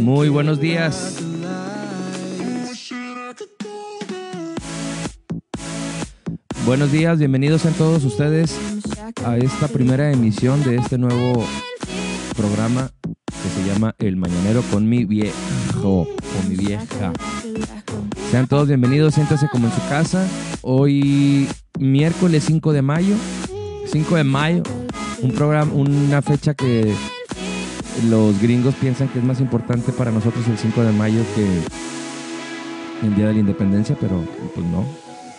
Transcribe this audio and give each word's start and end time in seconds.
Muy 0.00 0.28
buenos 0.28 0.60
días. 0.60 1.16
Buenos 6.66 6.90
días, 6.90 7.18
bienvenidos 7.18 7.62
sean 7.62 7.74
todos 7.74 8.04
ustedes 8.04 8.58
a 9.24 9.36
esta 9.36 9.68
primera 9.68 10.10
emisión 10.10 10.62
de 10.64 10.76
este 10.76 10.96
nuevo 10.96 11.44
programa 12.36 12.90
que 13.26 13.48
se 13.50 13.68
llama 13.68 13.94
El 13.98 14.16
Mañanero 14.16 14.62
con 14.70 14.88
mi 14.88 15.04
viejo 15.04 15.32
o 15.84 16.48
mi 16.48 16.56
vieja. 16.56 17.12
Sean 18.30 18.48
todos 18.48 18.68
bienvenidos, 18.68 19.14
siéntase 19.14 19.48
como 19.50 19.66
en 19.66 19.72
su 19.74 19.88
casa. 19.88 20.26
Hoy 20.62 21.48
miércoles 21.78 22.44
5 22.46 22.72
de 22.72 22.82
mayo, 22.82 23.14
5 23.86 24.16
de 24.16 24.24
mayo, 24.24 24.62
un 25.22 25.32
programa, 25.32 25.72
una 25.72 26.22
fecha 26.22 26.54
que 26.54 26.94
los 28.02 28.40
gringos 28.40 28.74
piensan 28.74 29.08
que 29.08 29.18
es 29.18 29.24
más 29.24 29.40
importante 29.40 29.92
para 29.92 30.10
nosotros 30.10 30.46
el 30.48 30.58
5 30.58 30.82
de 30.82 30.92
mayo 30.92 31.22
que 31.34 33.06
el 33.06 33.14
Día 33.14 33.28
de 33.28 33.34
la 33.34 33.40
Independencia, 33.40 33.96
pero 34.00 34.22
pues 34.54 34.66
no. 34.66 34.84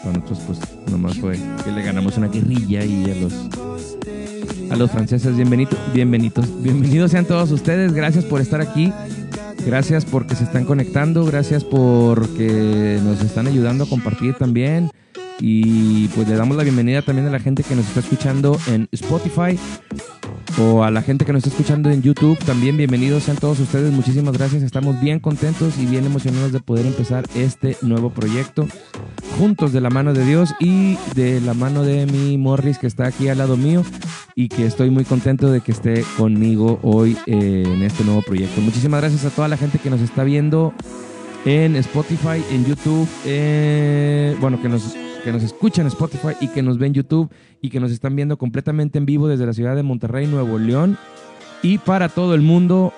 Para 0.03 0.17
nosotros 0.19 0.39
pues 0.45 0.59
nomás 0.91 1.17
fue 1.17 1.37
que 1.63 1.71
le 1.71 1.81
ganamos 1.81 2.17
una 2.17 2.27
guerrilla 2.27 2.83
y 2.83 3.09
a 3.09 3.15
los 3.15 3.33
a 4.69 4.75
los 4.75 4.89
franceses 4.89 5.35
bienvenidos, 5.35 5.77
bienvenidos, 5.93 6.61
bienvenidos 6.61 7.11
sean 7.11 7.25
todos 7.25 7.51
ustedes. 7.51 7.93
Gracias 7.93 8.25
por 8.25 8.41
estar 8.41 8.61
aquí. 8.61 8.91
Gracias 9.65 10.05
porque 10.05 10.35
se 10.35 10.43
están 10.43 10.65
conectando, 10.65 11.25
gracias 11.25 11.63
porque 11.63 12.99
nos 13.03 13.21
están 13.21 13.47
ayudando 13.47 13.85
a 13.85 13.89
compartir 13.89 14.35
también. 14.35 14.91
Y 15.39 16.07
pues 16.09 16.27
le 16.27 16.35
damos 16.35 16.55
la 16.55 16.63
bienvenida 16.63 17.01
también 17.01 17.27
a 17.27 17.31
la 17.31 17.39
gente 17.39 17.63
que 17.63 17.75
nos 17.75 17.85
está 17.87 17.99
escuchando 17.99 18.57
en 18.67 18.87
Spotify 18.91 19.57
o 20.57 20.83
a 20.83 20.91
la 20.91 21.01
gente 21.01 21.25
que 21.25 21.33
nos 21.33 21.43
está 21.45 21.49
escuchando 21.49 21.89
en 21.89 22.01
YouTube. 22.01 22.37
También 22.39 22.77
bienvenidos 22.77 23.23
sean 23.23 23.37
todos 23.37 23.59
ustedes. 23.59 23.91
Muchísimas 23.91 24.37
gracias. 24.37 24.63
Estamos 24.63 24.99
bien 25.01 25.19
contentos 25.19 25.77
y 25.77 25.85
bien 25.85 26.05
emocionados 26.05 26.51
de 26.51 26.59
poder 26.59 26.85
empezar 26.85 27.25
este 27.35 27.77
nuevo 27.81 28.09
proyecto 28.09 28.67
juntos 29.37 29.73
de 29.73 29.81
la 29.81 29.89
mano 29.89 30.13
de 30.13 30.25
Dios 30.25 30.53
y 30.59 30.97
de 31.13 31.41
la 31.41 31.53
mano 31.53 31.83
de 31.83 32.05
mi 32.05 32.37
Morris 32.37 32.77
que 32.77 32.87
está 32.87 33.07
aquí 33.07 33.27
al 33.27 33.37
lado 33.37 33.57
mío 33.57 33.83
y 34.35 34.47
que 34.47 34.65
estoy 34.65 34.89
muy 34.89 35.03
contento 35.03 35.51
de 35.51 35.61
que 35.61 35.71
esté 35.71 36.05
conmigo 36.17 36.79
hoy 36.83 37.17
eh, 37.25 37.63
en 37.65 37.83
este 37.83 38.03
nuevo 38.03 38.21
proyecto. 38.21 38.61
Muchísimas 38.61 39.01
gracias 39.01 39.25
a 39.25 39.29
toda 39.29 39.47
la 39.47 39.57
gente 39.57 39.79
que 39.79 39.89
nos 39.89 40.01
está 40.01 40.23
viendo 40.23 40.73
en 41.45 41.75
Spotify, 41.75 42.43
en 42.51 42.65
YouTube, 42.65 43.07
eh, 43.25 44.35
bueno, 44.39 44.61
que 44.61 44.69
nos 44.69 44.95
que 45.25 45.31
nos 45.31 45.41
escuchan 45.41 45.87
en 45.87 45.87
Spotify 45.87 46.35
y 46.39 46.49
que 46.49 46.61
nos 46.61 46.77
ven 46.77 46.89
en 46.89 46.93
YouTube 46.93 47.31
y 47.59 47.71
que 47.71 47.79
nos 47.79 47.91
están 47.91 48.15
viendo 48.15 48.37
completamente 48.37 48.99
en 48.99 49.07
vivo 49.07 49.27
desde 49.27 49.47
la 49.47 49.53
ciudad 49.53 49.75
de 49.75 49.81
Monterrey, 49.81 50.27
Nuevo 50.27 50.59
León 50.59 50.99
y 51.63 51.79
para 51.79 52.09
todo 52.09 52.35
el 52.35 52.41
mundo 52.41 52.93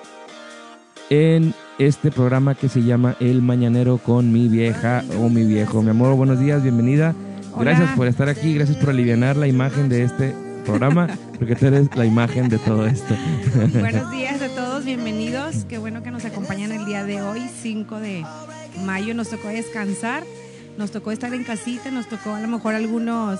en 1.08 1.54
este 1.78 2.10
programa 2.10 2.54
que 2.54 2.68
se 2.68 2.82
llama 2.82 3.16
El 3.18 3.40
Mañanero 3.40 3.96
con 3.96 4.30
mi 4.30 4.46
vieja 4.48 5.02
o 5.18 5.30
mi 5.30 5.44
viejo. 5.44 5.82
Mi 5.82 5.88
amor, 5.88 6.16
buenos 6.16 6.38
días, 6.38 6.62
bienvenida. 6.62 7.14
Gracias 7.58 7.96
por 7.96 8.06
estar 8.06 8.28
aquí, 8.28 8.52
gracias 8.52 8.76
por 8.76 8.90
aliviar 8.90 9.36
la 9.36 9.46
imagen 9.46 9.88
de 9.88 10.02
este 10.02 10.34
programa, 10.66 11.08
porque 11.38 11.56
tú 11.56 11.64
eres 11.64 11.96
la 11.96 12.04
imagen 12.04 12.50
de 12.50 12.58
todo 12.58 12.86
esto. 12.86 13.14
Buenos 13.80 14.10
días 14.10 14.42
a 14.42 14.48
todos, 14.50 14.84
bienvenidos. 14.84 15.64
Qué 15.64 15.78
bueno 15.78 16.02
que 16.02 16.10
nos 16.10 16.26
acompañan 16.26 16.72
el 16.72 16.84
día 16.84 17.04
de 17.04 17.22
hoy, 17.22 17.40
5 17.62 18.00
de 18.00 18.22
mayo. 18.84 19.14
Nos 19.14 19.30
tocó 19.30 19.48
descansar 19.48 20.24
nos 20.78 20.90
tocó 20.90 21.10
estar 21.12 21.34
en 21.34 21.44
casita, 21.44 21.90
nos 21.90 22.08
tocó 22.08 22.30
a 22.34 22.40
lo 22.40 22.48
mejor 22.48 22.74
algunos 22.74 23.38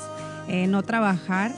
eh, 0.48 0.66
no 0.66 0.82
trabajar, 0.82 1.52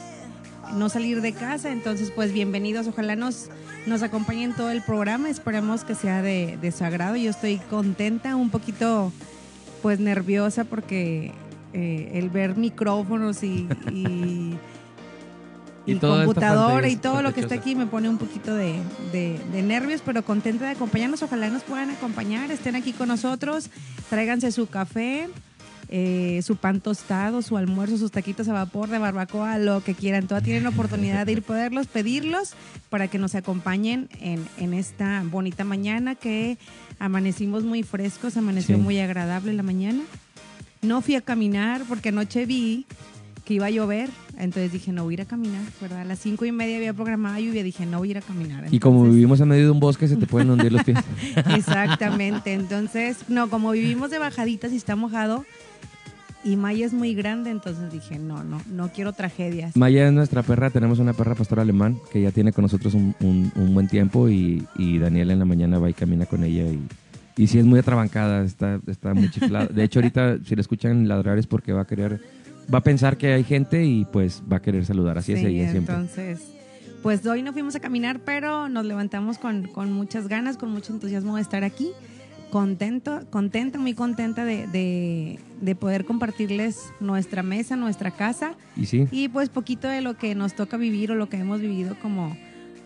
no 0.74 0.88
salir 0.88 1.20
de 1.22 1.32
casa, 1.32 1.72
entonces 1.72 2.12
pues 2.14 2.32
bienvenidos, 2.32 2.86
ojalá 2.86 3.16
nos, 3.16 3.48
nos 3.86 4.02
acompañen 4.02 4.52
todo 4.54 4.70
el 4.70 4.82
programa, 4.82 5.30
esperemos 5.30 5.84
que 5.84 5.94
sea 5.94 6.22
de, 6.22 6.58
de 6.60 6.70
su 6.70 6.84
agrado, 6.84 7.16
yo 7.16 7.30
estoy 7.30 7.56
contenta, 7.70 8.36
un 8.36 8.50
poquito 8.50 9.10
pues 9.82 9.98
nerviosa 9.98 10.64
porque 10.64 11.32
eh, 11.72 12.10
el 12.14 12.28
ver 12.28 12.56
micrófonos 12.56 13.42
y, 13.42 13.66
y, 13.90 14.58
Y 15.86 15.94
computadora 15.96 16.88
y 16.88 16.96
todo 16.96 17.22
lo 17.22 17.32
que 17.32 17.40
está 17.40 17.54
aquí 17.54 17.74
me 17.74 17.86
pone 17.86 18.08
un 18.10 18.18
poquito 18.18 18.54
de, 18.54 18.74
de- 19.12 19.40
de 19.50 19.62
nervios, 19.62 20.02
pero 20.04 20.22
contenta 20.22 20.66
de 20.66 20.72
acompañarnos. 20.72 21.22
Ojalá 21.22 21.48
nos 21.48 21.62
puedan 21.62 21.88
acompañar, 21.88 22.50
estén 22.50 22.76
aquí 22.76 22.92
con 22.92 23.08
nosotros, 23.08 23.70
tráiganse 24.10 24.52
su 24.52 24.66
café, 24.68 25.28
eh, 25.92 26.40
su 26.44 26.54
pan 26.56 26.80
tostado, 26.80 27.42
su 27.42 27.56
almuerzo, 27.56 27.98
sus 27.98 28.12
taquitos 28.12 28.46
a 28.48 28.52
vapor 28.52 28.88
de 28.88 28.98
barbacoa, 28.98 29.58
lo 29.58 29.82
que 29.82 29.94
quieran. 29.94 30.28
Todas 30.28 30.44
tienen 30.44 30.62
la 30.62 30.68
oportunidad 30.68 31.26
de 31.26 31.32
ir 31.32 31.42
poderlos 31.42 31.88
pedirlos 31.88 32.54
para 32.90 33.08
que 33.08 33.18
nos 33.18 33.34
acompañen 33.34 34.08
en, 34.20 34.46
en 34.58 34.72
esta 34.72 35.22
bonita 35.28 35.64
mañana 35.64 36.14
que 36.14 36.58
amanecimos 37.00 37.64
muy 37.64 37.82
frescos, 37.82 38.36
amaneció 38.36 38.76
Sí. 38.76 38.82
muy 38.82 38.98
agradable 39.00 39.52
la 39.52 39.64
mañana. 39.64 40.02
No 40.82 41.00
fui 41.02 41.16
a 41.16 41.20
caminar 41.20 41.82
porque 41.88 42.10
anoche 42.10 42.46
vi 42.46 42.86
que 43.44 43.54
iba 43.54 43.66
a 43.66 43.70
llover, 43.70 44.10
entonces 44.38 44.70
dije, 44.70 44.92
no 44.92 45.02
voy 45.02 45.14
a 45.14 45.16
ir 45.16 45.20
a 45.22 45.24
caminar, 45.24 45.62
¿verdad? 45.80 46.02
A 46.02 46.04
las 46.04 46.20
cinco 46.20 46.44
y 46.44 46.52
media 46.52 46.76
había 46.76 46.92
programada 46.94 47.40
lluvia, 47.40 47.64
dije, 47.64 47.84
no 47.84 47.98
voy 47.98 48.08
a 48.08 48.10
ir 48.12 48.18
a 48.18 48.20
caminar. 48.20 48.66
Y 48.72 48.78
como 48.78 48.98
Entonces, 48.98 49.14
vivimos 49.16 49.40
en 49.40 49.48
medio 49.48 49.64
de 49.64 49.70
un 49.72 49.80
bosque, 49.80 50.06
se 50.06 50.16
te 50.16 50.26
pueden 50.28 50.50
hundir 50.50 50.70
los 50.70 50.84
pies. 50.84 50.98
Exactamente, 51.56 52.52
entonces, 52.52 53.18
no, 53.28 53.50
como 53.50 53.72
vivimos 53.72 54.10
de 54.10 54.18
bajaditas 54.18 54.72
y 54.72 54.76
está 54.76 54.94
mojado, 54.94 55.44
y 56.44 56.56
Maya 56.56 56.86
es 56.86 56.92
muy 56.92 57.14
grande, 57.14 57.50
entonces 57.50 57.92
dije, 57.92 58.18
no, 58.18 58.42
no, 58.44 58.60
no 58.72 58.88
quiero 58.92 59.12
tragedias. 59.12 59.76
Maya 59.76 60.06
es 60.06 60.12
nuestra 60.12 60.42
perra, 60.42 60.70
tenemos 60.70 60.98
una 60.98 61.12
perra 61.12 61.34
pastor 61.34 61.60
alemán 61.60 61.98
que 62.12 62.20
ya 62.22 62.30
tiene 62.30 62.52
con 62.52 62.62
nosotros 62.62 62.94
un, 62.94 63.14
un- 63.20 63.52
un 63.54 63.74
buen 63.74 63.88
tiempo 63.88 64.28
y, 64.28 64.66
y 64.76 64.98
Daniela 64.98 65.32
en 65.32 65.38
la 65.38 65.44
mañana 65.44 65.78
va 65.78 65.90
y 65.90 65.94
camina 65.94 66.26
con 66.26 66.42
ella 66.44 66.64
y, 66.64 66.80
y 67.36 67.46
sí 67.46 67.58
es 67.58 67.64
muy 67.66 67.78
atrabancada, 67.78 68.42
está, 68.44 68.80
está 68.86 69.12
muy 69.14 69.30
chiflada. 69.30 69.66
De 69.66 69.84
hecho 69.84 69.98
ahorita 70.00 70.38
si 70.44 70.54
le 70.54 70.60
escuchan 70.62 71.06
ladrar 71.08 71.38
es 71.38 71.46
porque 71.46 71.72
va 71.72 71.82
a 71.82 71.86
querer, 71.86 72.20
va 72.72 72.78
a 72.78 72.82
pensar 72.82 73.16
que 73.18 73.32
hay 73.32 73.44
gente 73.44 73.84
y 73.84 74.04
pues 74.06 74.42
va 74.50 74.56
a 74.58 74.62
querer 74.62 74.84
saludar, 74.86 75.18
así 75.18 75.32
es 75.32 75.40
ella 75.40 75.70
siempre. 75.70 75.94
Entonces, 75.94 76.40
pues 77.02 77.24
hoy 77.26 77.42
no 77.42 77.52
fuimos 77.52 77.74
a 77.76 77.80
caminar, 77.80 78.20
pero 78.24 78.68
nos 78.68 78.84
levantamos 78.84 79.38
con, 79.38 79.64
con 79.68 79.92
muchas 79.92 80.28
ganas, 80.28 80.56
con 80.56 80.70
mucho 80.70 80.92
entusiasmo 80.92 81.36
de 81.36 81.42
estar 81.42 81.64
aquí. 81.64 81.88
Contento, 82.50 83.20
contenta, 83.30 83.78
muy 83.78 83.94
contenta 83.94 84.44
de, 84.44 84.66
de- 84.66 85.38
de 85.60 85.74
poder 85.76 86.04
compartirles 86.04 86.92
nuestra 87.00 87.42
mesa, 87.42 87.76
nuestra 87.76 88.10
casa 88.10 88.54
Y 88.76 88.86
sí, 88.86 89.06
y 89.12 89.28
pues 89.28 89.48
poquito 89.48 89.86
de 89.88 90.00
lo 90.00 90.16
que 90.16 90.34
nos 90.34 90.54
toca 90.54 90.76
vivir 90.76 91.12
o 91.12 91.14
lo 91.14 91.28
que 91.28 91.36
hemos 91.36 91.60
vivido 91.60 91.96
como, 92.02 92.36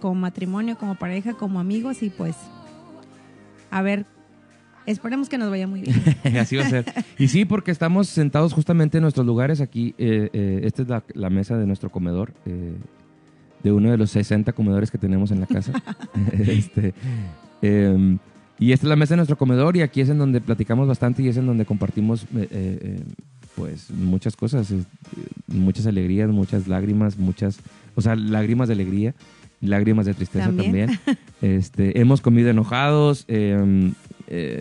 como 0.01 0.15
matrimonio, 0.17 0.77
como 0.77 0.97
pareja, 0.97 1.33
como 1.35 1.61
amigos 1.61 2.03
y 2.03 2.11
pues 2.11 2.37
a 3.71 3.81
ver, 3.83 4.05
esperemos 4.87 5.29
que 5.29 5.39
nos 5.39 5.51
vaya 5.51 5.67
muy 5.67 5.81
bien. 5.81 5.97
así 6.39 6.57
va 6.57 6.65
a 6.67 6.69
ser. 6.71 6.85
Y 7.19 7.29
sí, 7.29 7.45
porque 7.45 7.71
estamos 7.71 8.09
sentados 8.09 8.53
justamente 8.53 8.99
en 8.99 9.03
nuestros 9.03 9.27
lugares 9.27 9.61
aquí. 9.61 9.95
eh, 9.99 10.29
eh, 10.33 10.61
esta 10.65 10.83
es 10.83 10.89
la, 10.89 11.03
la 11.15 11.31
mesa 11.31 11.57
de 11.57 11.67
nuestro 11.67 11.91
comedor, 11.91 12.35
eh, 12.47 12.75
de 13.63 13.73
uno 13.73 13.91
de 13.91 13.97
los 13.97 14.11
60 14.11 14.53
comedores 14.53 14.91
que 14.91 14.99
tenemos 14.99 15.31
en 15.31 15.41
la 15.41 15.47
casa. 15.47 15.73
este, 16.33 16.93
eh, 17.63 18.19
y 18.59 18.73
esta 18.73 18.87
es 18.87 18.89
la 18.89 18.97
mesa 18.97 19.15
de 19.15 19.17
nuestro 19.19 19.37
comedor 19.37 19.77
y 19.77 19.83
aquí 19.83 20.01
es 20.01 20.09
en 20.09 20.19
donde 20.19 20.41
platicamos 20.41 20.87
bastante 20.89 21.23
y 21.23 21.29
es 21.29 21.37
en 21.37 21.47
donde 21.47 21.65
compartimos 21.65 22.23
eh, 22.23 22.27
eh, 22.35 22.49
eh, 22.51 23.01
pues 23.57 23.91
muchas 23.91 24.37
cosas, 24.37 24.71
eh, 24.71 24.83
muchas 25.49 25.87
alegrías, 25.87 26.29
muchas 26.31 26.67
lágrimas, 26.69 27.19
muchas, 27.19 27.59
o 27.95 28.01
sea, 28.01 28.17
lágrimas 28.17 28.69
de 28.69 28.75
alegría, 28.75 29.15
lágrimas 29.61 30.07
de 30.07 30.15
tristeza 30.15 30.47
También. 30.47 30.87
también. 30.87 30.99
Este, 31.43 32.01
hemos 32.01 32.23
comido 32.23 32.49
enojados, 32.49 33.27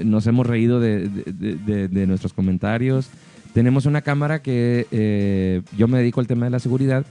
nos 0.04 0.28
hemos 0.28 0.46
reído 0.48 0.80
de, 0.82 1.08
de- 1.08 1.32
de- 1.34 1.56
de- 1.56 1.88
de 1.88 2.08
nuestros 2.08 2.34
comentarios. 2.34 3.08
Tenemos 3.54 3.86
una 3.86 4.02
cámara 4.02 4.42
que 4.42 5.62
yo 5.78 5.88
me 5.88 5.98
dedico 6.00 6.20
al 6.20 6.28
tema 6.28 6.46
de 6.46 6.50
la 6.52 6.60
seguridad 6.60 7.06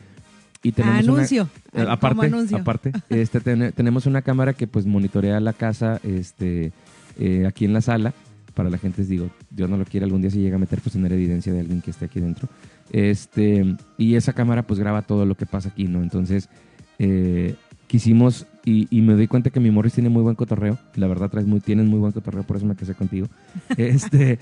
y 0.63 0.73
tenemos 0.73 0.99
anuncio. 1.09 1.49
Como 1.81 1.91
aparte, 1.91 2.27
anuncio. 2.27 2.57
aparte 2.59 2.93
este, 3.09 3.41
ten- 3.41 3.73
tenemos 3.73 4.07
una 4.07 4.23
cámara 4.23 4.53
que 4.53 4.67
pues 4.67 4.87
monitorea 4.87 5.41
la 5.41 5.53
casa 5.53 6.01
este, 6.05 6.73
eh, 7.19 7.45
aquí 7.47 7.65
en 7.65 7.73
la 7.73 7.81
sala. 7.81 8.13
Para 8.55 8.69
la 8.69 8.77
gente, 8.77 9.01
les 9.01 9.09
digo, 9.09 9.31
Dios 9.51 9.71
no 9.71 9.79
lo 9.79 9.87
quiere, 9.87 10.05
algún 10.05 10.21
día 10.21 10.31
se 10.31 10.39
llega 10.39 10.57
a 10.57 10.59
meter, 10.59 10.79
pues 10.83 10.93
tener 10.93 11.11
evidencia 11.15 11.53
de 11.55 11.61
alguien 11.61 11.81
que 11.81 11.91
esté 11.91 12.05
aquí 12.05 12.21
dentro. 12.21 12.49
Este, 12.91 13.65
y 13.97 14.15
esa 14.17 14.35
cámara 14.35 14.63
pues 14.65 14.79
graba 14.79 15.03
todo 15.03 15.25
lo 15.25 15.35
que 15.35 15.47
pasa 15.47 15.71
aquí, 15.71 15.85
¿no? 15.85 16.03
Entonces, 16.03 16.51
eh, 16.99 17.55
quisimos, 17.87 18.47
y, 18.65 18.87
y 18.97 19.01
me 19.01 19.15
doy 19.15 19.27
cuenta 19.27 19.49
que 19.49 19.59
mi 19.61 19.71
Morris 19.71 19.95
tiene 19.95 20.11
muy 20.11 20.23
buen 20.23 20.35
cotorreo. 20.37 20.79
La 20.97 21.07
verdad, 21.07 21.31
traes 21.31 21.47
muy, 21.47 21.61
tienes 21.61 21.87
muy 21.87 21.99
buen 21.99 22.13
cotorreo, 22.13 22.43
por 22.43 22.59
eso 22.59 22.67
me 22.67 22.77
casé 22.77 22.95
contigo. 22.95 23.27
Este, 23.79 24.39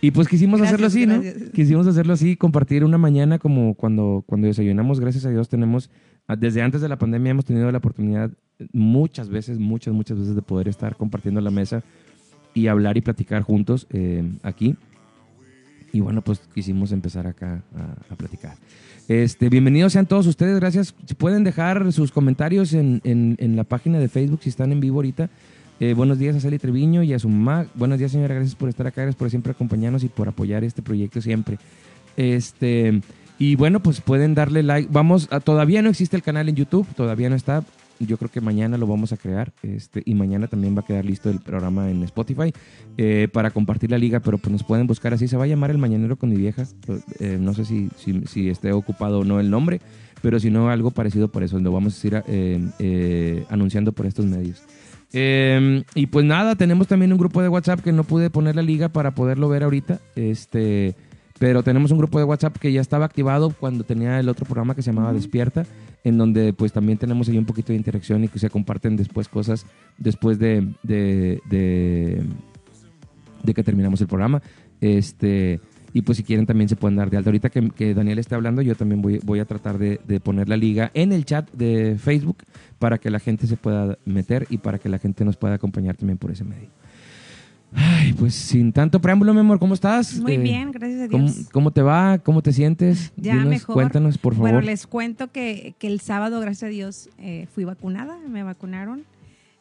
y 0.00 0.12
pues 0.12 0.28
quisimos 0.28 0.60
Gracias, 0.60 0.80
hacerlo 0.80 0.86
así, 0.86 1.06
¿no? 1.44 1.50
Quisimos 1.52 1.86
hacerlo 1.88 2.12
así, 2.12 2.36
compartir 2.36 2.84
una 2.84 2.98
mañana 2.98 3.40
como 3.40 3.74
cuando, 3.74 4.22
cuando 4.26 4.46
desayunamos. 4.46 5.00
Gracias 5.00 5.24
a 5.26 5.30
Dios 5.30 5.48
tenemos, 5.48 5.90
desde 6.36 6.62
antes 6.62 6.80
de 6.80 6.88
la 6.88 6.96
pandemia 6.98 7.30
hemos 7.30 7.44
tenido 7.44 7.70
la 7.72 7.78
oportunidad 7.78 8.30
muchas 8.72 9.28
veces, 9.28 9.58
muchas, 9.58 9.94
muchas 9.94 10.18
veces 10.18 10.34
de 10.34 10.42
poder 10.42 10.68
estar 10.68 10.96
compartiendo 10.96 11.40
la 11.40 11.50
mesa 11.50 11.82
y 12.54 12.66
hablar 12.66 12.96
y 12.96 13.00
platicar 13.00 13.42
juntos 13.42 13.86
eh, 13.90 14.28
aquí. 14.42 14.76
Y 15.92 16.00
bueno, 16.00 16.22
pues 16.22 16.40
quisimos 16.54 16.92
empezar 16.92 17.26
acá 17.26 17.62
a, 18.10 18.14
platicar. 18.16 18.56
Este, 19.08 19.48
bienvenidos 19.48 19.94
sean 19.94 20.04
todos 20.06 20.26
ustedes, 20.26 20.60
gracias. 20.60 20.92
Pueden 21.16 21.44
dejar 21.44 21.92
sus 21.92 22.12
comentarios 22.12 22.74
en, 22.74 23.00
en- 23.04 23.56
la 23.56 23.64
página 23.64 23.98
de 23.98 24.08
Facebook, 24.08 24.40
si 24.42 24.50
están 24.50 24.72
en 24.72 24.80
vivo 24.80 24.96
ahorita, 24.96 25.30
Eh, 25.80 25.94
buenos 25.94 26.18
días 26.18 26.34
a 26.34 26.40
Sally 26.40 26.58
Treviño 26.58 27.04
y 27.04 27.12
a 27.14 27.20
su 27.20 27.28
mamá. 27.28 27.66
Buenos 27.74 28.00
días, 28.00 28.10
señora. 28.10 28.34
Gracias 28.34 28.56
por 28.56 28.68
estar 28.68 28.86
acá, 28.88 29.02
gracias 29.02 29.16
por 29.16 29.30
siempre 29.30 29.52
acompañarnos 29.52 30.02
y 30.02 30.08
por 30.08 30.28
apoyar 30.28 30.64
este 30.64 30.82
proyecto 30.82 31.20
siempre. 31.22 31.56
Este, 32.16 33.00
y 33.38 33.54
bueno, 33.54 33.80
pues 33.80 34.00
pueden 34.00 34.34
darle 34.34 34.62
like. 34.62 34.88
Vamos, 34.90 35.28
a, 35.30 35.40
todavía 35.40 35.80
no 35.80 35.90
existe 35.90 36.16
el 36.16 36.22
canal 36.22 36.48
en 36.48 36.56
YouTube, 36.56 36.86
todavía 36.94 37.30
no 37.30 37.36
está. 37.36 37.64
Yo 38.00 38.16
creo 38.16 38.30
que 38.30 38.40
mañana 38.40 38.78
lo 38.78 38.86
vamos 38.86 39.12
a 39.12 39.16
crear 39.16 39.52
este, 39.62 40.02
y 40.04 40.14
mañana 40.14 40.46
también 40.46 40.76
va 40.76 40.80
a 40.80 40.84
quedar 40.84 41.04
listo 41.04 41.30
el 41.30 41.40
programa 41.40 41.90
en 41.90 42.02
Spotify 42.04 42.52
eh, 42.96 43.26
para 43.32 43.50
compartir 43.50 43.90
la 43.90 43.98
liga, 43.98 44.20
pero 44.20 44.38
pues 44.38 44.52
nos 44.52 44.62
pueden 44.62 44.86
buscar 44.86 45.14
así. 45.14 45.26
Se 45.26 45.36
va 45.36 45.44
a 45.44 45.46
llamar 45.48 45.70
El 45.70 45.78
Mañanero 45.78 46.16
con 46.16 46.30
mi 46.30 46.36
vieja. 46.36 46.64
Eh, 47.18 47.38
no 47.40 47.54
sé 47.54 47.64
si, 47.64 47.88
si, 48.26 48.48
esté 48.48 48.72
ocupado 48.72 49.20
o 49.20 49.24
no 49.24 49.40
el 49.40 49.50
nombre, 49.50 49.80
pero 50.22 50.38
si 50.38 50.50
no, 50.50 50.70
algo 50.70 50.92
parecido 50.92 51.28
por 51.28 51.42
eso. 51.42 51.58
Lo 51.58 51.72
vamos 51.72 52.02
a 52.02 52.06
ir 52.06 52.22
eh, 52.28 53.44
anunciando 53.50 53.92
por 53.92 54.06
estos 54.06 54.26
medios. 54.26 54.62
y 55.12 56.06
pues 56.06 56.24
nada, 56.24 56.54
tenemos 56.54 56.86
también 56.86 57.12
un 57.12 57.18
grupo 57.18 57.42
de 57.42 57.48
WhatsApp 57.48 57.80
que 57.80 57.92
no 57.92 58.04
pude 58.04 58.30
poner 58.30 58.54
la 58.54 58.62
liga 58.62 58.90
para 58.90 59.12
poderlo 59.12 59.48
ver 59.48 59.64
ahorita. 59.64 60.00
Este, 60.14 60.94
pero 61.38 61.62
tenemos 61.62 61.90
un 61.90 61.98
grupo 61.98 62.18
de 62.18 62.24
WhatsApp 62.24 62.56
que 62.58 62.72
ya 62.72 62.80
estaba 62.80 63.04
activado 63.04 63.50
cuando 63.50 63.84
tenía 63.84 64.18
el 64.18 64.28
otro 64.28 64.44
programa 64.44 64.74
que 64.74 64.82
se 64.82 64.90
llamaba 64.90 65.12
Despierta, 65.12 65.64
en 66.02 66.18
donde 66.18 66.52
pues 66.52 66.72
también 66.72 66.98
tenemos 66.98 67.28
ahí 67.28 67.38
un 67.38 67.44
poquito 67.44 67.72
de 67.72 67.76
interacción 67.76 68.24
y 68.24 68.28
que 68.28 68.38
se 68.38 68.50
comparten 68.50 68.96
después 68.96 69.28
cosas 69.28 69.64
después 69.98 70.38
de, 70.38 70.66
de, 70.82 71.40
de, 71.48 72.24
que 73.54 73.62
terminamos 73.62 74.00
el 74.00 74.08
programa. 74.08 74.42
Este, 74.80 75.60
y 75.92 76.02
pues 76.02 76.18
si 76.18 76.24
quieren 76.24 76.44
también 76.44 76.68
se 76.68 76.76
pueden 76.76 76.96
dar 76.96 77.08
de 77.08 77.18
alta. 77.18 77.30
Ahorita 77.30 77.50
que, 77.50 77.94
Daniel 77.94 78.18
esté 78.18 78.34
hablando, 78.34 78.60
yo 78.60 78.74
también 78.74 79.00
voy, 79.00 79.20
voy 79.24 79.38
a 79.38 79.44
tratar 79.44 79.78
de, 79.78 80.00
de, 80.06 80.20
poner 80.20 80.48
la 80.48 80.56
liga 80.56 80.90
en 80.94 81.12
el 81.12 81.24
chat 81.24 81.50
de 81.52 81.96
Facebook 81.98 82.38
para 82.78 82.98
que 82.98 83.10
la 83.10 83.20
gente 83.20 83.46
se 83.46 83.56
pueda 83.56 83.96
meter 84.04 84.46
y 84.50 84.58
para 84.58 84.78
que 84.78 84.88
la 84.88 84.98
gente 84.98 85.24
nos 85.24 85.36
pueda 85.36 85.54
acompañar 85.54 85.96
también 85.96 86.18
por 86.18 86.32
ese 86.32 86.44
medio. 86.44 86.68
Ay, 87.74 88.14
pues 88.14 88.34
sin 88.34 88.72
tanto 88.72 89.00
preámbulo, 89.00 89.34
mi 89.34 89.40
amor, 89.40 89.58
¿cómo 89.58 89.74
estás? 89.74 90.18
Muy 90.20 90.34
eh, 90.34 90.38
bien, 90.38 90.72
gracias 90.72 91.02
a 91.02 91.08
Dios. 91.08 91.48
¿cómo, 91.52 91.70
te 91.70 91.82
va? 91.82 92.18
¿Cómo 92.18 92.42
te 92.42 92.52
sientes? 92.52 93.12
Ya 93.16 93.34
mejor. 93.34 93.74
Cuéntanos, 93.74 94.16
por 94.16 94.34
favor. 94.34 94.50
Bueno, 94.50 94.60
les 94.62 94.86
cuento 94.86 95.30
que, 95.30 95.74
que 95.78 95.86
el 95.86 96.00
sábado, 96.00 96.40
gracias 96.40 96.64
a 96.64 96.70
Dios, 96.70 97.10
eh, 97.18 97.46
fui 97.54 97.64
vacunada, 97.64 98.16
me 98.28 98.42
vacunaron. 98.42 99.04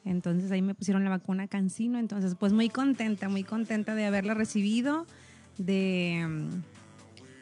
Entonces 0.05 0.51
ahí 0.51 0.61
me 0.61 0.73
pusieron 0.73 1.03
la 1.03 1.09
vacuna 1.09 1.47
Cancino. 1.47 1.99
Entonces, 1.99 2.35
pues 2.39 2.53
muy 2.53 2.69
contenta, 2.69 3.27
muy 3.27 3.43
contenta 3.43 3.93
de 3.93 4.05
haberla 4.05 4.33
recibido. 4.33 5.05
De. 5.57 6.23
Um, 6.25 6.61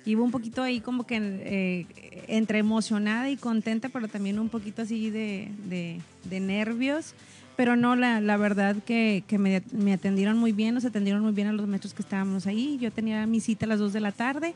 iba 0.06 0.24
un 0.24 0.32
poquito 0.32 0.64
ahí 0.64 0.80
como 0.80 1.06
que 1.06 1.18
eh, 1.18 1.86
entre 2.28 2.60
emocionada 2.60 3.30
y 3.30 3.38
contenta, 3.38 3.90
pero 3.90 4.08
también 4.08 4.40
un 4.40 4.50
poquito 4.50 4.84
así 4.84 5.10
de, 5.10 5.52
de, 5.68 6.00
de 6.30 6.40
nervios 6.40 7.14
pero 7.56 7.76
no, 7.76 7.96
la, 7.96 8.20
la 8.22 8.38
verdad 8.38 8.76
que, 8.86 9.24
que 9.28 9.38
me, 9.38 9.64
me, 9.72 9.94
atendieron 9.94 10.38
muy 10.38 10.52
bien, 10.52 10.74
nos 10.76 10.86
atendieron 10.86 11.22
muy 11.22 11.32
bien 11.32 11.48
a 11.48 11.54
los 11.54 11.68
metros 11.68 11.94
que 11.94 12.02
estábamos 12.02 12.48
ahí. 12.48 12.78
Yo 12.80 12.92
tenía 12.92 13.26
mi 13.28 13.40
cita 13.40 13.66
a 13.66 13.70
las 13.70 13.80
2 13.80 13.94
de 13.94 14.00
la 14.02 14.12
tarde, 14.12 14.54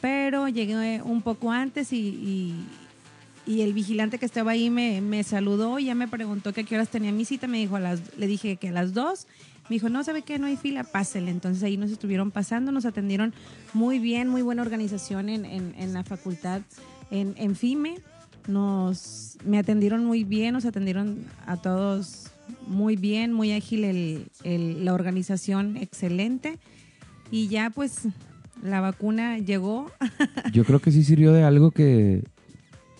pero 0.00 0.48
llegué 0.48 1.02
un 1.02 1.22
poco 1.22 1.50
antes 1.50 1.92
y, 1.92 2.54
y, 3.46 3.60
el 3.60 3.72
vigilante 3.72 4.18
que 4.18 4.26
estaba 4.26 4.52
ahí 4.52 4.70
me, 4.70 5.00
me, 5.00 5.24
saludó 5.24 5.78
y 5.78 5.86
ya 5.86 5.94
me 5.94 6.06
preguntó 6.06 6.52
que 6.52 6.60
a 6.60 6.64
qué 6.64 6.74
horas 6.76 6.90
tenía 6.90 7.10
mi 7.12 7.24
cita. 7.24 7.46
Me 7.48 7.58
dijo 7.58 7.76
a 7.76 7.80
las, 7.80 8.16
le 8.16 8.26
dije 8.26 8.56
que 8.56 8.68
a 8.68 8.72
las 8.72 8.92
2. 8.92 9.26
Me 9.68 9.74
dijo, 9.74 9.88
no, 9.88 10.04
¿sabe 10.04 10.22
qué? 10.22 10.38
No 10.38 10.46
hay 10.46 10.56
fila, 10.56 10.84
pásele. 10.84 11.30
Entonces 11.30 11.62
ahí 11.62 11.76
nos 11.76 11.90
estuvieron 11.90 12.30
pasando, 12.30 12.72
nos 12.72 12.84
atendieron 12.84 13.34
muy 13.72 13.98
bien, 13.98 14.28
muy 14.28 14.42
buena 14.42 14.62
organización 14.62 15.28
en, 15.28 15.44
en, 15.44 15.74
en 15.78 15.92
la 15.92 16.04
facultad, 16.04 16.62
en, 17.10 17.34
en 17.36 17.56
FIME 17.56 17.96
nos 18.48 19.36
me 19.44 19.58
atendieron 19.58 20.04
muy 20.04 20.24
bien, 20.24 20.54
nos 20.54 20.64
atendieron 20.64 21.24
a 21.46 21.58
todos 21.58 22.27
muy 22.66 22.96
bien, 22.96 23.32
muy 23.32 23.52
ágil 23.52 23.84
el, 23.84 24.84
la 24.84 24.94
organización, 24.94 25.76
excelente. 25.76 26.58
Y 27.30 27.48
ya 27.48 27.70
pues 27.70 28.08
la 28.62 28.80
vacuna 28.80 29.38
llegó. 29.38 29.90
Yo 30.52 30.64
creo 30.64 30.80
que 30.80 30.90
sí 30.90 31.04
sirvió 31.04 31.32
de 31.32 31.44
algo 31.44 31.70
que 31.70 32.22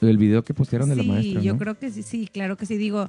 el 0.00 0.18
video 0.18 0.44
que 0.44 0.54
postearon 0.54 0.88
de 0.88 0.96
la 0.96 1.02
maestra. 1.02 1.40
Sí, 1.40 1.46
yo 1.46 1.58
creo 1.58 1.78
que 1.78 1.90
sí, 1.90 2.02
sí, 2.02 2.28
claro 2.32 2.56
que 2.56 2.66
sí. 2.66 2.76
Digo, 2.76 3.08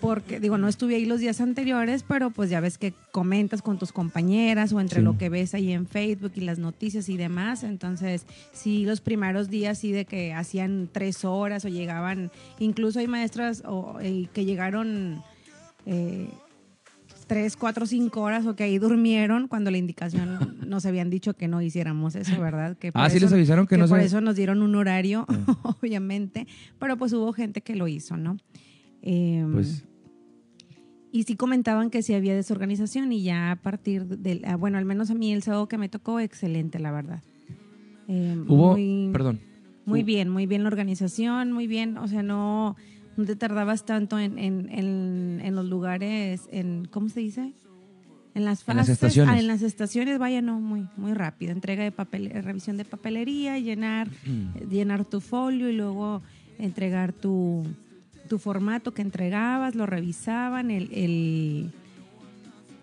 porque 0.00 0.40
digo, 0.40 0.58
no 0.58 0.68
estuve 0.68 0.96
ahí 0.96 1.04
los 1.04 1.20
días 1.20 1.40
anteriores, 1.40 2.04
pero 2.06 2.30
pues 2.30 2.50
ya 2.50 2.60
ves 2.60 2.78
que 2.78 2.94
comentas 3.12 3.62
con 3.62 3.78
tus 3.78 3.92
compañeras 3.92 4.72
o 4.72 4.80
entre 4.80 5.02
lo 5.02 5.18
que 5.18 5.28
ves 5.28 5.54
ahí 5.54 5.72
en 5.72 5.86
Facebook 5.86 6.32
y 6.36 6.40
las 6.40 6.58
noticias 6.58 7.08
y 7.08 7.16
demás. 7.16 7.64
Entonces, 7.64 8.26
sí, 8.52 8.84
los 8.84 9.00
primeros 9.00 9.50
días 9.50 9.78
sí 9.78 9.92
de 9.92 10.04
que 10.04 10.32
hacían 10.32 10.88
tres 10.92 11.24
horas 11.24 11.64
o 11.64 11.68
llegaban, 11.68 12.30
incluso 12.58 12.98
hay 12.98 13.08
maestras 13.08 13.62
o, 13.66 13.98
eh, 14.00 14.28
que 14.32 14.44
llegaron 14.44 15.22
eh, 15.86 16.28
tres, 17.26 17.56
cuatro, 17.56 17.86
cinco 17.86 18.22
horas 18.22 18.46
o 18.46 18.54
que 18.54 18.64
ahí 18.64 18.78
durmieron 18.78 19.48
cuando 19.48 19.70
la 19.70 19.78
indicación 19.78 20.38
nos 20.66 20.86
habían 20.86 21.10
dicho 21.10 21.34
que 21.34 21.48
no 21.48 21.60
hiciéramos 21.62 22.14
eso, 22.14 22.40
¿verdad? 22.40 22.76
Que 22.76 22.90
ah, 22.94 23.10
sí 23.10 23.18
les 23.18 23.32
avisaron 23.32 23.66
que, 23.66 23.76
no 23.76 23.88
Por 23.88 24.00
eso 24.00 24.20
nos 24.20 24.36
dieron 24.36 24.62
un 24.62 24.74
horario, 24.74 25.26
ah. 25.28 25.76
obviamente, 25.80 26.46
pero 26.78 26.96
pues 26.96 27.12
hubo 27.12 27.32
gente 27.32 27.60
que 27.60 27.74
lo 27.74 27.88
hizo, 27.88 28.16
¿no? 28.16 28.36
Em, 29.02 29.52
pues. 29.52 29.84
Y 31.12 31.22
sí 31.22 31.36
comentaban 31.36 31.88
que 31.88 32.02
sí 32.02 32.12
había 32.12 32.34
desorganización 32.34 33.10
y 33.10 33.22
ya 33.22 33.52
a 33.52 33.56
partir 33.56 34.04
del, 34.04 34.44
ah, 34.44 34.56
bueno, 34.56 34.76
al 34.76 34.84
menos 34.84 35.10
a 35.10 35.14
mí 35.14 35.32
el 35.32 35.42
sábado 35.42 35.68
que 35.68 35.78
me 35.78 35.88
tocó, 35.88 36.20
excelente, 36.20 36.78
la 36.78 36.92
verdad. 36.92 37.22
Em, 38.08 38.44
Hubo, 38.48 38.76
perdón. 39.12 39.40
Muy 39.86 40.02
bien, 40.02 40.28
muy 40.28 40.46
bien 40.46 40.64
la 40.64 40.68
organización, 40.68 41.52
muy 41.52 41.68
bien, 41.68 41.96
o 41.96 42.08
sea, 42.08 42.22
no, 42.24 42.76
no 43.16 43.24
te 43.24 43.36
tardabas 43.36 43.84
tanto 43.84 44.18
en, 44.18 45.54
los 45.54 45.66
lugares, 45.66 46.48
en, 46.50 46.86
¿cómo 46.90 47.08
se 47.08 47.20
dice? 47.20 47.52
En 48.34 48.44
las 48.44 48.64
fases, 48.64 48.68
en 48.68 48.76
las 48.76 48.88
estaciones. 48.90 49.34
Ah, 49.34 49.38
en 49.38 49.46
las 49.46 49.62
estaciones, 49.62 50.18
vaya, 50.18 50.42
no, 50.42 50.60
muy, 50.60 50.86
muy 50.96 51.14
rápido. 51.14 51.52
Entrega 51.52 51.82
de 51.84 51.92
papel, 51.92 52.30
revisión 52.42 52.76
de 52.76 52.84
papelería, 52.84 53.58
llenar, 53.58 54.08
llenar 54.70 55.04
tu 55.06 55.20
folio 55.20 55.70
y 55.70 55.76
luego 55.76 56.22
entregar 56.58 57.12
tu, 57.12 57.64
tu 58.28 58.38
formato 58.38 58.92
que 58.92 59.02
entregabas, 59.02 59.74
lo 59.74 59.86
revisaban, 59.86 60.70
el, 60.70 60.92
el 60.92 61.72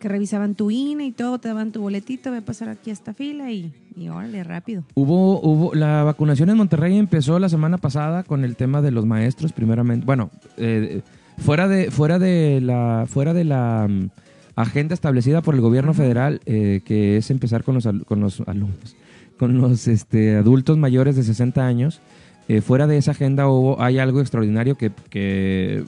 que 0.03 0.09
revisaban 0.09 0.53
tu 0.53 0.69
INE 0.69 1.05
y 1.05 1.11
todo, 1.13 1.39
te 1.39 1.47
daban 1.47 1.71
tu 1.71 1.79
boletito, 1.79 2.29
voy 2.29 2.39
a 2.39 2.41
pasar 2.45 2.67
aquí 2.67 2.89
a 2.89 2.93
esta 2.93 3.13
fila 3.13 3.49
y, 3.53 3.71
y 3.95 4.09
órale, 4.09 4.43
rápido. 4.43 4.83
Hubo, 4.95 5.39
hubo, 5.39 5.73
la 5.73 6.03
vacunación 6.03 6.49
en 6.49 6.57
Monterrey 6.57 6.97
empezó 6.97 7.39
la 7.39 7.47
semana 7.47 7.77
pasada 7.77 8.23
con 8.23 8.43
el 8.43 8.57
tema 8.57 8.81
de 8.81 8.91
los 8.91 9.05
maestros, 9.05 9.53
primeramente, 9.53 10.05
bueno, 10.05 10.29
eh, 10.57 11.03
fuera 11.37 11.69
de, 11.69 11.89
fuera 11.89 12.19
de 12.19 12.59
la, 12.59 13.05
fuera 13.07 13.33
de 13.33 13.45
la 13.45 13.87
mm, 13.89 14.09
agenda 14.57 14.93
establecida 14.93 15.41
por 15.41 15.55
el 15.55 15.61
gobierno 15.61 15.93
federal, 15.93 16.41
eh, 16.45 16.81
que 16.83 17.15
es 17.15 17.31
empezar 17.31 17.63
con 17.63 17.75
los, 17.75 17.87
con 18.05 18.19
los 18.19 18.41
alumnos, 18.41 18.97
con 19.39 19.57
los 19.57 19.87
este, 19.87 20.35
adultos 20.35 20.77
mayores 20.77 21.15
de 21.15 21.23
60 21.23 21.65
años, 21.65 22.01
eh, 22.47 22.61
fuera 22.61 22.87
de 22.87 22.97
esa 22.97 23.11
agenda 23.11 23.47
hubo, 23.47 23.81
hay 23.81 23.99
algo 23.99 24.19
extraordinario 24.19 24.75
que, 24.75 25.83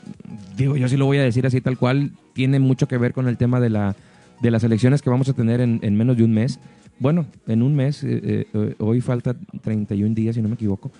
digo, 0.56 0.78
yo 0.78 0.88
sí 0.88 0.98
lo 0.98 1.06
voy 1.06 1.18
a 1.18 1.24
decir 1.24 1.46
así 1.46 1.62
tal 1.62 1.78
cual, 1.78 2.12
tiene 2.34 2.60
mucho 2.60 2.88
que 2.88 2.98
ver 2.98 3.14
con 3.14 3.28
el 3.28 3.38
tema 3.38 3.60
de, 3.60 3.70
la, 3.70 3.96
de 4.42 4.52
las 4.52 4.64
elecciones 4.64 5.02
que 5.02 5.10
vamos 5.10 5.30
a 5.30 5.34
tener 5.34 5.62
en, 5.62 5.96
menos 5.96 6.18
de 6.18 6.24
un 6.24 6.34
mes. 6.34 6.60
Bueno, 7.00 7.26
en 7.48 7.62
un 7.62 7.76
mes, 7.76 8.04
eh, 8.04 8.48
eh, 8.54 8.76
hoy 8.80 9.02
falta 9.02 9.36
31 9.64 10.16
días, 10.16 10.36
si 10.36 10.42
no 10.42 10.48
me 10.48 10.56
equivoco. 10.56 10.92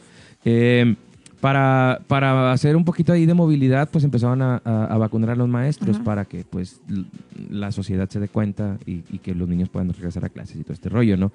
Para, 1.46 2.02
para 2.08 2.52
hacer 2.52 2.76
un 2.76 2.84
poquito 2.84 3.14
ahí 3.14 3.28
de 3.28 3.36
movilidad, 3.36 3.92
pues 3.92 4.04
empezaban 4.04 4.42
a, 4.42 4.98
vacunar 4.98 5.30
a 5.30 5.36
los 5.36 5.48
maestros 5.48 6.00
para 6.00 6.26
que 6.26 6.44
pues 6.44 6.82
la 7.52 7.72
sociedad 7.72 8.10
se 8.10 8.20
dé 8.20 8.28
cuenta 8.28 8.80
y, 8.84 9.04
y, 9.12 9.20
que 9.20 9.36
los 9.36 9.48
niños 9.48 9.70
puedan 9.70 9.94
regresar 9.94 10.26
a 10.26 10.30
clases 10.30 10.56
y 10.56 10.64
todo 10.64 10.74
este 10.74 10.90
rollo, 10.90 11.18
¿no? 11.18 11.32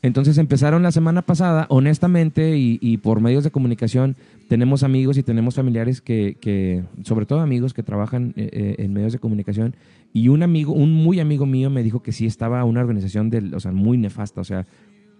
Entonces 0.00 0.38
empezaron 0.38 0.82
la 0.82 0.92
semana 0.92 1.20
pasada, 1.20 1.66
honestamente, 1.68 2.56
y, 2.56 2.96
por 3.02 3.20
medios 3.20 3.44
de 3.44 3.50
comunicación, 3.50 4.16
tenemos 4.48 4.82
amigos 4.82 5.18
y 5.18 5.22
tenemos 5.22 5.56
familiares 5.56 6.00
que, 6.00 6.82
sobre 7.04 7.26
todo 7.26 7.40
amigos 7.40 7.74
que 7.74 7.82
trabajan 7.82 8.32
eh, 8.36 8.48
eh, 8.50 8.74
en 8.78 8.94
medios 8.94 9.12
de 9.12 9.18
comunicación, 9.18 9.76
y 10.14 10.28
un 10.28 10.42
amigo, 10.42 10.72
un 10.72 10.94
muy 10.94 11.20
amigo 11.20 11.44
mío 11.44 11.68
me 11.68 11.82
dijo 11.82 12.02
que 12.02 12.12
sí 12.12 12.24
estaba 12.24 12.64
una 12.64 12.80
organización 12.80 13.28
del, 13.28 13.52
o 13.52 13.60
sea, 13.60 13.72
muy 13.72 13.98
nefasta, 13.98 14.40
o 14.40 14.44
sea, 14.44 14.66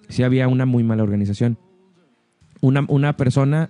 sí 0.08 0.22
había 0.22 0.48
una 0.48 0.64
muy 0.64 0.82
mala 0.82 1.02
organización. 1.02 1.58
Una, 2.62 2.84
una 2.88 3.16
persona 3.16 3.68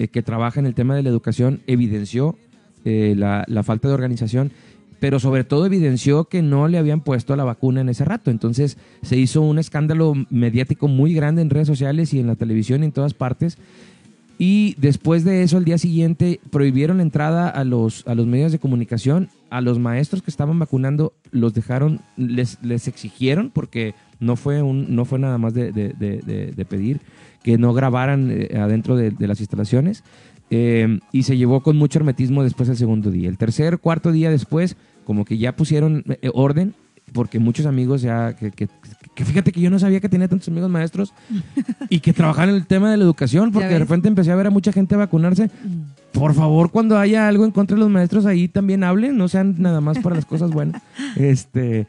eh, 0.00 0.08
que 0.08 0.22
trabaja 0.22 0.58
en 0.58 0.66
el 0.66 0.74
tema 0.74 0.96
de 0.96 1.04
la 1.04 1.10
educación 1.10 1.60
evidenció 1.66 2.36
la, 2.82 3.44
la 3.46 3.62
falta 3.62 3.88
de 3.88 3.94
organización 3.94 4.52
pero 5.00 5.18
sobre 5.18 5.44
todo 5.44 5.66
evidenció 5.66 6.26
que 6.26 6.42
no 6.42 6.68
le 6.68 6.78
habían 6.78 7.00
puesto 7.00 7.34
la 7.34 7.44
vacuna 7.44 7.80
en 7.80 7.88
ese 7.88 8.04
rato. 8.04 8.30
Entonces 8.30 8.76
se 9.02 9.16
hizo 9.16 9.40
un 9.40 9.58
escándalo 9.58 10.12
mediático 10.28 10.86
muy 10.86 11.14
grande 11.14 11.42
en 11.42 11.50
redes 11.50 11.66
sociales 11.66 12.12
y 12.12 12.20
en 12.20 12.26
la 12.26 12.36
televisión 12.36 12.82
y 12.82 12.86
en 12.86 12.92
todas 12.92 13.14
partes. 13.14 13.56
Y 14.38 14.74
después 14.78 15.24
de 15.24 15.42
eso, 15.42 15.56
al 15.56 15.64
día 15.64 15.78
siguiente, 15.78 16.40
prohibieron 16.50 16.98
la 16.98 17.02
entrada 17.02 17.48
a 17.48 17.64
los, 17.64 18.06
a 18.06 18.14
los 18.14 18.26
medios 18.26 18.52
de 18.52 18.58
comunicación. 18.58 19.28
A 19.50 19.60
los 19.60 19.78
maestros 19.78 20.22
que 20.22 20.30
estaban 20.30 20.58
vacunando 20.58 21.12
los 21.32 21.52
dejaron, 21.54 22.00
les, 22.16 22.62
les 22.62 22.86
exigieron, 22.88 23.50
porque 23.50 23.94
no 24.20 24.36
fue, 24.36 24.62
un, 24.62 24.94
no 24.94 25.04
fue 25.04 25.18
nada 25.18 25.38
más 25.38 25.54
de, 25.54 25.72
de, 25.72 26.64
pedir 26.68 27.00
que 27.42 27.58
no 27.58 27.72
grabaran 27.72 28.30
eh, 28.30 28.56
adentro 28.58 28.96
de, 28.96 29.12
las 29.26 29.40
instalaciones. 29.40 30.04
Eh, 30.50 30.98
y 31.12 31.22
se 31.22 31.36
llevó 31.36 31.62
con 31.62 31.76
mucho 31.76 31.98
hermetismo 31.98 32.42
después 32.42 32.68
del 32.68 32.76
segundo 32.76 33.10
día. 33.10 33.28
El 33.28 33.38
tercer, 33.38 33.78
cuarto 33.78 34.10
día 34.12 34.30
después, 34.30 34.76
como 35.04 35.24
que 35.24 35.38
ya 35.38 35.54
pusieron 35.54 36.04
eh, 36.08 36.30
orden, 36.34 36.74
porque 37.12 37.38
muchos 37.38 37.66
amigos 37.66 38.02
ya, 38.02 38.34
que- 38.34 38.68
que 39.20 39.26
fíjate 39.26 39.52
que 39.52 39.60
yo 39.60 39.68
no 39.68 39.78
sabía 39.78 40.00
que 40.00 40.08
tenía 40.08 40.28
tantos 40.28 40.48
amigos 40.48 40.70
maestros 40.70 41.12
y 41.90 42.00
que 42.00 42.14
trabajaban 42.14 42.48
en 42.48 42.54
el 42.54 42.66
tema 42.66 42.90
de 42.90 42.96
la 42.96 43.04
educación, 43.04 43.52
porque 43.52 43.68
de 43.68 43.78
repente 43.78 44.08
empecé 44.08 44.32
a 44.32 44.34
ver 44.34 44.46
a 44.46 44.50
mucha 44.50 44.72
gente 44.72 44.96
vacunarse. 44.96 45.50
Por 46.12 46.32
favor, 46.32 46.70
cuando 46.70 46.98
haya 46.98 47.28
algo 47.28 47.44
en 47.44 47.50
contra 47.50 47.74
de 47.74 47.80
los 47.80 47.90
maestros, 47.90 48.24
ahí 48.24 48.48
también 48.48 48.82
hablen, 48.82 49.18
no 49.18 49.28
sean 49.28 49.56
nada 49.58 49.82
más 49.82 49.98
para 49.98 50.16
las 50.16 50.24
cosas 50.24 50.50
buenas. 50.50 50.80
Este, 51.16 51.86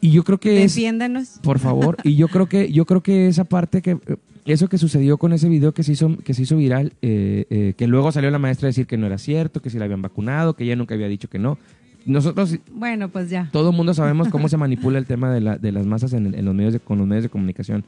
y 0.00 0.12
yo 0.12 0.22
creo 0.22 0.38
que 0.38 0.62
es, 0.62 0.72
Defiéndanos. 0.76 1.40
por 1.42 1.58
favor, 1.58 1.96
y 2.04 2.14
yo 2.14 2.28
creo 2.28 2.46
que, 2.46 2.70
yo 2.70 2.84
creo 2.84 3.02
que 3.02 3.26
esa 3.26 3.42
parte 3.42 3.82
que, 3.82 3.98
eso 4.44 4.68
que 4.68 4.78
sucedió 4.78 5.18
con 5.18 5.32
ese 5.32 5.48
video 5.48 5.74
que 5.74 5.82
se 5.82 5.92
hizo, 5.92 6.16
que 6.18 6.32
se 6.32 6.42
hizo 6.42 6.56
viral, 6.56 6.92
eh, 7.02 7.46
eh, 7.50 7.74
que 7.76 7.88
luego 7.88 8.12
salió 8.12 8.30
la 8.30 8.38
maestra 8.38 8.66
a 8.66 8.70
decir 8.70 8.86
que 8.86 8.96
no 8.96 9.06
era 9.06 9.18
cierto, 9.18 9.60
que 9.60 9.68
si 9.68 9.78
la 9.80 9.86
habían 9.86 10.02
vacunado, 10.02 10.54
que 10.54 10.62
ella 10.62 10.76
nunca 10.76 10.94
había 10.94 11.08
dicho 11.08 11.28
que 11.28 11.40
no. 11.40 11.58
Nosotros 12.06 12.56
Bueno, 12.72 13.08
pues 13.08 13.28
ya. 13.30 13.48
todo 13.52 13.70
el 13.70 13.76
mundo 13.76 13.92
sabemos 13.92 14.28
cómo 14.28 14.48
se 14.48 14.56
manipula 14.56 14.98
el 14.98 15.06
tema 15.06 15.30
de, 15.32 15.40
la- 15.40 15.58
de 15.58 15.72
las 15.72 15.84
masas 15.86 16.12
en, 16.12 16.34
en 16.34 16.44
los 16.44 16.54
medios 16.54 16.72
de, 16.72 16.80
con 16.80 16.98
los 16.98 17.06
medios 17.06 17.24
de 17.24 17.28
comunicación. 17.28 17.84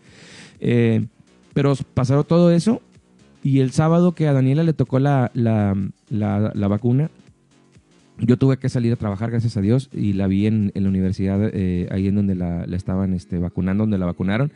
Eh, 0.60 1.06
pero 1.54 1.75
pasaron 1.94 2.25
todo 2.25 2.50
eso 2.50 2.82
y 3.44 3.60
el 3.60 3.70
sábado 3.70 4.12
que 4.16 4.26
a 4.28 4.32
Daniela 4.32 4.64
le 4.64 4.72
tocó 4.72 4.98
la, 4.98 5.30
la, 5.34 5.75
la- 6.10 6.52
la 6.54 6.68
vacuna, 6.68 7.10
yo 8.20 8.37
tuve 8.37 8.56
que 8.58 8.68
salir 8.68 8.92
a 8.92 8.96
trabajar, 8.96 9.30
gracias 9.30 9.56
a 9.56 9.60
Dios, 9.60 9.88
y 9.92 10.12
la 10.14 10.26
vi 10.26 10.46
en, 10.46 10.72
en 10.75 10.82
la 10.82 10.88
universidad, 10.88 11.38
eh, 11.52 11.87
ahí 11.92 12.08
en 12.08 12.16
donde 12.16 12.34
la, 12.34 12.66
la 12.66 12.76
estaban 12.76 13.14
este, 13.14 13.38
vacunando, 13.38 13.84
donde 13.84 13.98
la 13.98 14.06
vacunaron. 14.06 14.50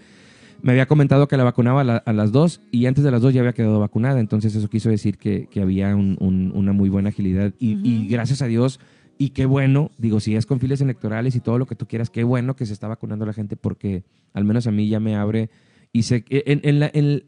Me 0.63 0.73
había 0.73 0.87
comentado 0.87 1.29
que 1.29 1.37
la 1.37 1.45
vacunaba 1.45 1.83
a, 1.83 1.85
la- 1.85 1.97
a 1.99 2.13
las 2.13 2.33
dos 2.33 2.61
y 2.73 2.87
antes 2.87 3.05
de 3.05 3.13
las 3.13 3.21
dos 3.23 3.33
ya 3.33 3.41
había 3.41 3.53
quedado 3.53 3.79
vacunada, 3.79 4.19
entonces 4.19 4.55
eso 4.57 4.69
quiso 4.69 4.91
decir 4.91 5.17
que, 5.17 5.47
que 5.49 5.61
había 5.61 5.95
un- 5.95 6.17
un- 6.21 6.51
una 6.55 6.73
muy 6.73 6.89
buena 6.89 7.11
agilidad 7.11 7.53
y, 7.61 7.79
y 7.89 8.09
gracias 8.09 8.43
a 8.43 8.47
Dios 8.47 8.81
y 9.25 9.31
qué 9.31 9.47
bueno, 9.47 9.91
digo, 9.99 10.19
si 10.21 10.35
es 10.35 10.47
con 10.47 10.59
files 10.59 10.81
electorales 10.81 11.37
y 11.37 11.41
todo 11.41 11.59
lo 11.59 11.67
que 11.67 11.77
tú 11.77 11.87
quieras, 11.87 12.11
qué 12.11 12.25
bueno 12.25 12.57
que 12.57 12.67
se 12.67 12.73
está 12.73 12.89
vacunando 12.89 13.25
la 13.27 13.33
gente 13.33 13.57
porque 13.57 14.03
al 14.33 14.45
menos 14.45 14.67
a 14.67 14.71
mí 14.73 14.89
ya 14.89 14.99
me 15.01 15.15
abre 15.17 15.49
y 15.93 16.03
sé 16.03 16.25
que 16.25 16.43
en, 16.47 16.61
en 16.65 16.81
la, 16.81 16.91
en, 16.93 17.23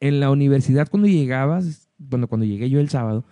en 0.00 0.20
la 0.20 0.30
universidad 0.30 0.88
cuando 0.88 1.08
llegabas, 1.08 1.88
cuando, 2.08 2.28
cuando 2.28 2.46
llegué 2.46 2.70
yo 2.70 2.80
el 2.80 2.88
sábado, 2.88 3.24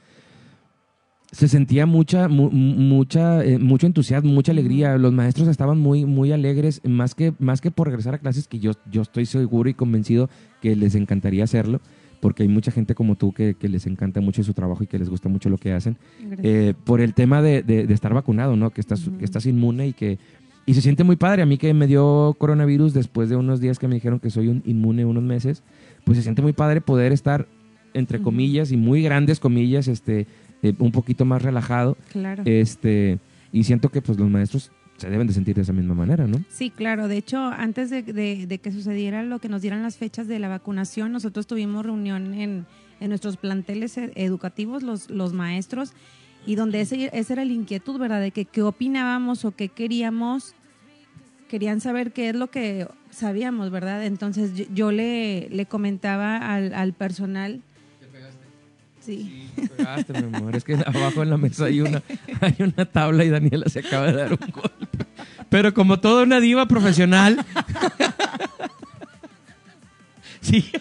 se 1.33 1.47
sentía 1.47 1.87
mucha, 1.87 2.27
mu- 2.29 2.51
mucha, 2.51 3.45
eh, 3.45 3.59
mucho 3.59 3.87
entusiasmo, 3.87 4.33
mucha 4.33 4.51
alegría. 4.51 4.99
Los 4.99 5.13
maestros 5.13 5.47
estaban 5.47 5.79
muy, 5.79 6.05
muy 6.05 6.33
alegres, 6.33 6.81
más 6.85 7.15
que, 7.15 7.33
más 7.39 7.61
que 7.61 7.71
por 7.71 7.87
regresar 7.87 8.15
a 8.15 8.19
clases, 8.19 8.49
que 8.49 8.59
yo, 8.59 8.73
yo 8.91 9.03
estoy 9.03 9.27
seguro 9.27 9.69
y 9.71 9.75
convencido 9.75 10.29
que 10.61 10.75
les 10.75 10.97
encantaría 10.97 11.45
hacerlo, 11.45 11.81
porque 12.21 12.43
hay 12.43 12.49
mucha 12.49 12.71
gente 12.71 12.95
como 12.95 13.17
tú 13.17 13.33
que, 13.33 13.55
que 13.55 13.69
les 13.69 13.87
encanta 13.87 14.21
mucho 14.21 14.43
su 14.45 14.53
trabajo 14.55 14.85
y 14.85 14.87
que 14.87 14.99
les 14.99 15.09
gusta 15.09 15.29
mucho 15.29 15.49
lo 15.49 15.57
que 15.59 15.73
hacen. 15.73 15.97
Eh, 16.43 16.75
por 16.85 17.01
el 17.01 17.15
tema 17.15 17.41
de, 17.43 17.63
de- 17.63 17.87
de 17.87 17.95
estar 17.95 18.13
vacunado, 18.15 18.57
¿no? 18.57 18.71
Que 18.71 18.81
estás, 18.81 19.09
que 19.19 19.25
estás 19.25 19.47
inmune 19.47 19.89
y 19.89 19.93
que 19.93 20.19
y 20.67 20.75
se 20.75 20.83
siente 20.83 21.03
muy 21.03 21.17
padre. 21.17 21.43
A 21.43 21.47
mí 21.47 21.57
que 21.57 21.73
me 21.75 21.87
dio 21.87 22.37
coronavirus 22.39 22.93
después 22.93 23.29
de 23.31 23.37
unos 23.37 23.61
días 23.61 23.79
que 23.79 23.89
me 23.89 23.95
dijeron 23.95 24.21
que 24.21 24.31
soy 24.31 24.49
un 24.49 24.63
inmune 24.67 25.05
unos 25.05 25.23
meses, 25.25 25.63
pues 26.05 26.19
se 26.19 26.23
siente 26.23 26.43
muy 26.43 26.53
padre 26.53 26.81
poder 26.81 27.13
estar 27.13 27.49
entre 27.95 28.21
comillas 28.23 28.71
y 28.71 28.77
muy 28.77 29.03
grandes 29.03 29.41
comillas, 29.41 29.89
este, 29.89 30.27
eh, 30.63 30.75
un 30.79 30.93
poquito 30.93 31.25
más 31.25 31.43
relajado, 31.43 31.97
claro. 32.13 32.43
este, 32.47 33.19
y 33.51 33.65
siento 33.65 33.89
que 33.89 34.01
pues 34.01 34.17
los 34.19 34.31
maestros 34.31 34.71
se 35.01 35.09
deben 35.09 35.27
de 35.27 35.33
sentir 35.33 35.57
de 35.57 35.63
esa 35.63 35.73
misma 35.73 35.95
manera, 35.95 36.27
¿no? 36.27 36.45
Sí, 36.51 36.69
claro. 36.69 37.09
De 37.09 37.17
hecho, 37.17 37.39
antes 37.39 37.89
de, 37.89 38.61
que 38.63 38.73
sucediera 38.73 39.23
lo 39.23 39.39
que 39.39 39.49
nos 39.49 39.63
dieran 39.63 39.83
las 39.83 39.97
fechas 39.97 40.29
de 40.29 40.39
la 40.39 40.49
vacunación, 40.49 41.11
nosotros 41.11 41.47
tuvimos 41.47 41.87
reunión 41.87 42.35
en, 42.35 42.67
en 43.01 43.09
nuestros 43.09 43.39
planteles 43.39 43.97
e- 43.97 44.13
educativos, 44.15 44.83
los, 44.83 45.09
los 45.09 45.33
maestros, 45.33 45.95
y 46.47 46.55
donde 46.55 46.83
ese, 46.83 47.09
esa 47.15 47.33
era 47.33 47.45
la 47.47 47.53
inquietud, 47.53 47.99
¿verdad? 47.99 48.21
De 48.21 48.31
que 48.31 48.45
qué 48.45 48.63
opinábamos 48.63 49.47
o 49.47 49.53
qué 49.53 49.69
queríamos. 49.71 50.55
Querían 51.49 51.81
saber 51.81 52.13
qué 52.13 52.29
es 52.29 52.37
lo 52.37 52.49
que 52.49 52.87
sabíamos, 53.11 53.71
¿verdad? 53.71 54.05
Entonces 54.05 54.55
yo, 54.55 54.65
yo 54.73 54.93
le, 54.93 55.49
le 55.49 55.65
comentaba 55.65 56.37
al, 56.37 56.75
al 56.75 56.93
personal. 56.93 57.63
Sí. 59.11 59.51
pegaste, 59.77 60.13
mi 60.23 60.37
amor. 60.37 60.55
Es 60.55 60.63
que 60.63 60.75
abajo 60.75 61.25
en 61.25 61.31
la 61.31 61.37
mesa 61.37 61.65
hay 61.65 61.81
una, 61.81 62.01
hay 62.41 62.55
una 62.61 62.85
tabla 62.85 63.25
y 63.25 63.29
Daniela 63.31 63.69
se 63.69 63.81
acaba 63.81 64.07
de 64.07 64.13
dar 64.13 64.33
un 64.33 64.53
golpe. 64.53 65.07
Pero 65.49 65.75
como 65.75 65.99
toda 65.99 66.23
una 66.23 66.39
diva 66.41 66.67
profesional. 66.67 67.45
Sí. 70.43 70.73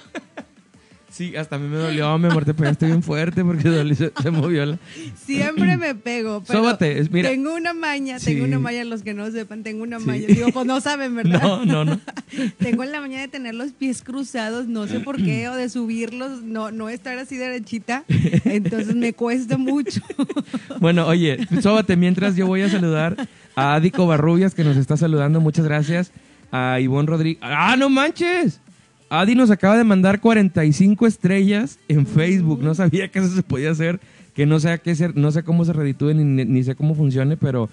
Sí, 1.19 1.35
hasta 1.35 1.57
a 1.57 1.59
mí 1.59 1.67
me 1.67 1.75
dolió, 1.75 2.17
mi 2.17 2.27
amor, 2.27 2.45
te 2.45 2.53
pegaste 2.53 2.85
bien 2.85 3.03
fuerte 3.03 3.43
porque 3.43 3.67
dolió- 3.67 3.93
se, 3.93 4.13
se 4.23 4.31
movió 4.31 4.65
la... 4.65 4.77
Siempre 5.25 5.75
me 5.75 5.93
pego, 5.93 6.41
pero 6.47 6.59
Sóbate, 6.59 7.05
mira. 7.11 7.27
tengo 7.29 7.53
una 7.55 7.73
maña, 7.73 8.19
Sí. 8.19 8.27
tengo 8.27 8.45
una 8.45 8.57
maña, 8.57 8.85
los 8.85 9.03
que 9.03 9.13
no 9.13 9.29
sepan, 9.29 9.61
tengo 9.63 9.83
una 9.83 9.99
Sí. 9.99 10.05
maña. 10.05 10.27
Digo, 10.27 10.47
pues 10.53 10.65
no 10.65 10.79
saben, 10.79 11.13
¿verdad? 11.17 11.41
No, 11.43 11.65
no, 11.65 11.83
no. 11.83 11.99
Tengo 12.59 12.83
en 12.85 12.93
la 12.93 13.01
mañana 13.01 13.23
de 13.23 13.27
tener 13.27 13.53
los 13.53 13.73
pies 13.73 14.01
cruzados, 14.01 14.67
no 14.67 14.87
sé 14.87 15.01
por 15.01 15.17
qué, 15.17 15.49
o 15.49 15.55
de 15.55 15.67
subirlos, 15.67 16.41
no, 16.41 16.71
no 16.71 16.87
estar 16.87 17.17
así 17.17 17.35
derechita. 17.35 18.05
Entonces 18.45 18.95
me 18.95 19.11
cuesta 19.11 19.57
mucho. 19.57 19.99
Bueno, 20.79 21.05
oye, 21.05 21.37
sóbate 21.61 21.97
mientras 21.97 22.37
yo 22.37 22.47
voy 22.47 22.61
a 22.61 22.69
saludar 22.69 23.27
a 23.57 23.75
Adi 23.75 23.91
Covarrubias 23.91 24.55
que 24.55 24.63
nos 24.63 24.77
está 24.77 24.95
saludando, 24.95 25.41
muchas 25.41 25.65
gracias. 25.65 26.13
A 26.51 26.79
Ivonne 26.79 27.07
Rodríguez. 27.09 27.39
¡Ah, 27.43 27.75
no 27.77 27.89
manches! 27.89 28.61
Adi 29.09 29.35
nos 29.35 29.49
acaba 29.51 29.77
de 29.77 29.83
mandar 29.83 30.19
45 30.21 31.07
estrellas 31.07 31.79
en 31.87 32.05
Facebook. 32.05 32.61
No 32.61 32.75
sabía 32.75 33.09
que 33.09 33.19
eso 33.19 33.29
se 33.35 33.43
podía 33.43 33.71
hacer, 33.71 33.99
que 34.35 34.45
no 34.45 34.59
sé, 34.59 34.79
qué 34.83 34.95
ser, 34.95 35.15
no 35.17 35.31
sé 35.31 35.43
cómo 35.43 35.65
se 35.65 35.73
reditúe 35.73 36.13
ni, 36.13 36.45
ni 36.45 36.63
sé 36.63 36.75
cómo 36.75 36.93
funcione, 36.95 37.35
pero 37.37 37.69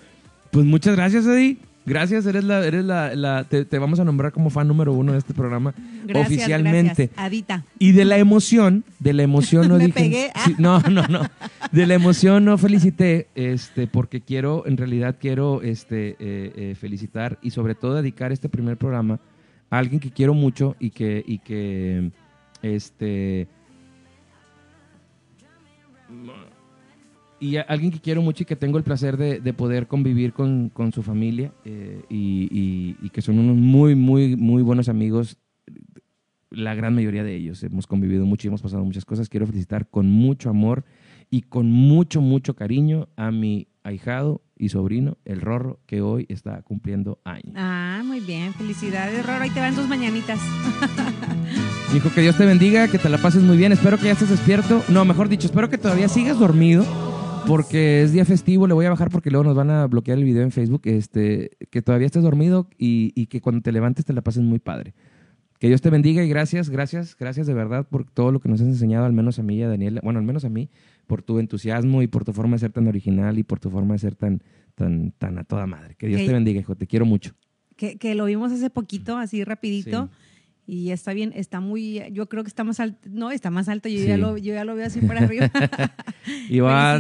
pues 0.51 0.65
muchas 0.65 0.97
gracias, 0.97 1.27
Adi. 1.27 1.59
Gracias, 1.85 2.27
eres 2.27 2.43
la, 2.43 2.67
eres 2.67 2.85
la, 2.85 3.15
la- 3.15 3.45
te, 3.45 3.65
te 3.65 3.79
vamos 3.79 4.01
a 4.01 4.05
nombrar 4.05 4.33
como 4.33 4.51
fan 4.51 4.67
número 4.67 4.93
uno 4.93 5.13
de 5.13 5.19
este 5.19 5.35
programa 5.35 5.73
Gracias, 6.05 6.27
oficialmente. 6.39 7.07
gracias. 7.07 7.11
Adita. 7.17 7.65
Y 7.79 7.93
de 7.93 8.05
la 8.05 8.19
emoción, 8.19 8.83
de 8.99 9.13
la 9.13 9.23
emoción 9.23 9.69
no 9.69 9.77
Me 9.79 9.87
dije. 9.87 10.01
pegué. 10.01 10.31
Sí, 10.47 10.57
no, 10.59 10.81
no, 10.81 11.07
no. 11.07 11.21
De 11.71 11.87
la 11.87 11.95
emoción 11.95 12.45
no 12.45 12.59
felicité, 12.59 13.29
este, 13.37 13.87
porque 13.87 14.21
quiero, 14.21 14.67
en 14.67 14.77
realidad 14.79 15.15
quiero 15.21 15.63
este, 15.63 16.17
eh, 16.19 16.53
eh, 16.57 16.77
felicitar 16.81 17.39
y 17.41 17.51
sobre 17.51 17.77
todo 17.77 17.95
dedicar 17.95 18.33
este 18.33 18.49
primer 18.49 18.77
programa 18.79 19.21
alguien 19.71 20.01
que 20.01 20.11
quiero 20.11 20.35
mucho 20.35 20.77
y 20.79 20.91
que, 20.91 21.23
y 21.27 21.39
que 21.39 22.11
este 22.63 23.49
y 27.39 27.57
alguien 27.57 27.91
que 27.93 28.01
quiero 28.01 28.23
mucho 28.23 28.43
y 28.45 28.47
que 28.47 28.57
tengo 28.57 28.79
el 28.79 28.85
placer 28.85 29.17
de, 29.17 29.41
de 29.41 29.53
poder 29.53 29.87
convivir 29.87 30.33
con, 30.33 30.71
con 30.71 30.93
su 30.93 31.03
familia 31.03 31.53
eh, 31.65 32.03
y, 32.09 32.49
y- 32.51 32.97
y 33.05 33.11
que 33.11 33.21
son 33.21 33.39
unos 33.39 33.57
muy, 33.57 33.95
muy, 33.95 34.37
muy 34.37 34.63
buenos 34.63 34.89
amigos 34.89 35.37
la 36.49 36.75
gran 36.75 36.95
mayoría 36.95 37.25
de 37.25 37.35
ellos. 37.35 37.63
Hemos 37.63 37.87
convivido 37.87 38.25
mucho 38.25 38.47
y 38.47 38.49
hemos 38.49 38.63
pasado 38.63 38.85
muchas 38.85 39.05
cosas. 39.05 39.29
Quiero 39.29 39.47
felicitar 39.47 39.89
con 39.91 40.07
mucho 40.09 40.49
amor 40.49 40.85
y 41.29 41.43
con 41.43 41.71
mucho, 41.71 42.21
mucho 42.23 42.55
cariño 42.55 43.09
a 43.17 43.31
mi 43.31 43.67
ahijado 43.83 44.41
y 44.59 44.71
sobrino, 44.71 45.19
el 45.25 45.41
Rorro, 45.41 45.81
que 45.87 46.01
hoy 46.01 46.27
está 46.29 46.63
cumpliendo 46.63 47.21
años. 47.25 47.53
Ah, 47.55 48.03
muy 48.05 48.21
bien. 48.21 48.55
Felicidades, 48.55 49.25
Roro. 49.25 49.43
Ahí 49.43 49.51
te 49.51 49.61
van 49.61 49.75
tus 49.75 49.89
mañanitas. 49.89 50.41
Dijo 51.93 52.11
que 52.15 52.21
Dios 52.21 52.37
te 52.37 52.47
bendiga, 52.47 52.89
que 52.89 52.99
te 52.99 53.09
la 53.09 53.19
pases 53.19 53.43
muy 53.43 53.57
bien. 53.57 53.73
Espero 53.73 53.99
que 53.99 54.05
ya 54.05 54.13
estés 54.13 54.31
despierto. 54.31 54.83
No, 54.89 55.05
mejor 55.05 55.29
dicho, 55.29 55.47
espero 55.47 55.69
que 55.69 55.79
todavía 55.79 56.09
sigas 56.09 56.39
dormido. 56.39 56.85
Porque 57.47 58.03
es 58.03 58.13
día 58.13 58.25
festivo, 58.25 58.67
le 58.67 58.75
voy 58.75 58.87
a 58.87 58.91
bajar 58.91 59.09
porque 59.09 59.31
luego 59.31 59.45
nos 59.45 59.55
van 59.55 59.71
a 59.71 59.87
bloquear 59.87 60.19
el 60.19 60.25
video 60.25 60.43
en 60.43 60.51
Facebook. 60.51 60.83
Este, 60.85 61.51
que 61.71 61.81
todavía 61.81 62.07
estés 62.07 62.25
dormido 62.25 62.69
y, 62.77 63.13
y 63.15 63.27
que 63.27 63.41
cuando 63.41 63.63
te 63.63 63.71
levantes 63.71 64.05
te 64.05 64.13
la 64.13 64.23
pases 64.23 64.43
muy 64.43 64.59
padre. 64.59 64.95
Que 65.59 65.69
Dios 65.69 65.81
te 65.81 65.89
bendiga 65.89 66.23
y 66.23 66.29
gracias, 66.29 66.69
gracias, 66.69 67.17
gracias 67.17 67.47
de 67.47 67.55
verdad 67.55 67.87
por 67.89 68.05
todo 68.05 68.31
lo 68.31 68.41
que 68.41 68.49
nos 68.49 68.61
has 68.61 68.67
enseñado, 68.67 69.07
al 69.07 69.15
menos 69.15 69.39
a 69.39 69.43
mí 69.43 69.57
y 69.57 69.63
a 69.63 69.69
Daniela, 69.69 70.01
bueno, 70.05 70.19
al 70.19 70.25
menos 70.27 70.45
a 70.45 70.51
mí, 70.51 70.69
por 71.07 71.23
tu 71.23 71.39
entusiasmo 71.39 72.03
y 72.03 72.07
por 72.07 72.25
tu 72.25 72.33
forma 72.33 72.55
de 72.57 72.61
ser 72.61 72.73
tan 72.73 72.87
original 72.89 73.39
y 73.39 73.43
por 73.43 73.61
tu 73.61 73.71
forma 73.71 73.95
de 73.95 73.99
ser 73.99 74.15
tan, 74.15 74.43
tan, 74.75 75.13
tan 75.13 75.39
a 75.39 75.45
toda 75.45 75.67
madre. 75.67 75.95
Que 75.97 76.07
Dios 76.09 76.21
Ok. 76.21 76.27
te 76.27 76.33
bendiga, 76.33 76.61
hijo, 76.61 76.75
te 76.77 76.87
quiero 76.87 77.07
mucho. 77.07 77.33
Que, 77.77 77.97
que 77.97 78.15
lo 78.15 78.25
vimos 78.25 78.53
hace 78.53 78.71
poquito, 78.71 79.17
así 79.19 79.45
rapidito. 79.45 80.11
Y 80.69 80.91
está 80.91 81.13
bien, 81.13 81.33
está 81.37 81.61
muy, 81.61 82.03
yo 82.11 82.29
creo 82.29 82.43
que 82.43 82.49
está 82.49 82.65
más 82.65 82.81
alto, 82.81 82.99
no, 83.09 83.31
está 83.31 83.51
más 83.53 83.69
alto, 83.69 83.89
yo, 83.89 84.01
Sí. 84.01 84.07
ya, 84.09 84.17
lo, 84.17 84.37
yo 84.37 84.53
ya 84.53 84.65
lo 84.65 84.75
veo 84.75 84.87
así 84.87 85.01
para 85.01 85.21
arriba. 85.21 85.49
Y 86.51 86.59
va, 86.59 86.99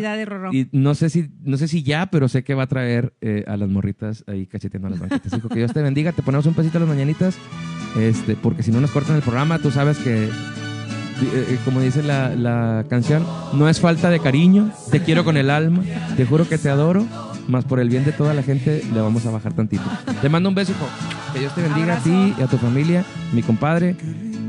y 0.52 0.68
no 0.70 0.94
sé 0.94 1.10
si, 1.10 1.28
no 1.42 1.56
sé 1.56 1.66
si 1.66 1.82
ya, 1.82 2.06
pero 2.06 2.28
sé 2.28 2.44
que 2.44 2.54
va 2.54 2.62
a 2.62 2.66
traer 2.68 3.14
eh, 3.20 3.42
a 3.48 3.56
las 3.56 3.68
morritas 3.68 4.22
ahí 4.28 4.46
cacheteando 4.46 4.86
a 4.86 4.90
las 4.92 5.00
banquetas. 5.00 5.36
Hijo, 5.36 5.48
que 5.48 5.58
Dios 5.58 5.72
te 5.72 5.82
bendiga, 5.82 6.12
te 6.12 6.22
ponemos 6.22 6.46
un 6.46 6.54
pesito 6.54 6.78
a 6.78 6.80
las 6.82 6.88
mañanitas, 6.88 7.36
este, 7.98 8.36
porque 8.36 8.62
si 8.62 8.70
no 8.70 8.80
nos 8.80 8.92
cortan 8.92 9.16
el 9.16 9.22
programa, 9.22 9.58
tú 9.58 9.72
sabes 9.72 9.98
que, 9.98 10.28
eh, 11.22 11.46
eh, 11.50 11.58
como 11.64 11.80
dice 11.80 12.02
la, 12.02 12.34
la 12.34 12.84
canción, 12.88 13.24
no 13.54 13.68
es 13.68 13.80
falta 13.80 14.10
de 14.10 14.20
cariño, 14.20 14.70
te 14.90 15.00
quiero 15.00 15.24
con 15.24 15.36
el 15.36 15.50
alma, 15.50 15.82
te 16.16 16.24
juro 16.26 16.48
que 16.48 16.58
te 16.58 16.68
adoro, 16.68 17.06
más 17.48 17.64
por 17.64 17.80
el 17.80 17.88
bien 17.88 18.04
de 18.04 18.12
toda 18.12 18.34
la 18.34 18.42
gente 18.42 18.82
le 18.92 19.00
vamos 19.00 19.24
a 19.26 19.30
bajar 19.30 19.52
tantito. 19.54 19.84
Te 20.20 20.28
mando 20.28 20.48
un 20.48 20.54
beso, 20.54 20.72
hijo. 20.72 20.86
Que 21.32 21.40
Dios 21.40 21.54
te 21.54 21.62
bendiga 21.62 21.96
a 21.96 22.02
ti 22.02 22.34
y 22.38 22.42
a 22.42 22.46
tu 22.46 22.56
familia, 22.56 23.04
mi 23.32 23.42
compadre 23.42 23.94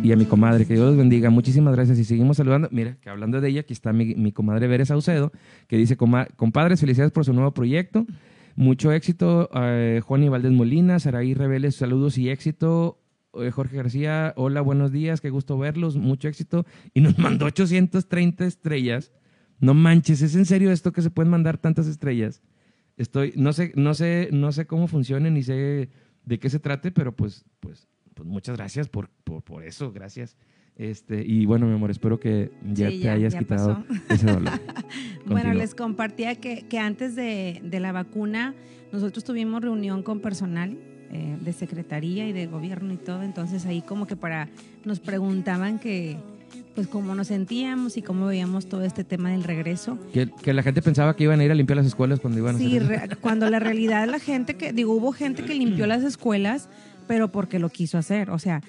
y 0.01 0.11
a 0.11 0.15
mi 0.15 0.25
comadre. 0.25 0.65
Que 0.65 0.73
Dios 0.75 0.85
los 0.87 0.97
bendiga. 0.97 1.29
Muchísimas 1.29 1.75
gracias. 1.75 1.99
Y 1.99 2.05
seguimos 2.05 2.37
saludando. 2.37 2.69
Mira, 2.71 2.95
que 3.01 3.09
hablando 3.09 3.41
de 3.41 3.49
ella, 3.49 3.61
aquí 3.61 3.73
está 3.73 3.91
mi, 3.93 4.15
mi 4.15 4.31
comadre 4.31 4.67
Veres 4.67 4.87
Saucedo, 4.87 5.31
que 5.67 5.75
dice, 5.77 5.97
"Coma- 5.97 6.27
compadres, 6.37 6.79
felicidades 6.79 7.11
por 7.11 7.25
su 7.25 7.33
nuevo 7.33 7.51
proyecto. 7.51 8.05
Mucho 8.55 8.91
éxito, 8.91 9.49
eh, 9.53 10.01
Juan 10.03 10.23
y 10.23 10.29
Valdés 10.29 10.51
Molina, 10.53 10.97
Saraí 10.99 11.33
Rebeles, 11.35 11.75
saludos 11.75 12.17
y 12.17 12.29
éxito. 12.29 12.97
Eh, 13.41 13.51
Jorge 13.51 13.77
García, 13.77 14.33
hola, 14.35 14.61
buenos 14.61 14.91
días, 14.91 15.21
qué 15.21 15.29
gusto 15.29 15.57
verlos, 15.57 15.97
mucho 15.97 16.27
éxito. 16.27 16.65
Y 16.93 17.01
nos 17.01 17.17
mandó 17.19 17.45
830 17.45 18.45
estrellas. 18.45 19.11
No 19.59 19.73
manches, 19.73 20.21
¿es 20.21 20.35
en 20.35 20.45
serio 20.45 20.71
esto 20.71 20.91
que 20.91 21.01
se 21.01 21.09
pueden 21.09 21.31
mandar 21.31 21.57
tantas 21.57 21.87
estrellas? 21.87 22.41
Estoy, 22.95 23.33
no 23.35 23.53
sé, 23.53 23.71
no 23.75 23.93
sé, 23.93 24.29
no 24.31 24.51
sé 24.51 24.65
cómo 24.67 24.87
funcione 24.87 25.29
ni 25.31 25.43
sé 25.43 25.89
de 26.25 26.39
qué 26.39 26.49
se 26.49 26.59
trate, 26.59 26.91
pero 26.91 27.15
pues, 27.15 27.45
pues, 27.59 27.87
pues 28.13 28.27
muchas 28.27 28.57
gracias 28.57 28.87
por, 28.89 29.09
por, 29.23 29.43
por 29.43 29.63
eso, 29.63 29.91
gracias. 29.91 30.35
Este, 30.75 31.23
y 31.25 31.45
bueno, 31.47 31.65
mi 31.65 31.73
amor, 31.73 31.89
espero 31.89 32.19
que 32.19 32.51
ya 32.63 32.89
Sí, 32.91 32.97
te 32.99 33.03
ya- 33.05 33.13
hayas 33.13 33.33
ya 33.33 33.39
quitado 33.39 33.83
pasó. 33.87 34.03
ese 34.13 34.25
dolor. 34.27 34.53
Bueno, 35.25 35.53
les 35.53 35.75
compartía 35.75 36.35
que, 36.35 36.65
que 36.69 36.79
antes 36.79 37.13
de, 37.15 37.59
de 37.63 37.79
la 37.81 37.91
vacuna 37.91 38.55
nosotros 38.93 39.23
tuvimos 39.25 39.61
reunión 39.61 40.01
con 40.03 40.21
personal 40.21 40.77
eh, 41.11 41.37
de 41.39 41.53
secretaría 41.53 42.27
y 42.27 42.33
de 42.33 42.47
gobierno 42.47 42.93
y 42.93 42.97
todo, 42.97 43.23
entonces 43.23 43.65
ahí 43.65 43.81
como 43.81 44.07
que 44.07 44.15
para 44.15 44.49
nos 44.85 44.99
preguntaban 44.99 45.79
que 45.79 46.17
pues 46.75 46.87
cómo 46.87 47.15
nos 47.15 47.27
sentíamos 47.27 47.97
y 47.97 48.01
cómo 48.01 48.27
veíamos 48.27 48.67
todo 48.69 48.83
este 48.83 49.03
tema 49.03 49.31
del 49.31 49.43
regreso. 49.43 49.97
Que, 50.13 50.29
que 50.43 50.53
la 50.53 50.63
gente 50.63 50.81
pensaba 50.81 51.15
que 51.15 51.23
iban 51.23 51.39
a 51.39 51.43
ir 51.43 51.51
a 51.51 51.55
limpiar 51.55 51.77
las 51.77 51.85
escuelas 51.87 52.19
cuando 52.19 52.39
iban 52.39 52.55
a 52.55 52.59
Sí, 52.59 52.79
re- 52.79 53.09
cuando 53.21 53.49
la 53.49 53.59
realidad 53.59 54.07
la 54.07 54.19
gente 54.19 54.55
que 54.55 54.71
digo 54.73 54.93
hubo 54.93 55.11
gente 55.11 55.43
que 55.43 55.55
limpió 55.55 55.87
las 55.87 56.03
escuelas, 56.03 56.69
pero 57.07 57.31
porque 57.31 57.57
lo 57.59 57.69
quiso 57.69 57.97
hacer, 57.97 58.29
o 58.29 58.37
sea, 58.39 58.61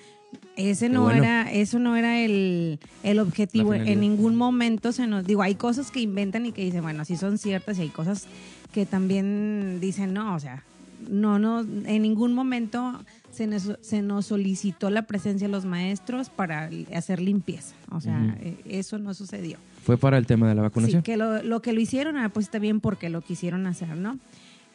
ese 0.57 0.89
no 0.89 1.03
bueno. 1.03 1.23
era 1.23 1.53
eso 1.53 1.79
no 1.79 1.97
era 1.97 2.19
el, 2.21 2.79
el 3.03 3.19
objetivo. 3.21 3.75
En 3.75 4.01
ningún 4.01 4.37
momento 4.37 4.93
se 4.93 5.07
nos 5.07 5.25
digo, 5.27 5.43
hay 5.43 5.55
cosas 5.55 5.91
que 5.91 6.01
inventan 6.01 6.47
y 6.47 6.53
que 6.53 6.65
dicen, 6.65 6.83
bueno, 6.83 7.05
sí 7.05 7.17
son 7.17 7.39
ciertas 7.39 7.79
y 7.79 7.83
hay 7.83 7.89
cosas 7.91 8.27
que 8.73 8.85
también 8.87 9.79
dicen, 9.81 10.13
no, 10.13 10.35
o 10.35 10.41
sea, 10.41 10.65
no 11.09 11.39
no 11.39 11.61
en 11.61 12.03
ningún 12.03 12.33
momento 12.33 13.01
se 13.31 13.47
nos, 13.47 13.77
se 13.81 14.03
nos 14.03 14.27
solicitó 14.27 14.91
la 14.91 15.03
presencia 15.03 15.47
de 15.47 15.53
los 15.53 15.65
maestros 15.65 16.29
para 16.31 16.71
hacer 16.95 17.21
limpieza. 17.21 17.75
O 17.93 18.01
sea, 18.01 18.37
eh, 18.41 18.57
eso 18.67 18.99
no 18.99 19.15
sucedió. 19.15 19.59
Fue 19.85 19.97
para 19.97 20.19
el 20.19 20.27
tema 20.27 20.49
de 20.49 20.55
la 20.55 20.63
vacunación. 20.63 21.03
Sí, 21.03 21.05
que 21.05 21.17
lo, 21.17 21.43
lo 21.43 21.63
que 21.63 21.73
lo 21.73 21.81
hicieron, 21.81 22.17
ah, 22.17 22.31
pues 22.31 22.47
está 22.47 22.59
bien 22.59 22.81
porque 22.81 23.11
lo 23.11 23.21
quisieron 23.21 23.67
hacer, 23.67 23.97
¿no? 23.97 24.19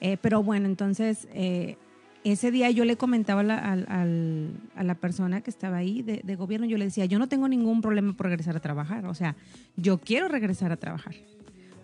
Eh, 0.02 0.18
pero 0.22 0.44
bueno, 0.44 0.66
entonces, 0.68 1.28
eh, 1.34 1.78
ese 2.24 2.52
día 2.52 2.72
yo 2.72 2.86
le 2.86 2.96
comentaba 2.96 3.42
a 3.42 3.44
la, 3.44 3.58
al- 3.58 3.86
al- 3.90 4.52
a 4.76 4.84
la 4.84 4.96
persona 4.96 5.42
que 5.42 5.50
estaba 5.50 5.78
ahí 5.78 6.02
de, 6.02 6.22
de 6.24 6.36
gobierno, 6.36 6.66
yo 6.66 6.78
le 6.78 6.86
decía, 6.86 7.06
yo 7.06 7.20
no 7.20 7.28
tengo 7.28 7.48
ningún 7.50 7.82
problema 7.82 8.14
por 8.14 8.28
regresar 8.28 8.56
a 8.56 8.60
trabajar, 8.62 9.06
o 9.08 9.14
sea, 9.14 9.36
yo 9.76 9.98
quiero 9.98 10.30
regresar 10.30 10.72
a 10.72 10.78
trabajar. 10.78 11.16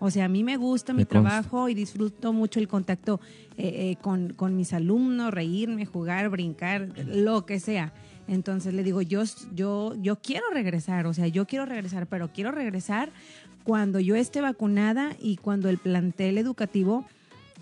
O 0.00 0.10
sea, 0.10 0.24
a 0.24 0.28
mí 0.28 0.42
me 0.42 0.56
gusta 0.56 0.92
mi 0.92 1.04
trabajo 1.04 1.68
y 1.68 1.74
disfruto 1.74 2.32
mucho 2.32 2.58
el 2.58 2.66
contacto 2.66 3.20
eh, 3.56 3.90
eh, 3.92 3.96
con, 4.00 4.32
con 4.32 4.56
mis 4.56 4.72
alumnos, 4.72 5.32
reírme, 5.32 5.86
jugar, 5.86 6.30
brincar, 6.30 6.88
lo 7.06 7.46
que 7.46 7.60
sea. 7.60 7.92
Entonces 8.26 8.74
le 8.74 8.82
digo, 8.82 9.02
yo, 9.02 9.22
yo, 9.54 9.94
yo 10.00 10.16
quiero 10.16 10.46
regresar, 10.52 11.06
o 11.06 11.12
sea, 11.12 11.28
yo 11.28 11.46
quiero 11.46 11.66
regresar, 11.66 12.06
pero 12.06 12.32
quiero 12.32 12.50
regresar 12.50 13.10
cuando 13.62 14.00
yo 14.00 14.16
esté 14.16 14.40
vacunada 14.40 15.16
y 15.20 15.36
cuando 15.36 15.68
el 15.68 15.78
plantel 15.78 16.38
educativo 16.38 17.04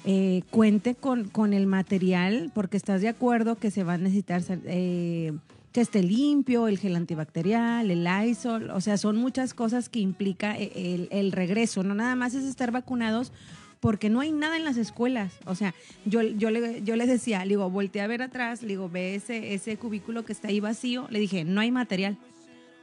eh, 0.04 0.42
cuente 0.50 0.95
con, 0.95 1.28
con 1.28 1.52
el 1.52 1.66
material, 1.66 2.52
porque 2.54 2.76
estás 2.76 3.00
de 3.00 3.09
acuerdo 3.09 3.57
que 3.57 3.71
se 3.71 3.83
va 3.83 3.95
a 3.95 3.99
necesitar 3.99 4.42
eh, 4.64 5.33
que 5.72 5.80
esté 5.80 6.02
limpio, 6.02 6.66
el 6.68 6.78
gel 6.78 6.96
antibacterial, 6.96 7.90
el 7.90 8.04
Lysol, 8.04 8.70
o 8.70 8.80
sea, 8.80 8.96
son 8.96 9.16
muchas 9.16 9.52
cosas 9.54 9.88
que 9.88 10.00
implica 10.00 10.56
eh, 10.58 10.72
el, 10.75 11.08
el 11.10 11.32
regreso, 11.32 11.82
no 11.82 11.94
nada 11.94 12.14
más 12.16 12.34
es 12.34 12.44
estar 12.44 12.70
vacunados 12.72 13.32
porque 13.80 14.10
no 14.10 14.18
hay 14.20 14.32
nada 14.32 14.56
en 14.56 14.64
las 14.64 14.76
escuelas. 14.76 15.32
O 15.46 15.54
sea, 15.54 15.72
yo, 16.04 16.22
yo, 16.22 16.50
le, 16.50 16.82
yo 16.82 16.96
le 16.96 17.06
decía, 17.06 17.44
le 17.44 17.50
digo, 17.50 17.70
volteé 17.70 18.00
a 18.02 18.06
ver 18.08 18.22
atrás, 18.22 18.62
le 18.62 18.68
digo, 18.68 18.88
ve 18.88 19.14
ese, 19.14 19.54
ese 19.54 19.76
cubículo 19.76 20.24
que 20.24 20.33
está 20.33 20.48
ahí 20.48 20.59
vacío, 20.59 21.07
le 21.11 21.20
dije, 21.20 21.44
no 21.44 21.61
hay 21.61 21.70
material. 21.70 22.16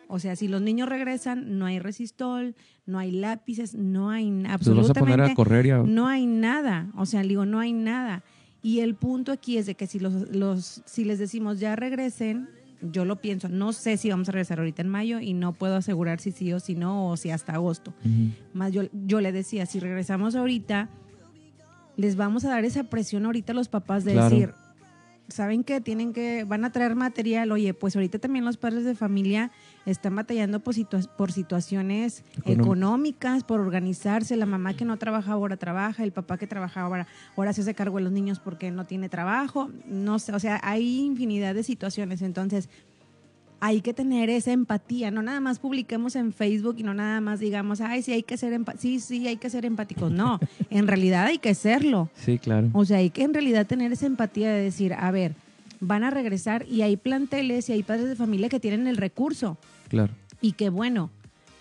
O 0.08 0.20
sea, 0.20 0.36
si 0.36 0.48
los 0.48 0.62
niños 0.62 0.88
regresan, 0.88 1.58
no 1.58 1.66
hay 1.66 1.80
resistol, 1.80 2.56
no 2.86 3.00
hay 3.00 3.12
lápices, 3.12 3.74
no 3.74 4.10
hay 4.12 4.30
Los 4.30 4.44
vas 4.44 4.52
a 4.54 4.94
poner 4.94 5.20
a 5.20 5.24
absolutamente 5.26 5.36
correr 5.36 5.66
y 5.66 5.72
a- 5.72 5.80
no 5.80 6.08
hay 6.08 6.28
nada. 6.28 6.88
O 6.96 7.06
sea, 7.08 7.24
digo, 7.24 7.46
no 7.46 7.60
hay 7.60 7.74
nada. 7.74 8.24
Y 8.62 8.80
el 8.82 8.96
punto 8.96 9.32
aquí 9.32 9.58
es 9.58 9.66
de 9.66 9.76
que 9.76 9.88
si 9.88 10.00
los, 10.00 10.14
los 10.34 10.82
si 10.86 11.04
les 11.04 11.20
decimos 11.20 11.60
ya 11.60 11.76
regresen, 11.76 12.48
yo 12.92 13.06
lo 13.06 13.18
pienso, 13.18 13.50
no 13.50 13.74
sé 13.74 13.98
si 13.98 14.10
vamos 14.10 14.30
a 14.30 14.32
regresar 14.32 14.60
ahorita 14.60 14.82
en 14.82 14.90
mayo 14.90 15.20
y 15.20 15.34
no 15.34 15.54
puedo 15.54 15.76
asegurar 15.76 16.20
si 16.20 16.32
sí 16.32 16.52
o 16.54 16.60
si 16.60 16.76
no 16.76 17.10
o 17.10 17.18
si 17.18 17.30
hasta 17.32 17.54
agosto. 17.54 17.94
Más 18.54 18.72
yo, 18.72 18.84
yo 19.06 19.22
le 19.22 19.32
decía, 19.32 19.66
si 19.66 19.80
regresamos 19.80 20.36
ahorita, 20.36 20.90
les 21.98 22.16
vamos 22.16 22.44
a 22.46 22.50
dar 22.50 22.66
esa 22.66 22.84
presión 22.86 23.26
ahorita 23.26 23.54
a 23.54 23.56
los 23.56 23.68
papás 23.70 24.04
de 24.04 24.14
Claro. 24.14 24.30
decir, 24.30 24.54
¿saben 25.28 25.64
qué? 25.64 25.82
Tienen 25.82 26.14
que, 26.14 26.44
van 26.44 26.66
a 26.66 26.72
traer 26.72 26.96
material. 26.96 27.52
Oye, 27.52 27.74
pues 27.74 27.96
ahorita 27.96 28.20
también 28.20 28.46
los 28.46 28.58
padres 28.58 28.84
de 28.86 28.96
familia 28.96 29.52
están 29.86 30.16
batallando 30.16 30.60
por, 30.60 30.74
situa- 30.76 31.08
por 31.16 31.32
situaciones 31.32 32.24
Económicas. 32.38 32.66
económicas, 32.66 33.44
por 33.44 33.60
organizarse. 33.60 34.36
La 34.36 34.46
mamá 34.46 34.76
que 34.76 34.86
no 34.86 34.98
trabaja 34.98 35.32
ahora 35.34 35.58
trabaja, 35.58 36.04
el 36.04 36.12
papá 36.12 36.38
que 36.38 36.48
trabaja 36.48 36.82
ahora, 36.82 37.08
ahora 37.36 37.54
se 37.54 37.62
hace 37.62 37.74
cargo 37.76 37.98
de 37.98 38.04
los 38.04 38.12
niños 38.14 38.40
porque 38.40 38.72
no 38.72 38.86
tiene 38.86 39.10
trabajo. 39.10 39.70
No 39.86 40.20
sé, 40.20 40.34
o 40.34 40.40
sea, 40.40 40.60
hay 40.64 41.00
infinidad 41.00 41.54
de 41.56 41.64
situaciones. 41.64 42.22
Entonces, 42.22 42.70
hay 43.60 43.82
que 43.82 43.94
tener 43.94 44.30
esa 44.30 44.52
empatía, 44.52 45.12
no 45.12 45.22
nada 45.22 45.40
más 45.40 45.60
publiquemos 45.60 46.16
en 46.16 46.34
Facebook 46.34 46.76
y 46.78 46.84
no 46.84 46.94
nada 46.94 47.22
más 47.22 47.40
digamos, 47.40 47.82
ay, 47.82 48.02
sí 48.02 48.12
hay 48.12 48.24
que 48.24 48.38
ser 48.38 48.60
sí, 48.78 49.00
sí, 49.00 49.28
hay 49.28 49.38
que 49.38 49.50
ser 49.50 49.66
empáticos. 49.66 50.12
No, 50.12 50.40
en 50.70 50.88
realidad 50.88 51.26
hay 51.26 51.38
que 51.38 51.56
serlo. 51.56 52.10
Sí, 52.16 52.38
claro. 52.38 52.70
O 52.74 52.86
sea, 52.86 52.98
hay 52.98 53.10
que 53.10 53.24
en 53.24 53.34
realidad 53.34 53.66
tener 53.66 53.92
esa 53.92 54.06
empatía 54.06 54.52
de 54.52 54.62
decir, 54.62 54.94
a 54.94 55.10
ver, 55.12 55.34
van 55.80 56.04
a 56.04 56.10
regresar 56.12 56.66
y 56.70 56.82
hay 56.84 56.98
planteles 56.98 57.70
y 57.70 57.74
hay 57.74 57.84
padres 57.84 58.08
de 58.08 58.16
familia 58.16 58.50
que 58.50 58.60
tienen 58.60 58.88
el 58.88 58.98
recurso 58.98 59.58
Claro. 59.90 60.12
y 60.42 60.54
qué 60.54 60.70
bueno, 60.70 61.10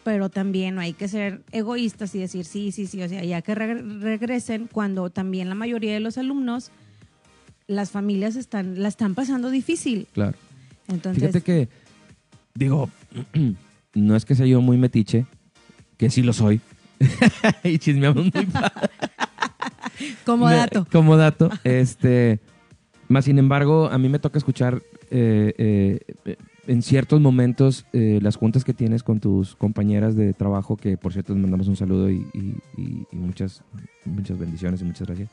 pero 0.04 0.28
también 0.28 0.74
no 0.74 0.80
hay 0.82 0.92
que 0.92 1.08
ser 1.08 1.42
egoístas 1.52 2.14
y 2.14 2.18
decir, 2.18 2.44
sí, 2.44 2.72
sí, 2.72 2.86
sí, 2.86 3.02
o 3.02 3.08
sea, 3.08 3.24
ya 3.24 3.40
que 3.42 3.54
re- 3.54 3.82
regresen 3.82 4.68
cuando 4.70 5.10
también 5.10 5.48
la 5.48 5.54
mayoría 5.54 5.94
de 5.94 6.00
los 6.00 6.18
alumnos, 6.18 6.70
las 7.66 7.90
familias 7.90 8.36
están, 8.36 8.82
la 8.82 8.88
están 8.88 9.14
pasando 9.14 9.50
difícil. 9.50 10.06
Claro. 10.12 10.36
Entonces, 10.88 11.22
Fíjate 11.22 11.40
que, 11.42 11.68
digo, 12.54 12.88
no 13.94 14.16
es 14.16 14.24
que 14.24 14.34
sea 14.34 14.46
yo 14.46 14.60
muy 14.60 14.76
metiche, 14.76 15.26
que 15.96 16.10
sí 16.10 16.22
lo 16.22 16.32
soy. 16.32 16.60
y 17.64 17.78
chismeamos 17.78 18.32
muy 18.34 18.46
padre. 18.46 18.70
como 20.24 20.48
dato. 20.48 20.86
Como 20.90 21.16
dato. 21.16 21.50
Este, 21.64 22.40
más 23.08 23.24
sin 23.24 23.38
embargo, 23.38 23.88
a 23.90 23.98
mí 23.98 24.08
me 24.08 24.18
toca 24.18 24.38
escuchar 24.38 24.82
eh, 25.10 26.00
eh, 26.24 26.36
en 26.66 26.82
ciertos 26.82 27.20
momentos 27.20 27.84
eh, 27.92 28.18
las 28.22 28.36
juntas 28.36 28.64
que 28.64 28.72
tienes 28.72 29.02
con 29.02 29.20
tus 29.20 29.54
compañeras 29.56 30.16
de 30.16 30.32
trabajo, 30.32 30.76
que 30.76 30.96
por 30.96 31.12
cierto 31.12 31.32
les 31.34 31.42
mandamos 31.42 31.68
un 31.68 31.76
saludo 31.76 32.10
y, 32.10 32.26
y- 32.32 32.56
y- 32.80 33.06
y 33.12 33.16
muchas, 33.16 33.62
muchas 34.04 34.38
bendiciones 34.38 34.80
y 34.80 34.84
muchas 34.84 35.06
gracias. 35.08 35.28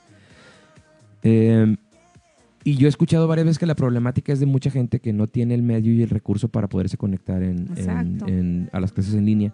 Y 2.64 2.76
yo 2.76 2.88
he 2.88 2.90
escuchado 2.90 3.28
varias 3.28 3.46
veces 3.46 3.60
que 3.60 3.66
la 3.66 3.76
problemática 3.76 4.32
es 4.34 4.40
de 4.40 4.46
mucha 4.46 4.70
gente 4.72 5.00
que 5.00 5.14
no 5.14 5.28
tiene 5.28 5.56
el 5.56 5.64
medio 5.64 5.94
y 5.94 6.02
el 6.04 6.10
recurso 6.10 6.48
para 6.50 6.68
poderse 6.70 6.98
conectar 6.98 7.42
en, 7.44 7.60
en- 7.68 7.72
Exacto. 7.78 8.28
en- 8.28 8.70
a 8.72 8.80
las 8.80 8.92
clases 8.94 9.16
en 9.16 9.26
línea. 9.26 9.54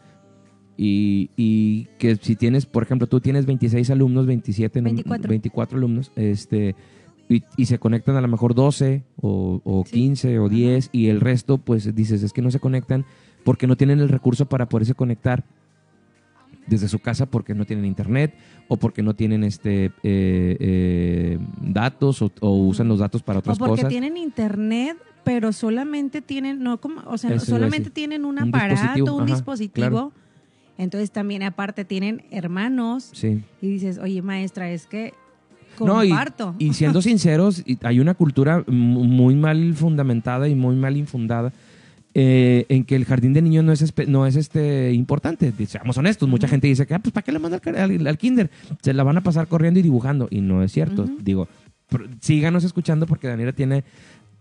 Y, 0.75 1.31
y 1.35 1.85
que 1.97 2.15
si 2.17 2.35
tienes, 2.35 2.65
por 2.65 2.83
ejemplo, 2.83 3.07
tú 3.07 3.19
tienes 3.19 3.45
26 3.45 3.89
alumnos, 3.89 4.25
27, 4.27 4.81
no- 4.81 4.85
24. 4.85 5.29
24 5.29 5.77
alumnos, 5.77 6.11
este, 6.15 6.75
y, 7.29 7.43
y 7.57 7.65
se 7.65 7.79
conectan 7.79 8.15
a 8.15 8.21
lo 8.21 8.27
mejor 8.27 8.53
12 8.53 9.03
o, 9.21 9.61
o 9.63 9.83
Sí. 9.85 9.91
15 9.93 10.39
o 10.39 10.49
10 10.49 10.89
y 10.91 11.07
el 11.07 11.19
resto, 11.19 11.57
pues 11.57 11.93
dices, 11.95 12.21
es 12.23 12.31
que 12.33 12.41
no 12.41 12.51
se 12.51 12.59
conectan 12.59 13.05
porque 13.43 13.65
no 13.67 13.75
tienen 13.75 13.99
el 13.99 14.09
recurso 14.09 14.45
para 14.47 14.69
poderse 14.69 14.93
conectar 14.93 15.45
desde 16.67 16.87
su 16.89 16.99
casa 16.99 17.25
porque 17.25 17.53
no 17.55 17.65
tienen 17.65 17.85
internet 17.85 18.33
o 18.67 18.77
porque 18.77 19.01
no 19.01 19.13
tienen 19.15 19.43
este 19.43 19.85
eh, 20.03 20.57
eh, 20.59 21.39
datos 21.61 22.21
o, 22.21 22.31
o 22.41 22.51
usan 22.67 22.87
los 22.87 22.99
datos 22.99 23.23
para 23.23 23.37
O 23.37 23.39
otras 23.39 23.57
porque 23.57 23.71
cosas. 23.75 23.89
tienen 23.89 24.17
internet, 24.17 24.97
pero 25.23 25.51
solamente 25.53 26.21
tienen, 26.21 26.61
no 26.61 26.79
como, 26.79 27.01
o 27.07 27.17
sea, 27.17 27.33
Eso 27.33 27.45
solamente 27.45 27.89
tienen 27.89 28.25
un 28.25 28.37
Un 28.41 28.49
aparato, 28.49 28.73
dispositivo, 28.81 29.15
un 29.15 29.23
ajá, 29.23 29.33
dispositivo. 29.33 29.87
claro. 29.89 30.11
Entonces 30.77 31.09
también 31.11 31.41
aparte 31.43 31.85
tienen 31.85 32.23
hermanos 32.29 33.09
Sí. 33.13 33.41
y 33.61 33.67
dices, 33.67 33.97
oye 33.97 34.21
maestra, 34.21 34.69
es 34.69 34.85
que 34.85 35.13
No, 35.79 36.03
y- 36.03 36.09
comparto. 36.09 36.53
Y, 36.59 36.73
siendo 36.73 37.01
sinceros, 37.01 37.63
hay 37.81 37.99
una 37.99 38.13
cultura 38.13 38.63
mu- 38.67 39.03
muy 39.05 39.35
mal 39.35 39.73
fundamentada 39.73 40.47
y 40.47 40.55
muy 40.55 40.75
mal 40.75 40.95
infundada 40.97 41.51
eh, 42.19 42.65
en 42.69 42.83
que 42.83 42.95
el 42.95 43.05
jardín 43.05 43.33
de 43.33 43.43
niños 43.43 43.63
no 43.63 43.71
es, 43.71 43.93
no 44.07 44.25
es 44.25 44.35
este 44.35 44.91
importante. 44.93 45.53
Seamos 45.67 45.97
honestos, 45.99 46.27
mucha 46.27 46.47
gente 46.47 46.65
dice 46.67 46.87
que, 46.87 46.95
ah, 46.95 46.99
pues, 46.99 47.13
¿para 47.13 47.23
qué 47.23 47.31
le 47.31 47.37
manda 47.37 47.57
al, 47.57 47.61
car- 47.61 47.77
al- 47.77 48.07
al 48.07 48.17
kinder? 48.17 48.49
Se 48.81 48.91
la 48.93 49.03
van 49.03 49.17
a 49.17 49.21
pasar 49.21 49.47
corriendo 49.47 49.79
y 49.79 49.83
dibujando. 49.83 50.27
Y 50.31 50.41
no 50.41 50.63
es 50.63 50.71
cierto. 50.71 51.05
Digo, 51.21 51.47
síganos 52.19 52.63
escuchando 52.63 53.05
porque 53.05 53.27
Daniela 53.27 53.53
tiene, 53.53 53.83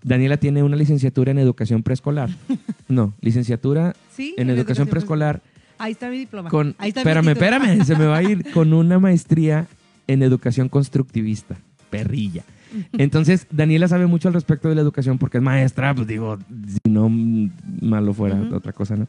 Daniela 0.03 0.39
tiene 0.39 0.63
una 0.63 0.75
licenciatura 0.77 1.33
en 1.33 1.39
educación 1.39 1.83
preescolar. 1.83 2.31
No, 2.89 3.13
licenciatura 3.21 3.95
Sí, 4.15 4.35
en 4.39 4.49
educación 4.49 4.87
preescolar 4.87 5.43
Ahí 5.79 5.93
está 5.93 6.09
mi 6.09 6.19
diploma. 6.19 6.49
con, 6.51 6.75
Ahí 6.79 6.89
está 6.91 7.01
espérame, 7.01 7.29
espérame, 7.33 7.85
se 7.85 7.97
me 7.97 8.07
va 8.07 8.17
a 8.19 8.23
ir 8.23 8.51
con 8.53 8.73
una 8.73 8.99
maestría 8.99 9.67
en 10.07 10.23
educación 10.23 10.69
constructivista. 10.71 11.57
perrilla. 11.91 12.45
Entonces, 12.99 13.47
Daniela 13.51 13.89
sabe 13.89 14.07
mucho 14.07 14.29
al 14.29 14.35
respecto 14.35 14.69
de 14.69 14.75
la 14.75 14.81
educación 14.81 15.19
porque 15.19 15.39
es 15.39 15.43
maestra, 15.43 15.95
pues 15.95 16.07
digo, 16.07 16.39
si 16.67 16.91
no 16.91 17.09
malo 17.09 18.15
fuera 18.15 18.41
otra 18.53 18.73
cosa, 18.73 18.97
¿no? 18.97 19.07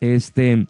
Este, 0.00 0.66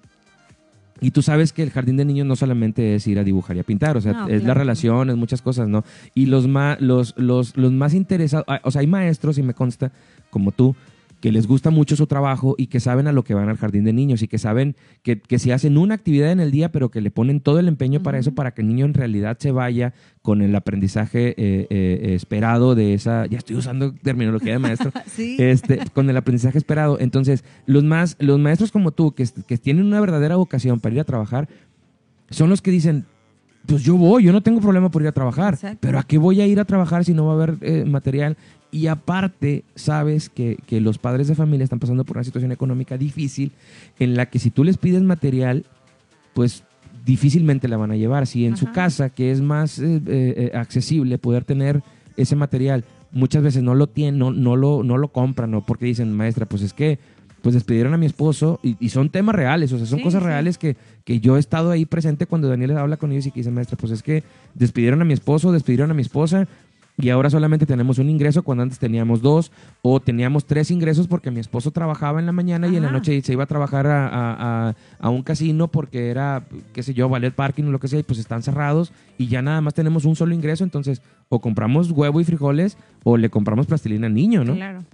y 1.01 1.11
tú 1.11 1.23
sabes 1.23 1.53
que 1.53 1.63
el 1.63 1.71
jardín 1.71 1.97
de 1.97 2.05
niños 2.05 2.27
no 2.27 2.37
solamente 2.37 2.95
es 2.95 3.07
ir 3.07 3.19
a 3.19 3.25
dibujar 3.25 3.57
y 3.57 3.61
a 3.61 3.65
pintar, 3.65 3.97
o 3.97 4.01
sea, 4.01 4.27
es 4.29 4.45
la 4.45 4.55
relación, 4.55 5.11
es 5.11 5.17
muchas 5.17 5.43
cosas, 5.43 5.69
¿no? 5.69 5.85
Y 6.15 6.27
los 6.27 6.47
más, 6.49 6.81
los, 6.81 7.15
los, 7.17 7.57
los 7.57 7.73
más 7.73 7.95
interesados, 7.95 8.47
ah, 8.49 8.61
o 8.63 8.71
sea, 8.71 8.81
hay 8.81 8.87
maestros, 8.87 9.39
y 9.39 9.43
me 9.43 9.55
consta, 9.55 9.93
como 10.31 10.53
tú, 10.53 10.77
que 11.25 11.33
les 11.33 11.47
gusta 11.47 11.71
mucho 11.71 11.97
su 11.97 12.07
trabajo 12.07 12.55
y 12.59 12.67
que 12.67 12.81
saben 12.81 13.07
a 13.07 13.13
lo 13.13 13.25
que 13.25 13.33
van 13.33 13.49
al 13.49 13.57
jardín 13.57 13.85
de 13.85 13.95
niños 13.95 14.21
y 14.21 14.29
que 14.29 14.37
saben 14.37 14.77
que, 15.03 15.23
si 15.39 15.53
hacen 15.53 15.79
una 15.79 15.95
actividad 15.95 16.31
en 16.31 16.39
el 16.39 16.51
día, 16.51 16.71
pero 16.71 16.91
que 16.91 17.01
le 17.01 17.11
ponen 17.11 17.41
todo 17.41 17.59
el 17.59 17.67
empeño 17.67 18.03
para 18.03 18.19
eso, 18.19 18.35
para 18.35 18.51
que 18.51 18.61
el 18.61 18.69
niño 18.69 18.85
en 18.85 18.93
realidad 18.93 19.39
se 19.41 19.51
vaya 19.51 19.95
con 20.21 20.43
el 20.43 20.55
aprendizaje 20.55 21.29
eh, 21.29 21.67
eh, 21.71 22.13
esperado 22.15 22.75
de 22.75 22.93
esa, 22.93 23.25
ya 23.25 23.39
estoy 23.39 23.57
usando 23.57 23.95
terminología 23.95 24.53
de 24.53 24.59
maestro, 24.59 24.93
este, 25.17 25.81
con 25.95 26.11
el 26.11 26.17
aprendizaje 26.19 26.59
esperado. 26.59 27.01
Entonces, 27.01 27.43
los, 27.65 27.85
más, 27.85 28.17
los 28.19 28.39
maestros 28.39 28.71
como 28.71 28.91
tú, 28.91 29.15
que, 29.15 29.27
que 29.47 29.57
tienen 29.57 29.87
una 29.87 30.01
verdadera 30.01 30.37
vocación 30.37 30.79
para 30.79 30.95
ir 30.95 31.01
a 31.01 31.05
trabajar, 31.05 31.49
son 32.29 32.51
los 32.51 32.61
que 32.61 32.71
dicen, 32.71 33.07
pues 33.67 33.83
yo 33.83 33.97
voy, 33.97 34.25
yo 34.25 34.33
no 34.33 34.43
tengo 34.43 34.61
problema 34.61 34.91
por 34.91 35.03
ir 35.03 35.09
a 35.09 35.13
trabajar, 35.13 35.59
pero 35.81 35.99
¿a 35.99 36.03
qué 36.03 36.19
voy 36.19 36.41
a 36.41 36.47
ir 36.47 36.61
a 36.61 36.65
trabajar 36.65 37.05
si 37.05 37.15
no 37.15 37.25
va 37.25 37.33
a 37.33 37.35
haber 37.37 37.57
eh, 37.63 37.85
material? 37.87 38.37
Y 38.75 38.89
aparte, 38.89 39.63
sabes 39.77 40.29
que, 40.29 40.59
los 40.69 40.99
padres 40.99 41.29
de 41.29 41.37
familia 41.37 41.63
están 41.63 41.79
pasando 41.79 42.05
por 42.05 42.17
una 42.17 42.25
situación 42.25 42.51
económica 42.51 42.99
difícil 42.99 43.53
en 44.01 44.17
la 44.17 44.27
que 44.27 44.41
si 44.41 44.51
tú 44.51 44.65
les 44.65 44.79
pides 44.79 45.01
material, 45.01 45.65
pues 46.35 46.65
difícilmente 47.07 47.69
la 47.69 47.77
van 47.77 47.93
a 47.93 47.97
llevar. 47.97 48.27
Si 48.27 48.47
en 48.47 48.57
su 48.57 48.73
casa, 48.73 49.11
que 49.11 49.31
es 49.31 49.41
más 49.41 49.79
eh, 49.79 50.03
eh, 50.09 50.51
accesible 50.55 51.19
poder 51.19 51.45
tener 51.45 51.85
ese 52.17 52.35
material, 52.35 52.85
muchas 53.13 53.45
veces 53.45 53.63
no 53.63 53.77
lo 53.77 53.87
tienen, 53.87 54.19
no, 54.19 54.33
no, 54.33 54.57
lo, 54.57 54.83
no 54.83 54.99
lo 54.99 55.07
compran, 55.07 55.55
o 55.55 55.65
porque 55.65 55.87
dicen, 55.87 56.13
maestra, 56.13 56.47
pues 56.47 56.63
es 56.63 56.73
que 56.73 56.99
pues 57.43 57.55
despidieron 57.55 57.95
a 57.95 57.97
mi 57.97 58.07
esposo 58.07 58.59
y, 58.61 58.89
son 58.89 59.09
temas 59.09 59.37
reales, 59.37 59.73
o 59.73 59.77
sea, 59.77 59.87
son 59.87 60.01
cosas 60.01 60.23
reales 60.23 60.59
que, 60.59 60.77
que, 61.05 61.21
yo 61.21 61.37
he 61.37 61.39
estado 61.39 61.71
ahí 61.71 61.85
presente 61.85 62.27
cuando 62.27 62.49
Daniel 62.49 62.77
habla 62.77 62.97
con 62.97 63.13
ellos 63.13 63.27
y 63.27 63.31
que 63.31 63.41
dice, 63.41 63.53
maestra, 63.53 63.77
pues 63.77 63.93
es 63.93 64.03
que 64.03 64.25
despidieron 64.55 65.01
a 65.03 65.05
mi 65.05 65.13
esposo, 65.13 65.53
despidieron 65.53 65.91
a 65.93 65.95
mi 65.95 66.03
esposa 66.03 66.49
y 66.97 67.11
ahora 67.11 67.29
solamente 67.29 67.67
tenemos 67.67 67.99
un 67.99 68.09
ingreso 68.09 68.43
cuando 68.45 68.63
antes 68.63 68.79
teníamos 68.79 69.21
dos 69.21 69.51
o 69.83 69.99
teníamos 70.01 70.45
tres 70.45 70.71
ingresos 70.71 71.09
porque 71.09 71.31
mi 71.33 71.41
esposo 71.41 71.73
trabajaba 71.73 72.21
en 72.21 72.27
la 72.27 72.33
mañana 72.33 72.69
y 72.69 72.77
en 72.77 72.85
la 72.85 72.93
noche 72.93 73.21
se 73.21 73.33
iba 73.33 73.43
a 73.45 73.47
trabajar 73.47 73.87
a, 73.89 74.75
un 75.03 75.23
casino 75.23 75.69
porque 75.69 76.09
era, 76.09 76.45
qué 76.73 76.83
sé 76.83 76.95
yo, 76.95 77.09
valer 77.09 77.35
parking 77.35 77.65
o 77.65 77.71
lo 77.71 77.81
que 77.81 77.89
sea 77.89 77.99
y 77.99 78.05
pues 78.05 78.21
están 78.21 78.43
cerrados 78.43 78.93
y 79.19 79.27
ya 79.27 79.43
nada 79.43 79.61
más 79.61 79.75
tenemos 79.75 80.05
un 80.05 80.15
solo 80.15 80.35
ingreso, 80.35 80.63
entonces 80.63 81.03
o 81.29 81.41
compramos 81.41 81.91
huevo 81.91 82.21
y 82.21 82.25
frijoles 82.25 82.79
o 83.03 83.17
le 83.17 83.29
compramos 83.29 83.67
plastilina 83.67 84.07
al 84.07 84.15
niño, 84.15 84.45
¿no? 84.45 84.55
Claro. 84.55 84.85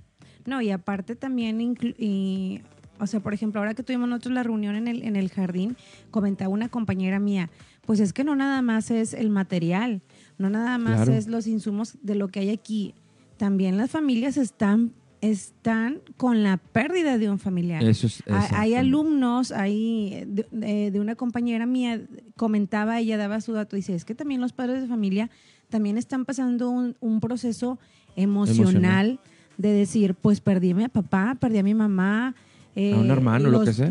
No, 0.46 0.62
y 0.62 0.70
aparte 0.70 1.16
también, 1.16 1.76
y, 1.98 2.62
o 2.98 3.06
sea, 3.06 3.20
por 3.20 3.34
ejemplo, 3.34 3.60
ahora 3.60 3.74
que 3.74 3.82
tuvimos 3.82 4.08
nosotros 4.08 4.32
la 4.32 4.42
reunión 4.42 4.74
en 4.74 4.88
el, 4.88 5.02
en 5.02 5.16
el 5.16 5.28
jardín, 5.28 5.76
comentaba 6.10 6.48
una 6.48 6.70
compañera 6.70 7.20
mía, 7.20 7.50
pues 7.84 8.00
es 8.00 8.12
que 8.12 8.24
no 8.24 8.34
nada 8.36 8.62
más 8.62 8.90
es 8.90 9.12
el 9.12 9.30
material, 9.30 10.00
no 10.40 10.48
nada 10.48 10.78
más 10.78 11.06
es 11.08 11.28
los 11.28 11.46
insumos 11.46 11.98
de 12.02 12.14
lo 12.14 12.28
que 12.28 12.40
hay 12.40 12.50
aquí. 12.50 12.94
También 13.36 13.76
las 13.76 13.90
familias 13.90 14.38
están 14.38 14.92
están 15.20 16.00
con 16.16 16.42
la 16.42 16.56
pérdida 16.56 17.18
de 17.18 17.28
un 17.28 17.38
familiar. 17.38 17.84
Eso 17.84 18.06
es, 18.06 18.22
hay, 18.26 18.72
alumnos, 18.72 19.52
hay 19.52 20.24
de, 20.24 20.98
una 20.98 21.14
compañera 21.14 21.66
mía 21.66 22.00
comentaba, 22.36 23.00
ella 23.00 23.18
daba 23.18 23.42
su 23.42 23.52
dato, 23.52 23.76
dice, 23.76 23.94
es 23.94 24.06
que 24.06 24.14
también 24.14 24.40
los 24.40 24.54
padres 24.54 24.80
de 24.80 24.88
familia 24.88 25.28
también 25.68 25.98
están 25.98 26.24
pasando 26.24 26.70
un, 26.70 27.20
proceso 27.20 27.78
emocional, 28.16 29.20
de 29.58 29.72
decir, 29.72 30.14
pues 30.14 30.40
perdí 30.40 30.70
a 30.70 30.74
mi 30.74 30.88
papá, 30.88 31.36
perdí 31.38 31.58
a 31.58 31.62
mi 31.62 31.74
mamá. 31.74 32.28
a 32.28 32.32
un 32.80 33.10
eh, 33.10 33.12
hermano, 33.12 33.50
lo 33.50 33.62
que 33.62 33.74
sea. 33.74 33.90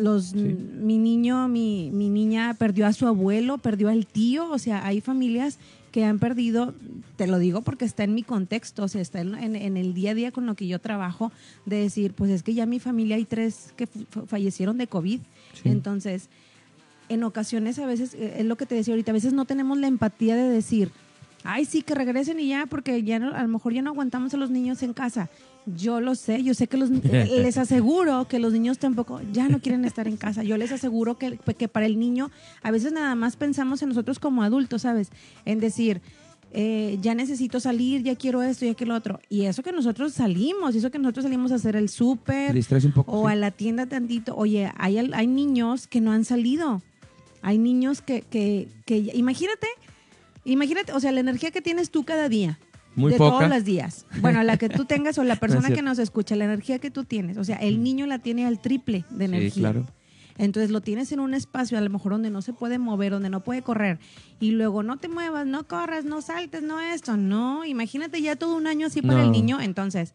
Mi 0.81 0.97
niño, 0.97 1.47
mi, 1.47 1.91
mi 1.93 2.09
niña 2.09 2.55
perdió 2.57 2.87
a 2.87 2.93
su 2.93 3.05
abuelo, 3.05 3.59
perdió 3.59 3.89
al 3.89 4.07
tío, 4.07 4.49
o 4.49 4.57
sea, 4.57 4.83
hay 4.83 4.99
familias 4.99 5.59
que 5.91 6.05
han 6.05 6.19
perdido, 6.19 6.73
te 7.15 7.27
lo 7.27 7.39
digo 7.39 7.61
porque 7.61 7.85
está 7.85 8.03
en 8.03 8.13
mi 8.13 8.23
contexto, 8.23 8.83
o 8.83 8.87
sea, 8.87 9.01
está 9.01 9.21
en, 9.21 9.55
el 9.55 9.93
día 9.93 10.11
a 10.11 10.13
día 10.13 10.31
con 10.31 10.45
lo 10.45 10.55
que 10.55 10.67
yo 10.67 10.79
trabajo, 10.79 11.31
de 11.65 11.77
decir, 11.77 12.13
pues 12.13 12.31
es 12.31 12.43
que 12.43 12.53
ya 12.53 12.65
mi 12.65 12.79
familia 12.79 13.15
hay 13.15 13.25
tres 13.25 13.73
que 13.75 13.87
fallecieron 14.27 14.77
de 14.77 14.87
COVID, 14.87 15.19
entonces, 15.63 16.29
en 17.09 17.23
ocasiones 17.23 17.79
a 17.79 17.85
veces, 17.85 18.13
eh, 18.13 18.35
es 18.37 18.45
lo 18.45 18.55
que 18.55 18.65
te 18.65 18.75
decía 18.75 18.93
ahorita, 18.93 19.11
a 19.11 19.13
veces 19.13 19.33
no 19.33 19.45
tenemos 19.45 19.77
la 19.77 19.87
empatía 19.87 20.35
de 20.35 20.49
decir, 20.49 20.91
ay, 21.43 21.65
sí, 21.65 21.81
que 21.81 21.95
regresen 21.95 22.39
y 22.39 22.49
ya, 22.49 22.65
porque 22.65 23.03
ya 23.03 23.19
no, 23.19 23.35
a 23.35 23.41
lo 23.41 23.47
mejor 23.47 23.73
ya 23.73 23.81
no 23.81 23.91
aguantamos 23.91 24.33
a 24.33 24.37
los 24.37 24.49
niños 24.49 24.83
en 24.83 24.93
casa. 24.93 25.29
Yo 25.75 26.01
lo 26.01 26.15
sé, 26.15 26.43
yo 26.43 26.53
sé 26.53 26.67
que 26.67 26.77
los, 26.77 26.89
les 27.03 27.57
aseguro 27.57 28.27
que 28.27 28.39
los 28.39 28.53
niños 28.53 28.79
tampoco 28.79 29.21
ya 29.31 29.47
no 29.49 29.59
quieren 29.59 29.85
estar 29.85 30.07
en 30.07 30.17
casa. 30.17 30.43
Yo 30.43 30.57
les 30.57 30.71
aseguro 30.71 31.17
que, 31.17 31.37
que 31.37 31.67
para 31.67 31.85
el 31.85 31.99
niño, 31.99 32.31
a 32.61 32.71
veces 32.71 32.91
nada 32.91 33.15
más 33.15 33.35
pensamos 33.35 33.81
en 33.81 33.89
nosotros 33.89 34.19
como 34.19 34.43
adultos, 34.43 34.83
¿sabes? 34.83 35.09
En 35.45 35.59
decir, 35.59 36.01
eh, 36.51 36.97
ya 37.01 37.13
necesito 37.13 37.59
salir, 37.59 38.01
ya 38.01 38.15
quiero 38.15 38.41
esto, 38.41 38.65
ya 38.65 38.73
quiero 38.73 38.93
lo 38.93 38.97
otro. 38.97 39.19
Y 39.29 39.45
eso 39.45 39.61
que 39.61 39.71
nosotros 39.71 40.13
salimos, 40.13 40.75
eso 40.75 40.89
que 40.89 40.97
nosotros 40.97 41.23
salimos 41.23 41.51
a 41.51 41.55
hacer 41.55 41.75
el 41.75 41.89
súper 41.89 42.59
o 43.05 43.27
a 43.27 43.35
la 43.35 43.51
tienda 43.51 43.85
tantito. 43.85 44.35
Oye, 44.35 44.71
hay, 44.77 44.97
hay 44.97 45.27
niños 45.27 45.87
que 45.87 46.01
no 46.01 46.11
han 46.11 46.25
salido. 46.25 46.81
Hay 47.41 47.57
niños 47.57 48.01
que, 48.01 48.21
que, 48.21 48.67
que 48.85 48.97
imagínate, 49.13 49.67
imagínate, 50.43 50.91
o 50.91 50.99
sea, 50.99 51.11
la 51.11 51.21
energía 51.21 51.51
que 51.51 51.61
tienes 51.61 51.89
tú 51.89 52.03
cada 52.03 52.27
día 52.27 52.59
muy 52.99 53.11
de 53.13 53.17
todos 53.17 53.47
los 53.49 53.63
días. 53.63 54.05
Bueno, 54.21 54.43
la 54.43 54.57
que 54.57 54.69
tú 54.69 54.85
tengas 54.85 55.17
o 55.17 55.23
la 55.23 55.35
persona 55.39 55.69
que 55.69 55.81
nos 55.81 55.99
escucha, 55.99 56.35
la 56.35 56.45
energía 56.45 56.79
que 56.79 56.91
tú 56.91 57.03
tienes. 57.03 57.37
O 57.37 57.43
sea, 57.43 57.57
el 57.57 57.83
niño 57.83 58.05
la 58.05 58.19
tiene 58.19 58.45
al 58.45 58.59
triple 58.59 59.05
de 59.09 59.25
energía. 59.25 59.51
Sí, 59.51 59.59
claro. 59.59 59.85
Entonces 60.37 60.71
lo 60.71 60.79
tienes 60.79 61.11
en 61.11 61.19
un 61.19 61.33
espacio 61.33 61.77
a 61.77 61.81
lo 61.81 61.89
mejor 61.89 62.13
donde 62.13 62.29
no 62.29 62.41
se 62.41 62.53
puede 62.53 62.79
mover, 62.79 63.11
donde 63.11 63.29
no 63.29 63.43
puede 63.43 63.61
correr. 63.61 63.99
Y 64.39 64.51
luego 64.51 64.83
no 64.83 64.97
te 64.97 65.09
muevas, 65.09 65.45
no 65.45 65.67
corras, 65.67 66.05
no 66.05 66.21
saltes, 66.21 66.63
no 66.63 66.79
esto. 66.79 67.17
No, 67.17 67.65
imagínate 67.65 68.21
ya 68.21 68.37
todo 68.37 68.55
un 68.55 68.65
año 68.65 68.87
así 68.87 69.01
para 69.01 69.23
el 69.23 69.31
niño. 69.31 69.59
Entonces, 69.59 70.13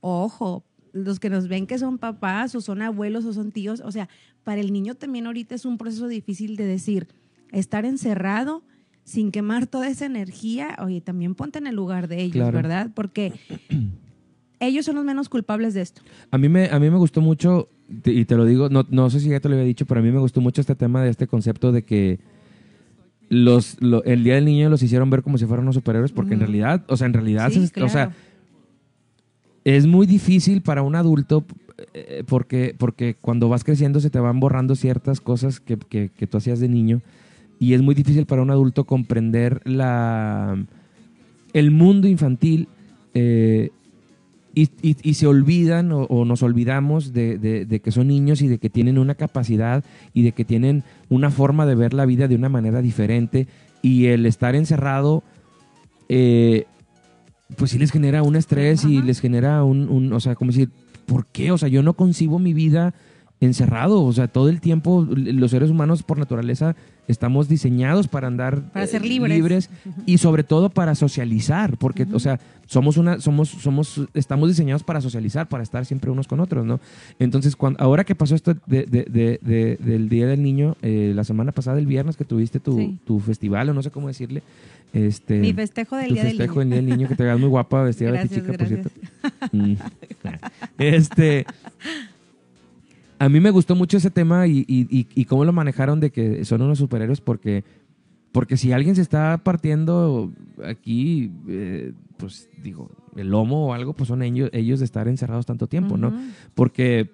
ojo, 0.00 0.66
los 0.92 1.18
que 1.20 1.30
nos 1.30 1.48
ven 1.48 1.66
que 1.66 1.78
son 1.78 1.96
papás 1.96 2.54
o 2.54 2.60
son 2.60 2.82
abuelos 2.82 3.24
o 3.24 3.32
son 3.32 3.50
tíos, 3.50 3.80
o 3.80 3.90
sea, 3.90 4.10
para 4.44 4.60
el 4.60 4.74
niño 4.74 4.94
también 4.94 5.26
ahorita 5.26 5.54
es 5.54 5.64
un 5.64 5.78
proceso 5.78 6.06
difícil 6.06 6.56
de 6.56 6.66
decir, 6.66 7.08
estar 7.50 7.86
encerrado 7.86 8.62
sin 9.04 9.32
quemar 9.32 9.66
toda 9.66 9.88
esa 9.88 10.06
energía, 10.06 10.76
oye, 10.82 11.00
también 11.00 11.34
ponte 11.34 11.58
en 11.58 11.66
el 11.66 11.74
lugar 11.74 12.08
de 12.08 12.22
ellos, 12.22 12.52
¿verdad? 12.52 12.90
Porque 12.94 13.32
ellos 14.60 14.84
son 14.84 14.96
los 14.96 15.04
menos 15.04 15.28
culpables 15.28 15.74
de 15.74 15.82
esto. 15.82 16.02
A 16.30 16.38
mí 16.38 16.48
me, 16.48 16.66
a 16.66 16.78
mí 16.78 16.90
me 16.90 16.96
gustó 16.96 17.20
mucho, 17.20 17.68
y 18.04 18.24
te 18.24 18.36
lo 18.36 18.44
digo, 18.44 18.68
no, 18.68 18.86
no 18.90 19.10
sé 19.10 19.20
si 19.20 19.28
ya 19.28 19.40
te 19.40 19.48
lo 19.48 19.54
había 19.54 19.66
dicho, 19.66 19.86
pero 19.86 20.00
a 20.00 20.02
mí 20.02 20.10
me 20.10 20.20
gustó 20.20 20.40
mucho 20.40 20.60
este 20.60 20.74
tema 20.74 21.02
de 21.02 21.10
este 21.10 21.26
concepto 21.26 21.72
de 21.72 21.82
que 21.82 22.20
los, 23.28 23.78
el 24.04 24.24
Día 24.24 24.34
del 24.34 24.44
Niño 24.44 24.68
los 24.68 24.82
hicieron 24.82 25.10
ver 25.10 25.22
como 25.22 25.38
si 25.38 25.46
fueran 25.46 25.64
unos 25.64 25.74
superhéroes, 25.76 26.12
porque 26.12 26.34
en 26.34 26.40
realidad, 26.40 26.84
o 26.88 26.96
sea, 26.96 27.06
en 27.06 27.14
realidad, 27.14 27.50
o 27.82 27.88
sea, 27.88 28.12
es 29.64 29.86
muy 29.86 30.06
difícil 30.06 30.62
para 30.62 30.82
un 30.82 30.96
adulto 30.96 31.44
eh, 31.94 32.24
porque, 32.26 32.74
porque 32.76 33.16
cuando 33.20 33.48
vas 33.48 33.64
creciendo 33.64 34.00
se 34.00 34.10
te 34.10 34.20
van 34.20 34.38
borrando 34.38 34.76
ciertas 34.76 35.20
cosas 35.20 35.60
que, 35.60 35.76
que, 35.76 36.10
que 36.10 36.26
tú 36.26 36.36
hacías 36.36 36.60
de 36.60 36.68
niño 36.68 37.00
y 37.62 37.74
es 37.74 37.80
muy 37.80 37.94
difícil 37.94 38.26
para 38.26 38.42
un 38.42 38.50
adulto 38.50 38.86
comprender 38.86 39.60
la, 39.64 40.60
el 41.52 41.70
mundo 41.70 42.08
infantil 42.08 42.66
eh, 43.14 43.70
y, 44.52 45.14
se 45.14 45.28
olvidan 45.28 45.92
o, 45.92 46.24
nos 46.24 46.42
olvidamos 46.42 47.12
de, 47.12 47.80
que 47.82 47.92
son 47.92 48.08
niños 48.08 48.42
y 48.42 48.48
de 48.48 48.58
que 48.58 48.68
tienen 48.68 48.98
una 48.98 49.14
capacidad 49.14 49.84
y 50.12 50.24
de 50.24 50.32
que 50.32 50.44
tienen 50.44 50.82
una 51.08 51.30
forma 51.30 51.64
de 51.64 51.76
ver 51.76 51.94
la 51.94 52.04
vida 52.04 52.26
de 52.26 52.34
una 52.34 52.48
manera 52.48 52.82
diferente 52.82 53.46
y 53.80 54.06
el 54.06 54.26
estar 54.26 54.56
encerrado 54.56 55.22
eh, 56.08 56.64
pues 57.56 57.70
sí 57.70 57.78
les 57.78 57.92
genera 57.92 58.24
un 58.24 58.34
estrés 58.34 58.84
y 58.84 59.02
les 59.02 59.20
genera 59.20 59.62
un, 59.62 59.88
un, 59.88 60.12
o 60.12 60.18
sea, 60.18 60.34
como 60.34 60.50
decir, 60.50 60.70
¿por 61.06 61.26
qué? 61.26 61.52
O 61.52 61.58
sea, 61.58 61.68
yo 61.68 61.84
no 61.84 61.94
concibo 61.94 62.40
mi 62.40 62.54
vida 62.54 62.92
encerrado, 63.42 64.04
o 64.04 64.12
sea, 64.12 64.28
todo 64.28 64.48
el 64.48 64.60
tiempo 64.60 65.06
los 65.10 65.50
seres 65.50 65.68
humanos 65.68 66.04
por 66.04 66.16
naturaleza 66.16 66.76
estamos 67.08 67.48
diseñados 67.48 68.06
para 68.06 68.28
andar 68.28 68.62
para 68.72 68.86
ser 68.86 69.04
libres. 69.04 69.68
y 70.06 70.18
sobre 70.18 70.44
todo 70.44 70.70
para 70.70 70.94
socializar, 70.94 71.76
porque 71.76 72.06
o 72.12 72.20
sea, 72.20 72.38
somos 72.66 72.96
una 72.96 73.18
somos 73.20 73.48
somos 73.48 74.00
estamos 74.14 74.48
diseñados 74.48 74.84
para 74.84 75.00
socializar, 75.00 75.48
para 75.48 75.64
estar 75.64 75.84
siempre 75.84 76.12
unos 76.12 76.28
con 76.28 76.38
otros, 76.38 76.64
¿no? 76.64 76.78
Entonces, 77.18 77.56
cuando 77.56 77.82
ahora 77.82 78.04
que 78.04 78.14
pasó 78.14 78.36
esto 78.36 78.54
de, 78.66 78.86
del 78.86 80.08
Día 80.08 80.28
del 80.28 80.40
Niño, 80.40 80.76
eh, 80.80 81.12
la 81.12 81.24
semana 81.24 81.50
pasada 81.50 81.80
el 81.80 81.86
viernes 81.86 82.16
que 82.16 82.24
tuviste 82.24 82.60
tu, 82.60 82.96
tu 83.04 83.18
festival 83.18 83.70
o 83.70 83.74
no 83.74 83.82
sé 83.82 83.90
cómo 83.90 84.06
decirle, 84.06 84.44
este 84.92 85.40
mi 85.40 85.52
festejo 85.52 85.96
del 85.96 86.14
Día 86.14 86.22
festejo 86.22 86.60
del 86.60 86.68
Día 86.68 86.76
del 86.76 86.86
Niño 86.86 87.08
que 87.08 87.16
te 87.16 87.24
veas 87.24 87.40
muy 87.40 87.48
guapa 87.48 87.82
vestida 87.82 88.12
de 88.12 88.28
chica, 88.28 88.52
por 88.52 88.68
cierto. 88.68 88.90
Mm. 89.50 89.74
este 90.78 91.44
a 93.22 93.28
mí 93.28 93.38
me 93.38 93.50
gustó 93.52 93.76
mucho 93.76 93.98
ese 93.98 94.10
tema 94.10 94.48
y, 94.48 94.64
y, 94.66 95.24
cómo 95.26 95.44
lo 95.44 95.52
manejaron 95.52 96.00
de 96.00 96.10
que 96.10 96.44
son 96.44 96.60
unos 96.60 96.78
superhéroes 96.78 97.20
porque, 97.20 97.62
porque 98.32 98.56
si 98.56 98.72
alguien 98.72 98.96
se 98.96 99.02
está 99.02 99.38
partiendo 99.44 100.32
aquí, 100.64 101.30
eh, 101.46 101.92
pues 102.16 102.50
digo, 102.60 102.90
el 103.14 103.28
lomo 103.28 103.68
o 103.68 103.74
algo, 103.74 103.92
pues 103.92 104.08
son 104.08 104.24
ellos, 104.24 104.50
ellos 104.52 104.80
de 104.80 104.86
estar 104.86 105.06
encerrados 105.06 105.46
tanto 105.46 105.68
tiempo, 105.68 105.96
¿no? 105.96 106.12
Porque 106.56 107.12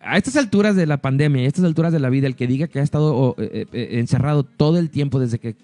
a 0.00 0.16
estas 0.16 0.34
alturas 0.34 0.74
de 0.74 0.86
la 0.86 1.00
pandemia, 1.00 1.42
a 1.42 1.46
estas 1.46 1.66
alturas 1.66 1.92
de 1.92 2.00
la 2.00 2.10
vida, 2.10 2.26
el 2.26 2.34
que 2.34 2.48
diga 2.48 2.66
que 2.66 2.80
ha 2.80 2.82
estado 2.82 3.36
eh, 3.38 3.66
eh, 3.72 3.88
encerrado 3.92 4.42
todo 4.42 4.80
el 4.80 4.90
tiempo 4.90 5.20
desde 5.20 5.38
que 5.38 5.54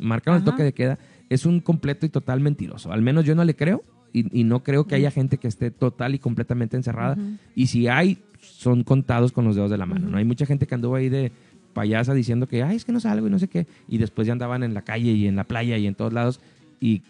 marcaron 0.00 0.40
el 0.40 0.44
toque 0.44 0.64
de 0.64 0.72
queda, 0.72 0.98
es 1.28 1.46
un 1.46 1.60
completo 1.60 2.04
y 2.04 2.08
total 2.08 2.40
mentiroso. 2.40 2.90
Al 2.90 3.00
menos 3.00 3.24
yo 3.24 3.36
no 3.36 3.44
le 3.44 3.54
creo 3.54 3.84
y, 4.12 4.40
y 4.40 4.44
no 4.44 4.62
creo 4.62 4.86
que 4.86 4.94
haya 4.94 5.10
gente 5.10 5.38
que 5.38 5.48
esté 5.48 5.70
total 5.70 6.14
y 6.14 6.18
completamente 6.18 6.76
encerrada. 6.76 7.16
Y 7.54 7.68
si 7.68 7.88
hay, 7.88 8.18
son 8.40 8.84
contados 8.84 9.32
con 9.32 9.44
los 9.44 9.56
dedos 9.56 9.70
de 9.70 9.78
la 9.78 9.86
mano. 9.86 10.08
¿no? 10.08 10.18
Hay 10.18 10.24
mucha 10.24 10.46
gente 10.46 10.66
que 10.66 10.74
anduvo 10.74 10.96
ahí 10.96 11.08
de 11.08 11.32
payasa 11.72 12.14
diciendo 12.14 12.46
que, 12.46 12.62
ay, 12.62 12.76
es 12.76 12.84
que 12.84 12.92
no 12.92 13.00
salgo 13.00 13.26
y 13.26 13.30
no 13.30 13.38
sé 13.38 13.48
qué. 13.48 13.66
Y 13.88 13.98
después 13.98 14.26
ya 14.26 14.32
andaban 14.32 14.62
en 14.62 14.74
la 14.74 14.82
calle 14.82 15.12
y 15.12 15.26
en 15.26 15.36
la 15.36 15.44
playa 15.44 15.76
y 15.78 15.86
en 15.86 15.94
todos 15.94 16.12
lados. 16.12 16.40
Y 16.80 17.02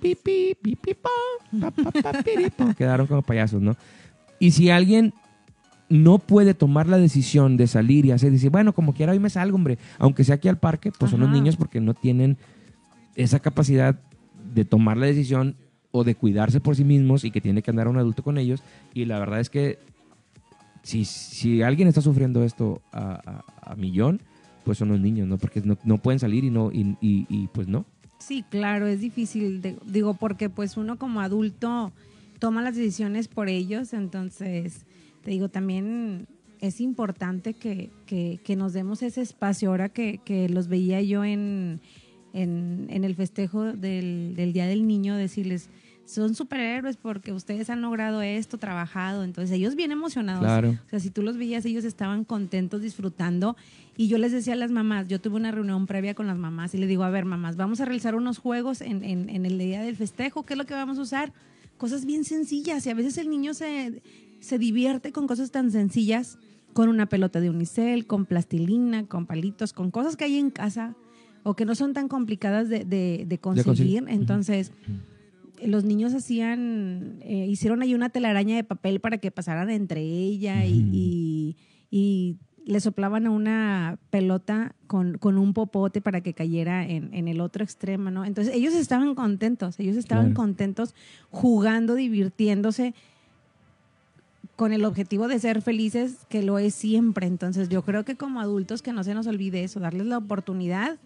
pi, 0.00 0.14
pi, 0.14 0.56
pi, 0.60 0.76
pi, 0.76 0.94
po, 0.94 1.10
pa, 1.60 1.70
pa, 1.70 1.90
pa, 1.90 2.22
piripo. 2.22 2.72
quedaron 2.74 3.06
como 3.06 3.22
payasos, 3.22 3.60
¿no? 3.60 3.76
Y 4.38 4.52
si 4.52 4.70
alguien 4.70 5.12
no 5.88 6.18
puede 6.18 6.54
tomar 6.54 6.88
la 6.88 6.98
decisión 6.98 7.56
de 7.56 7.66
salir 7.66 8.06
y 8.06 8.10
hacer, 8.10 8.32
decir, 8.32 8.50
bueno, 8.50 8.74
como 8.74 8.92
quiera, 8.92 9.12
hoy 9.12 9.18
me 9.18 9.30
salgo, 9.30 9.56
hombre, 9.56 9.78
aunque 9.98 10.24
sea 10.24 10.36
aquí 10.36 10.48
al 10.48 10.58
parque, 10.58 10.90
pues 10.96 11.10
son 11.10 11.20
los 11.20 11.30
niños 11.30 11.56
porque 11.56 11.80
no 11.80 11.94
tienen 11.94 12.38
esa 13.14 13.38
capacidad 13.38 13.98
de 14.54 14.64
tomar 14.64 14.96
la 14.96 15.06
decisión 15.06 15.56
o 15.92 16.04
de 16.04 16.14
cuidarse 16.14 16.60
por 16.60 16.76
sí 16.76 16.84
mismos 16.84 17.24
y 17.24 17.30
que 17.30 17.40
tiene 17.40 17.62
que 17.62 17.70
andar 17.70 17.88
un 17.88 17.96
adulto 17.98 18.22
con 18.22 18.38
ellos. 18.38 18.62
Y 18.94 19.04
la 19.06 19.18
verdad 19.18 19.40
es 19.40 19.50
que 19.50 19.78
si, 20.82 21.04
si 21.04 21.62
alguien 21.62 21.88
está 21.88 22.00
sufriendo 22.00 22.44
esto 22.44 22.80
a, 22.92 23.42
a- 23.62 23.74
millón, 23.76 24.20
pues 24.64 24.78
son 24.78 24.88
los 24.88 25.00
niños, 25.00 25.26
¿no? 25.28 25.38
Porque 25.38 25.60
no, 25.60 25.76
no 25.84 25.98
pueden 25.98 26.18
salir 26.20 26.44
y 26.44 26.50
no 26.50 26.70
y, 26.72 26.96
y- 27.00 27.48
pues 27.48 27.66
no. 27.68 27.84
Sí, 28.18 28.44
claro, 28.48 28.86
es 28.86 29.00
difícil, 29.00 29.60
digo, 29.86 30.14
porque 30.14 30.48
pues 30.48 30.76
uno 30.76 30.96
como 30.98 31.20
adulto 31.20 31.92
toma 32.38 32.62
las 32.62 32.74
decisiones 32.76 33.28
por 33.28 33.48
ellos, 33.48 33.92
entonces, 33.92 34.84
te 35.22 35.30
digo, 35.32 35.48
también 35.48 36.26
es 36.60 36.80
importante 36.80 37.52
que, 37.54 37.90
que- 38.06 38.40
que 38.42 38.56
nos 38.56 38.72
demos 38.72 39.02
ese 39.02 39.20
espacio. 39.20 39.70
Ahora 39.70 39.88
que, 39.90 40.18
que 40.24 40.48
los 40.48 40.68
veía 40.68 41.02
yo 41.02 41.24
en, 41.24 41.80
en, 42.36 42.86
en 42.90 43.04
el 43.04 43.14
festejo 43.14 43.64
del, 43.72 44.34
del 44.36 44.52
Día 44.52 44.66
del 44.66 44.86
Niño, 44.86 45.16
decirles, 45.16 45.68
son 46.04 46.36
superhéroes 46.36 46.96
porque 46.96 47.32
ustedes 47.32 47.68
han 47.68 47.80
logrado 47.82 48.22
esto, 48.22 48.58
trabajado, 48.58 49.24
entonces 49.24 49.56
ellos 49.56 49.74
bien 49.74 49.90
emocionados. 49.90 50.44
Claro. 50.44 50.70
O 50.86 50.88
sea, 50.88 51.00
si 51.00 51.10
tú 51.10 51.22
los 51.22 51.36
veías, 51.36 51.64
ellos 51.64 51.84
estaban 51.84 52.24
contentos, 52.24 52.80
disfrutando. 52.80 53.56
Y 53.96 54.06
yo 54.06 54.16
les 54.18 54.30
decía 54.30 54.52
a 54.52 54.56
las 54.56 54.70
mamás, 54.70 55.08
yo 55.08 55.20
tuve 55.20 55.34
una 55.36 55.50
reunión 55.50 55.86
previa 55.86 56.14
con 56.14 56.28
las 56.28 56.38
mamás 56.38 56.74
y 56.74 56.78
le 56.78 56.86
digo, 56.86 57.02
a 57.02 57.10
ver, 57.10 57.24
mamás, 57.24 57.56
vamos 57.56 57.80
a 57.80 57.86
realizar 57.86 58.14
unos 58.14 58.38
juegos 58.38 58.82
en, 58.82 59.02
en- 59.02 59.28
en 59.28 59.46
el 59.46 59.58
día 59.58 59.82
del 59.82 59.96
festejo. 59.96 60.44
¿Qué 60.44 60.54
es 60.54 60.58
lo 60.58 60.64
que 60.66 60.74
vamos 60.74 60.98
a 60.98 61.02
usar? 61.02 61.32
Cosas 61.76 62.04
bien 62.04 62.22
sencillas. 62.24 62.86
Y 62.86 62.90
a 62.90 62.94
veces 62.94 63.18
el 63.18 63.28
niño 63.28 63.52
se, 63.54 64.00
se 64.38 64.58
divierte 64.58 65.10
con 65.10 65.26
cosas 65.26 65.50
tan 65.50 65.72
sencillas, 65.72 66.38
con 66.72 66.88
una 66.88 67.06
pelota 67.06 67.40
de 67.40 67.50
unicel, 67.50 68.06
con 68.06 68.26
plastilina, 68.26 69.06
con 69.06 69.26
palitos, 69.26 69.72
con 69.72 69.90
cosas 69.90 70.16
que 70.16 70.24
hay 70.24 70.36
en 70.38 70.50
casa 70.50 70.94
o 71.48 71.54
que 71.54 71.64
no 71.64 71.74
son 71.76 71.92
tan 71.92 72.08
complicadas 72.08 72.68
de, 72.68 72.84
de- 72.84 73.24
de 73.26 73.38
conseguir. 73.38 74.04
Entonces, 74.08 74.72
los 75.64 75.84
niños 75.84 76.12
hacían, 76.12 77.18
eh, 77.22 77.46
hicieron 77.48 77.82
ahí 77.82 77.94
una 77.94 78.08
telaraña 78.10 78.56
de 78.56 78.64
papel 78.64 78.98
para 79.00 79.18
que 79.18 79.30
pasaran 79.30 79.70
entre 79.70 80.00
ella 80.02 80.64
y, 80.66 80.82
y- 80.92 81.56
y 81.88 82.36
le 82.66 82.80
soplaban 82.80 83.26
a 83.26 83.30
una 83.30 83.96
pelota 84.10 84.74
con, 84.88 85.18
con 85.18 85.38
un 85.38 85.52
popote 85.54 86.00
para 86.00 86.20
que 86.20 86.34
cayera 86.34 86.84
en, 86.84 87.14
en 87.14 87.28
el 87.28 87.40
otro 87.40 87.62
extremo, 87.62 88.10
¿no? 88.10 88.24
Entonces 88.24 88.52
ellos 88.52 88.74
estaban 88.74 89.14
contentos, 89.14 89.78
ellos 89.78 89.96
estaban 89.96 90.24
Claro. 90.26 90.34
contentos 90.36 90.94
jugando, 91.30 91.94
divirtiéndose 91.94 92.92
con 94.56 94.72
el 94.72 94.84
objetivo 94.84 95.28
de 95.28 95.38
ser 95.38 95.62
felices, 95.62 96.26
que 96.28 96.42
lo 96.42 96.58
es 96.58 96.74
siempre. 96.74 97.26
Entonces 97.28 97.68
yo 97.68 97.82
creo 97.82 98.04
que 98.04 98.16
como 98.16 98.40
adultos 98.40 98.82
que 98.82 98.92
no 98.92 99.04
se 99.04 99.14
nos 99.14 99.26
olvide 99.28 99.62
eso, 99.62 99.78
darles 99.80 100.06
la 100.06 100.18
oportunidad 100.18 100.98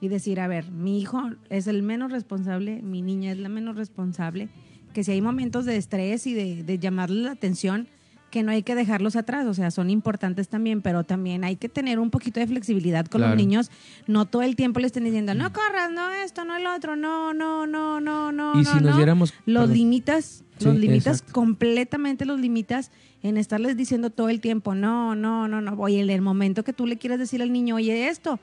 y 0.00 0.08
decir, 0.08 0.40
a 0.40 0.46
ver, 0.48 0.70
mi 0.70 1.00
hijo 1.00 1.22
es 1.50 1.66
el 1.66 1.82
menos 1.82 2.12
responsable, 2.12 2.80
mi 2.82 3.02
niña 3.02 3.32
es 3.32 3.38
la 3.38 3.48
menos 3.48 3.76
responsable, 3.76 4.48
que 4.92 5.04
si 5.04 5.12
hay 5.12 5.20
momentos 5.22 5.64
de 5.64 5.76
estrés 5.76 6.26
y 6.26 6.34
de, 6.34 6.62
de 6.62 6.78
llamarles 6.78 7.24
la 7.24 7.32
atención, 7.32 7.88
que 8.30 8.42
no 8.42 8.50
hay 8.52 8.62
que 8.62 8.74
dejarlos 8.74 9.16
atrás, 9.16 9.46
o 9.46 9.54
sea, 9.54 9.70
son 9.70 9.88
importantes 9.88 10.48
también, 10.48 10.82
pero 10.82 11.02
también 11.02 11.44
hay 11.44 11.56
que 11.56 11.70
tener 11.70 11.98
un 11.98 12.10
poquito 12.10 12.40
de 12.40 12.46
flexibilidad 12.46 13.06
con 13.06 13.20
Claro. 13.20 13.34
los 13.34 13.38
niños, 13.42 13.70
no 14.06 14.26
todo 14.26 14.42
el 14.42 14.54
tiempo 14.54 14.80
le 14.80 14.86
estén 14.86 15.04
diciendo, 15.04 15.32
no 15.34 15.50
corras, 15.50 15.90
no 15.90 16.10
esto, 16.10 16.44
no 16.44 16.54
el 16.56 16.66
otro, 16.66 16.94
no, 16.94 17.32
no, 17.32 17.66
no, 17.66 18.00
no, 18.02 18.30
no. 18.30 18.52
y 18.60 18.64
no, 18.64 18.70
si 18.70 18.74
nos 18.80 18.90
no". 18.90 18.96
diéramos... 18.96 19.32
Los 19.46 19.62
perdón. 19.62 19.76
limitas, 19.78 20.44
Sí, 20.58 20.64
los 20.66 20.76
limitas 20.76 21.18
exacto. 21.20 21.32
completamente, 21.32 22.24
los 22.26 22.38
limitas 22.40 22.90
en 23.22 23.36
estarles 23.38 23.76
diciendo 23.76 24.10
todo 24.10 24.28
el 24.28 24.40
tiempo, 24.40 24.74
no, 24.74 25.14
no, 25.14 25.48
no, 25.48 25.60
no. 25.62 25.72
Oye, 25.74 26.00
en 26.00 26.10
el 26.10 26.20
momento 26.20 26.64
que 26.64 26.72
tú 26.72 26.86
le 26.86 26.98
quieres 26.98 27.18
decir 27.20 27.40
al 27.42 27.52
niño, 27.52 27.76
oye, 27.76 28.08
esto, 28.08 28.40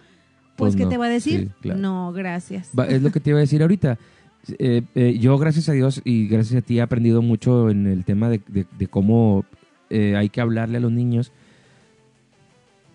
pues, 0.56 0.74
Pues 0.74 0.76
¿qué 0.76 0.84
no, 0.84 0.90
te 0.90 0.98
va 0.98 1.06
a 1.06 1.10
decir? 1.10 1.40
sí, 1.42 1.50
claro. 1.62 1.80
No, 1.80 2.12
gracias. 2.14 2.72
Va, 2.78 2.86
es 2.88 3.02
lo 3.02 3.12
que 3.12 3.20
te 3.20 3.30
iba 3.32 3.40
a 3.40 3.42
decir 3.42 3.62
ahorita. 3.62 3.98
Eh, 4.60 4.84
eh, 4.96 5.18
yo, 5.20 5.38
gracias 5.38 5.70
a 5.70 5.74
Dios 5.74 6.02
y 6.06 6.28
gracias 6.28 6.62
a 6.62 6.66
ti, 6.66 6.78
he 6.78 6.82
aprendido 6.82 7.22
mucho 7.22 7.70
en 7.70 7.88
el 7.88 8.06
tema 8.06 8.30
de, 8.30 8.40
de- 8.48 8.66
de 8.78 8.88
cómo 8.88 9.44
eh, 9.90 10.16
hay 10.16 10.30
que 10.30 10.40
hablarle 10.42 10.78
a 10.78 10.82
los 10.82 10.92
niños. 10.92 11.32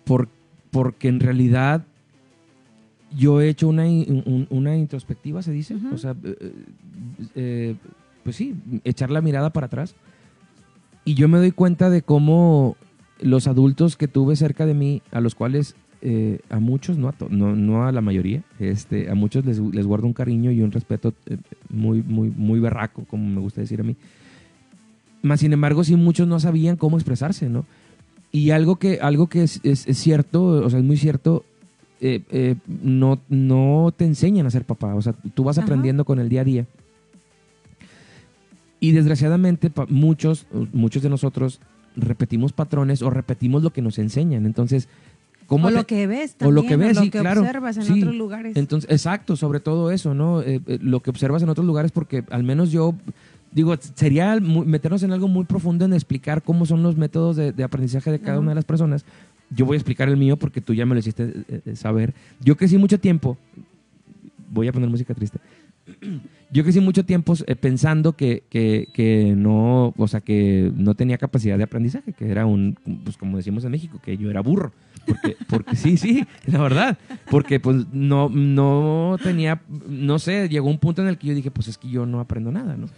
Por- 0.04 0.28
porque 0.70 1.08
en 1.08 1.20
realidad 1.20 1.84
yo 3.16 3.40
he 3.40 3.48
hecho 3.48 3.68
una, 3.68 3.84
un- 3.84 4.46
una 4.50 4.76
introspectiva, 4.76 5.42
se 5.42 5.50
dice. 5.52 5.76
O 5.92 5.98
sea, 5.98 6.14
pues 8.22 8.36
sí, 8.36 8.54
echar 8.84 9.10
la 9.10 9.20
mirada 9.20 9.50
para 9.50 9.66
atrás. 9.66 9.94
Y 11.04 11.14
yo 11.14 11.28
me 11.28 11.38
doy 11.38 11.50
cuenta 11.52 11.90
de 11.90 12.02
cómo 12.02 12.76
los 13.20 13.46
adultos 13.46 13.96
que 13.96 14.08
tuve 14.08 14.36
cerca 14.36 14.66
de 14.66 14.74
mí, 14.74 15.02
a 15.10 15.20
los 15.20 15.34
cuales 15.34 15.74
eh, 16.02 16.38
a 16.48 16.58
muchos, 16.60 16.96
no 16.98 17.08
a, 17.08 17.12
to- 17.12 17.28
no, 17.30 17.54
no 17.54 17.84
a 17.86 17.92
la 17.92 18.00
mayoría, 18.00 18.42
este, 18.58 19.10
a 19.10 19.14
muchos 19.14 19.44
les, 19.44 19.58
les 19.58 19.86
guardo 19.86 20.06
un 20.06 20.12
cariño 20.12 20.50
y 20.50 20.62
un 20.62 20.72
respeto 20.72 21.12
eh, 21.26 21.36
muy, 21.68 22.02
muy, 22.02 22.30
muy 22.34 22.58
berraco, 22.60 23.04
como 23.04 23.28
me 23.28 23.40
gusta 23.40 23.60
decir 23.60 23.80
a 23.80 23.84
mí. 23.84 23.96
Más 25.22 25.40
sin 25.40 25.52
embargo, 25.52 25.84
sí 25.84 25.96
muchos 25.96 26.26
no 26.26 26.40
sabían 26.40 26.76
cómo 26.76 26.96
expresarse, 26.96 27.48
¿no? 27.48 27.66
Y 28.32 28.50
algo 28.50 28.76
que, 28.76 29.00
algo 29.00 29.26
que 29.26 29.42
es, 29.42 29.60
es- 29.62 29.86
es 29.86 29.98
cierto, 29.98 30.42
o 30.44 30.70
sea, 30.70 30.78
es 30.78 30.84
muy 30.84 30.96
cierto, 30.96 31.44
eh, 32.00 32.22
eh, 32.30 32.54
no, 32.82 33.18
no 33.28 33.92
te 33.94 34.06
enseñan 34.06 34.46
a 34.46 34.50
ser 34.50 34.64
papá. 34.64 34.94
O 34.94 35.02
sea, 35.02 35.14
tú 35.34 35.44
vas 35.44 35.58
Ajá. 35.58 35.64
aprendiendo 35.66 36.04
con 36.06 36.18
el 36.18 36.28
día 36.30 36.40
a 36.40 36.44
día. 36.44 36.66
Y 38.78 38.92
desgraciadamente, 38.92 39.70
muchos, 39.88 40.46
muchos 40.72 41.02
de 41.02 41.10
nosotros 41.10 41.60
repetimos 41.96 42.52
patrones 42.52 43.02
o 43.02 43.10
repetimos 43.10 43.62
lo 43.62 43.70
que 43.70 43.82
nos 43.82 43.98
enseñan. 43.98 44.46
Entonces, 44.46 44.88
¿cómo 45.50 45.66
o 45.66 45.70
te- 45.70 45.74
lo 45.74 45.84
que 45.86 46.06
ves 46.06 46.32
o 46.32 46.36
también, 46.38 46.54
lo 46.54 46.62
que 46.62 46.76
ves, 46.76 46.96
sí, 46.98 47.10
claro. 47.10 47.40
observas 47.40 47.76
en 47.76 47.82
Sí. 47.82 48.00
otros 48.00 48.14
lugares. 48.14 48.56
Entonces, 48.56 48.88
exacto, 48.90 49.34
sobre 49.34 49.58
todo 49.58 49.90
eso, 49.90 50.14
¿no? 50.14 50.40
Eh, 50.42 50.60
eh, 50.66 50.78
lo 50.80 51.00
que 51.00 51.10
observas 51.10 51.42
en 51.42 51.48
otros 51.48 51.66
lugares, 51.66 51.90
porque 51.90 52.22
al 52.30 52.44
menos 52.44 52.70
yo, 52.70 52.94
digo, 53.52 53.74
sería 53.94 54.38
meternos 54.40 55.02
en 55.02 55.10
algo 55.12 55.26
muy 55.26 55.44
profundo 55.44 55.84
en 55.84 55.92
explicar 55.92 56.40
cómo 56.42 56.66
son 56.66 56.82
los 56.84 56.96
métodos 56.96 57.34
de, 57.34 57.50
de 57.52 57.64
aprendizaje 57.64 58.12
de 58.12 58.20
cada 58.20 58.38
una 58.38 58.50
de 58.50 58.54
las 58.54 58.64
personas. 58.64 59.04
Yo 59.50 59.66
voy 59.66 59.74
a 59.74 59.78
explicar 59.78 60.08
el 60.08 60.16
mío 60.16 60.36
porque 60.36 60.60
tú 60.60 60.72
ya 60.72 60.86
me 60.86 60.94
lo 60.94 61.00
hiciste 61.00 61.34
eh, 61.48 61.74
saber. 61.74 62.14
Yo 62.44 62.56
crecí 62.56 62.78
mucho 62.78 63.00
tiempo, 63.00 63.36
voy 64.52 64.68
a 64.68 64.72
poner 64.72 64.88
música 64.88 65.12
triste. 65.14 65.38
Yo 66.52 66.62
crecí 66.64 66.80
mucho 66.80 67.04
tiempo 67.04 67.34
eh, 67.46 67.56
pensando 67.56 68.14
que, 68.14 68.44
que, 68.50 68.88
que 68.92 69.34
no, 69.36 69.94
o 69.96 70.08
sea, 70.08 70.20
que 70.20 70.72
no 70.74 70.94
tenía 70.94 71.16
capacidad 71.16 71.56
de 71.56 71.64
aprendizaje, 71.64 72.12
que 72.12 72.28
era 72.28 72.46
un, 72.46 72.76
pues 73.04 73.16
como 73.16 73.36
decimos 73.36 73.64
en 73.64 73.70
México, 73.70 74.00
que 74.02 74.16
yo 74.16 74.30
era 74.30 74.40
burro. 74.40 74.72
Porque, 75.06 75.36
porque 75.48 75.76
sí, 75.76 75.96
sí, 75.96 76.24
la 76.46 76.60
verdad. 76.60 76.98
Porque 77.30 77.60
pues 77.60 77.86
no, 77.92 78.28
no 78.28 79.16
tenía, 79.22 79.62
no 79.88 80.18
sé, 80.18 80.48
llegó 80.48 80.68
un 80.68 80.78
punto 80.78 81.02
en 81.02 81.08
el 81.08 81.18
que 81.18 81.28
yo 81.28 81.34
dije, 81.34 81.50
pues 81.50 81.68
es 81.68 81.78
que 81.78 81.88
yo 81.88 82.06
no 82.06 82.20
aprendo 82.20 82.50
nada, 82.50 82.76
¿no? 82.76 82.88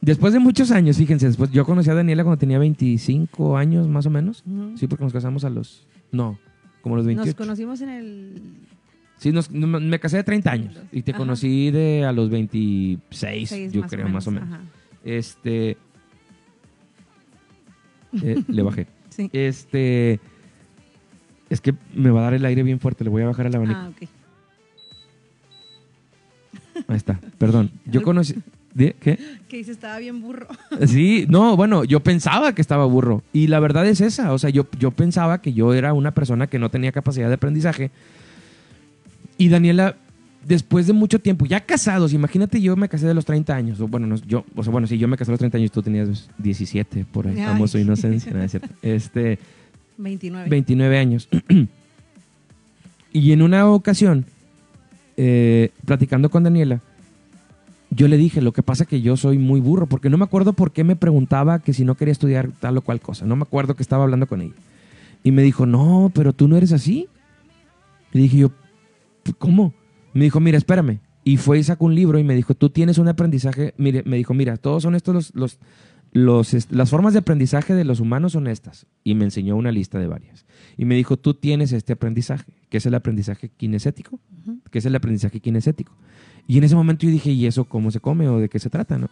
Después 0.00 0.32
de 0.32 0.38
muchos 0.38 0.70
años, 0.70 0.96
fíjense, 0.96 1.26
después 1.26 1.50
yo 1.50 1.64
conocí 1.66 1.90
a 1.90 1.94
Daniela 1.94 2.24
cuando 2.24 2.38
tenía 2.38 2.58
25 2.58 3.56
años 3.56 3.86
más 3.86 4.06
o 4.06 4.10
menos. 4.10 4.42
Sí, 4.76 4.86
porque 4.86 5.04
nos 5.04 5.12
casamos 5.12 5.44
a 5.44 5.50
los, 5.50 5.86
no, 6.10 6.38
como 6.80 6.96
los 6.96 7.04
Nos 7.04 7.16
28. 7.16 7.36
conocimos 7.36 7.80
en 7.82 7.88
el... 7.90 8.42
Sí, 9.20 9.30
nos- 9.32 9.50
no, 9.50 9.66
me 9.80 10.00
casé 10.00 10.16
de 10.16 10.24
30 10.24 10.50
años 10.50 10.74
y 10.90 11.02
te 11.02 11.12
Ajá. 11.12 11.18
conocí 11.18 11.70
de 11.70 12.04
a 12.04 12.10
los 12.12 12.28
26, 12.30 13.48
seis, 13.48 13.72
yo 13.72 13.82
creo, 13.82 14.08
más 14.08 14.26
o 14.26 14.30
menos. 14.32 14.48
ajá. 14.50 14.60
Este. 15.04 15.76
eh, 18.22 18.42
le 18.48 18.62
bajé. 18.62 18.86
Sí. 19.10 19.30
Este. 19.32 20.18
Es 21.50 21.60
que 21.60 21.74
me 21.94 22.10
va 22.10 22.20
a 22.20 22.24
dar 22.24 22.34
el 22.34 22.44
aire 22.44 22.62
bien 22.62 22.80
fuerte, 22.80 23.04
le 23.04 23.10
voy 23.10 23.22
a 23.22 23.26
bajar 23.26 23.46
el 23.46 23.54
abanico. 23.56 23.78
Ah, 23.80 23.88
ok. 23.90 24.08
Ahí 26.88 26.96
está, 26.96 27.20
perdón. 27.38 27.70
Yo 27.86 28.02
conocí. 28.02 28.36
¿de- 28.74 28.94
¿Qué? 29.00 29.18
Que 29.48 29.58
dice, 29.58 29.72
estaba 29.72 29.98
bien 29.98 30.20
burro. 30.20 30.46
Sí, 30.86 31.26
no, 31.28 31.56
bueno, 31.56 31.84
yo 31.84 32.00
pensaba 32.00 32.54
que 32.54 32.62
estaba 32.62 32.84
burro. 32.86 33.22
Y 33.32 33.48
la 33.48 33.58
verdad 33.60 33.86
es 33.86 34.00
esa. 34.00 34.32
O 34.32 34.38
sea, 34.38 34.48
yo, 34.50 34.66
yo 34.78 34.92
pensaba 34.92 35.42
que 35.42 35.52
yo 35.52 35.74
era 35.74 35.92
una 35.92 36.12
persona 36.12 36.46
que 36.46 36.58
no 36.58 36.70
tenía 36.70 36.92
capacidad 36.92 37.28
de 37.28 37.34
aprendizaje. 37.34 37.90
Y 39.40 39.48
Daniela 39.48 39.96
después 40.46 40.86
de 40.86 40.92
mucho 40.92 41.18
tiempo, 41.18 41.46
ya 41.46 41.60
casados, 41.60 42.12
imagínate, 42.12 42.60
yo 42.60 42.76
me 42.76 42.90
casé 42.90 43.06
de 43.06 43.14
los 43.14 43.24
30 43.24 43.54
años, 43.54 43.80
o 43.80 43.88
bueno, 43.88 44.06
no, 44.06 44.16
yo, 44.16 44.44
o 44.54 44.62
sea, 44.62 44.70
bueno, 44.70 44.86
sí, 44.86 44.98
yo 44.98 45.08
me 45.08 45.16
casé 45.16 45.30
a 45.30 45.32
los 45.32 45.38
30 45.38 45.56
años, 45.56 45.70
tú 45.70 45.82
tenías 45.82 46.28
17, 46.36 47.06
por 47.10 47.26
ahí, 47.26 47.36
famoso 47.36 47.78
inocencia, 47.78 48.32
no, 48.34 48.42
es 48.42 48.50
cierto. 48.50 48.68
Este, 48.82 49.38
29. 49.96 50.48
29 50.48 50.98
años. 50.98 51.28
y 53.12 53.32
en 53.32 53.40
una 53.40 53.66
ocasión, 53.66 54.26
eh, 55.16 55.70
platicando 55.86 56.28
con 56.28 56.42
Daniela, 56.42 56.82
yo 57.88 58.06
le 58.06 58.18
dije, 58.18 58.42
lo 58.42 58.52
que 58.52 58.62
pasa 58.62 58.84
que 58.84 59.00
yo 59.00 59.16
soy 59.16 59.38
muy 59.38 59.60
burro, 59.60 59.86
porque 59.86 60.10
no 60.10 60.18
me 60.18 60.24
acuerdo 60.24 60.52
por 60.52 60.70
qué 60.70 60.84
me 60.84 60.96
preguntaba 60.96 61.60
que 61.60 61.72
si 61.72 61.86
no 61.86 61.96
quería 61.96 62.12
estudiar 62.12 62.50
tal 62.60 62.76
o 62.76 62.82
cual 62.82 63.00
cosa. 63.00 63.24
No 63.24 63.36
me 63.36 63.42
acuerdo 63.42 63.74
que 63.74 63.82
estaba 63.82 64.04
hablando 64.04 64.26
con 64.26 64.42
ella. 64.42 64.54
Y 65.24 65.32
me 65.32 65.42
dijo, 65.42 65.64
no, 65.64 66.10
pero 66.14 66.32
tú 66.32 66.46
no 66.46 66.56
eres 66.56 66.72
así. 66.72 67.08
Le 68.12 68.22
dije 68.22 68.36
yo, 68.38 68.52
¿cómo? 69.38 69.74
Me 70.12 70.24
dijo, 70.24 70.40
mira, 70.40 70.58
espérame. 70.58 71.00
Y 71.24 71.36
fue 71.36 71.58
y 71.58 71.62
sacó 71.62 71.84
un 71.84 71.94
libro 71.94 72.18
y 72.18 72.24
me 72.24 72.34
dijo, 72.34 72.54
tú 72.54 72.70
tienes 72.70 72.98
un 72.98 73.08
aprendizaje. 73.08 73.74
Mire, 73.76 74.02
me 74.04 74.16
dijo, 74.16 74.34
mira, 74.34 74.56
todos 74.56 74.82
son 74.82 74.94
estos 74.94 75.32
los, 75.34 75.58
los, 76.12 76.70
las 76.70 76.90
formas 76.90 77.12
de 77.12 77.20
aprendizaje 77.20 77.74
de 77.74 77.84
los 77.84 78.00
humanos 78.00 78.32
son 78.32 78.46
estas. 78.46 78.86
Y 79.04 79.14
me 79.14 79.24
enseñó 79.24 79.56
una 79.56 79.70
lista 79.70 79.98
de 79.98 80.06
varias. 80.06 80.46
Y 80.76 80.84
me 80.86 80.94
dijo, 80.94 81.16
tú 81.16 81.34
tienes 81.34 81.72
este 81.72 81.92
aprendizaje, 81.92 82.52
que 82.68 82.78
es 82.78 82.86
el 82.86 82.94
aprendizaje 82.94 83.50
kinesético, 83.50 84.18
que 84.70 84.78
es 84.78 84.86
el 84.86 84.94
aprendizaje 84.96 85.40
kinesético. 85.40 85.92
Y 86.46 86.58
en 86.58 86.64
ese 86.64 86.74
momento 86.74 87.04
yo 87.04 87.12
dije, 87.12 87.30
¿y 87.30 87.46
eso 87.46 87.64
cómo 87.64 87.90
se 87.90 88.00
come 88.00 88.28
o 88.28 88.38
de 88.38 88.48
qué 88.48 88.58
se 88.58 88.70
trata? 88.70 88.98
no 88.98 89.08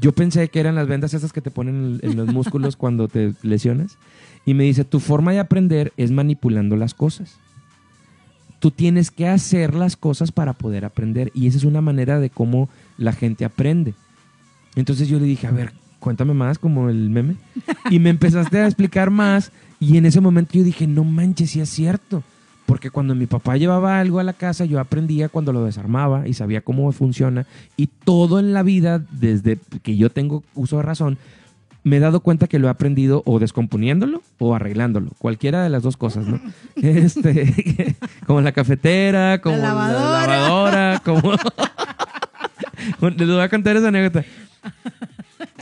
Yo 0.00 0.12
pensé 0.12 0.48
que 0.48 0.60
eran 0.60 0.74
las 0.74 0.88
vendas 0.88 1.14
esas 1.14 1.32
que 1.32 1.40
te 1.40 1.50
ponen 1.50 2.00
en, 2.02 2.10
en 2.10 2.16
los 2.16 2.32
músculos 2.32 2.76
cuando 2.76 3.08
te 3.08 3.34
lesionas. 3.42 3.98
Y 4.44 4.54
me 4.54 4.64
dice, 4.64 4.84
tu 4.84 4.98
forma 4.98 5.32
de 5.32 5.38
aprender 5.38 5.92
es 5.96 6.10
manipulando 6.10 6.76
las 6.76 6.92
cosas. 6.92 7.38
Tú 8.62 8.70
tienes 8.70 9.10
que 9.10 9.26
hacer 9.26 9.74
las 9.74 9.96
cosas 9.96 10.30
para 10.30 10.52
poder 10.52 10.84
aprender. 10.84 11.32
Y 11.34 11.48
esa 11.48 11.56
es 11.58 11.64
una 11.64 11.80
manera 11.80 12.20
de 12.20 12.30
cómo 12.30 12.68
la 12.96 13.12
gente 13.12 13.44
aprende. 13.44 13.92
Entonces 14.76 15.08
yo 15.08 15.18
le 15.18 15.24
dije, 15.24 15.48
a 15.48 15.50
ver, 15.50 15.72
cuéntame 15.98 16.32
más 16.32 16.60
como 16.60 16.88
el 16.88 17.10
meme. 17.10 17.34
Y 17.90 17.98
me 17.98 18.10
empezaste 18.10 18.60
a 18.60 18.66
explicar 18.66 19.10
más. 19.10 19.50
Y 19.80 19.96
en 19.96 20.06
ese 20.06 20.20
momento 20.20 20.52
yo 20.54 20.62
dije, 20.62 20.86
no 20.86 21.02
manches, 21.02 21.50
sí 21.50 21.60
es 21.60 21.70
cierto. 21.70 22.22
Porque 22.64 22.90
cuando 22.90 23.16
mi 23.16 23.26
papá 23.26 23.56
llevaba 23.56 23.98
algo 23.98 24.20
a 24.20 24.22
la 24.22 24.32
casa, 24.32 24.64
yo 24.64 24.78
aprendía 24.78 25.28
cuando 25.28 25.52
lo 25.52 25.64
desarmaba 25.64 26.28
y 26.28 26.34
sabía 26.34 26.60
cómo 26.60 26.92
funciona. 26.92 27.48
Y 27.76 27.88
todo 27.88 28.38
en 28.38 28.52
la 28.52 28.62
vida, 28.62 29.04
desde 29.10 29.58
que 29.82 29.96
yo 29.96 30.08
tengo 30.08 30.44
uso 30.54 30.76
de 30.76 30.84
razón, 30.84 31.18
me 31.84 31.96
he 31.96 32.00
dado 32.00 32.20
cuenta 32.20 32.46
que 32.46 32.58
lo 32.58 32.68
he 32.68 32.70
aprendido 32.70 33.22
o 33.26 33.38
descomponiéndolo 33.38 34.22
o 34.38 34.54
arreglándolo. 34.54 35.10
Cualquiera 35.18 35.62
de 35.62 35.68
las 35.70 35.82
dos 35.82 35.96
cosas, 35.96 36.26
¿no? 36.26 36.40
Este, 36.76 37.96
como 38.26 38.40
la 38.40 38.52
cafetera, 38.52 39.40
como 39.40 39.56
la 39.56 39.62
lavadora. 39.68 40.26
lavadora, 40.26 41.02
como... 41.04 41.32
Les 43.16 43.28
voy 43.28 43.40
a 43.40 43.48
contar 43.48 43.76
esa 43.76 43.88
anécdota. 43.88 44.24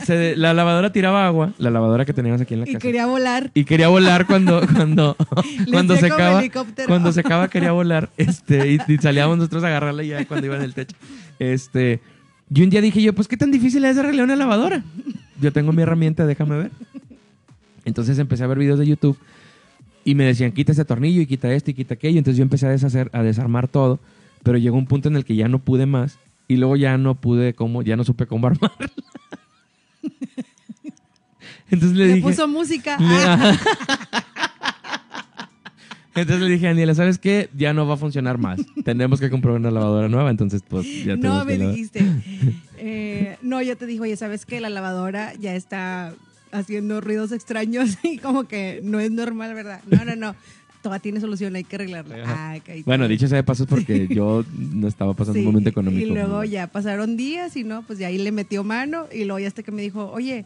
Se- 0.03 0.35
la 0.35 0.53
lavadora 0.53 0.91
tiraba 0.91 1.25
agua, 1.27 1.53
la 1.59 1.69
lavadora 1.69 2.05
que 2.05 2.13
teníamos 2.13 2.41
aquí 2.41 2.53
en 2.55 2.61
la 2.61 2.69
Y 2.69 2.73
casa. 2.73 2.79
quería 2.81 3.05
volar. 3.05 3.51
Y 3.53 3.65
quería 3.65 3.87
volar 3.89 4.25
cuando 4.25 4.61
cuando 4.75 5.15
cuando 5.71 5.95
se 5.97 6.07
acaba 6.07 6.41
cuando 6.87 7.11
se 7.11 7.19
acaba 7.19 7.47
quería 7.47 7.71
volar 7.71 8.09
este 8.17 8.71
y, 8.73 8.79
y 8.87 8.97
salíamos 8.97 9.37
nosotros 9.37 9.63
a 9.63 9.67
agarrarla 9.67 10.01
ya 10.03 10.25
cuando 10.25 10.47
iba 10.47 10.55
en 10.55 10.63
el 10.63 10.73
techo 10.73 10.95
este 11.37 11.99
y 12.53 12.63
un 12.63 12.69
día 12.69 12.81
dije 12.81 13.01
yo 13.01 13.13
pues 13.13 13.27
qué 13.27 13.37
tan 13.37 13.51
difícil 13.51 13.83
es 13.85 13.97
arreglar 13.97 14.25
una 14.25 14.35
lavadora 14.35 14.83
yo 15.39 15.51
tengo 15.51 15.71
mi 15.71 15.81
herramienta 15.81 16.25
déjame 16.25 16.57
ver. 16.57 16.71
Entonces 17.83 18.19
empecé 18.19 18.43
a 18.43 18.47
ver 18.47 18.59
videos 18.59 18.77
de 18.77 18.85
YouTube 18.85 19.17
y 20.05 20.13
me 20.15 20.23
decían 20.25 20.51
quita 20.51 20.71
ese 20.71 20.85
tornillo 20.85 21.21
y 21.21 21.25
quita 21.25 21.51
esto 21.51 21.71
y 21.71 21.73
quita 21.73 21.95
aquello 21.95 22.19
entonces 22.19 22.37
yo 22.37 22.43
empecé 22.43 22.67
a 22.67 22.69
deshacer 22.69 23.09
a 23.13 23.23
desarmar 23.23 23.67
todo 23.67 23.99
pero 24.43 24.57
llegó 24.57 24.77
un 24.77 24.85
punto 24.85 25.09
en 25.09 25.15
el 25.15 25.25
que 25.25 25.35
ya 25.35 25.47
no 25.47 25.59
pude 25.59 25.85
más 25.85 26.19
y 26.47 26.57
luego 26.57 26.75
ya 26.75 26.97
no 26.97 27.15
pude 27.15 27.53
cómo 27.53 27.81
ya 27.81 27.95
no 27.95 28.03
supe 28.03 28.25
cómo 28.27 28.47
armarla. 28.47 28.91
Entonces 31.69 31.97
le, 31.97 32.07
Le, 32.07 32.13
dije 32.15 32.27
puso 32.27 32.47
música. 32.47 32.97
Entonces 36.13 36.41
le 36.41 36.49
dije 36.49 36.67
a 36.67 36.69
Daniela, 36.69 36.93
¿sabes 36.93 37.17
qué? 37.17 37.49
Ya 37.55 37.73
no 37.73 37.87
va 37.87 37.93
a 37.93 37.97
funcionar 37.97 38.37
más. 38.37 38.59
Tenemos 38.83 39.19
que 39.19 39.29
comprar 39.29 39.55
una 39.55 39.71
lavadora 39.71 40.09
nueva, 40.09 40.29
entonces 40.29 40.61
pues 40.67 40.85
ya 41.05 41.15
no, 41.15 41.45
me 41.45 41.57
que 41.57 41.67
dijiste. 41.67 42.05
Eh, 42.83 43.37
no, 43.43 43.61
yo 43.61 43.77
te 43.77 43.85
dije, 43.85 44.01
oye, 44.01 44.17
¿sabes 44.17 44.47
qué? 44.47 44.59
La 44.59 44.71
lavadora 44.71 45.35
ya 45.35 45.55
está 45.55 46.15
haciendo 46.51 46.99
ruidos 46.99 47.31
extraños 47.31 47.99
y 48.03 48.17
como 48.17 48.45
que 48.45 48.81
no 48.83 48.99
es 48.99 49.11
normal, 49.11 49.53
¿verdad? 49.53 49.81
No, 49.85 50.03
no, 50.03 50.15
no. 50.15 50.35
Todavía 50.81 50.99
tiene 50.99 51.19
solución, 51.19 51.55
hay 51.55 51.63
que 51.63 51.75
arreglarla. 51.75 52.59
Bueno, 52.85 53.07
dicho 53.07 53.27
sea 53.27 53.35
de 53.35 53.43
paso 53.43 53.63
es 53.63 53.69
porque 53.69 54.07
yo 54.07 54.43
no 54.57 54.87
estaba 54.87 55.13
pasando 55.13 55.35
Sí, 55.35 55.41
un 55.41 55.45
momento 55.45 55.69
económico. 55.69 56.03
Y 56.03 56.09
luego 56.09 56.43
ya 56.43 56.65
pasaron 56.65 57.17
días 57.17 57.55
y 57.55 57.63
no, 57.63 57.83
pues 57.83 57.99
ya 57.99 58.07
ahí 58.07 58.17
le 58.17 58.31
metió 58.31 58.63
mano 58.63 59.05
y 59.13 59.25
luego 59.25 59.37
ya 59.37 59.47
hasta 59.47 59.61
que 59.61 59.71
me 59.71 59.83
dijo, 59.83 60.09
oye, 60.11 60.43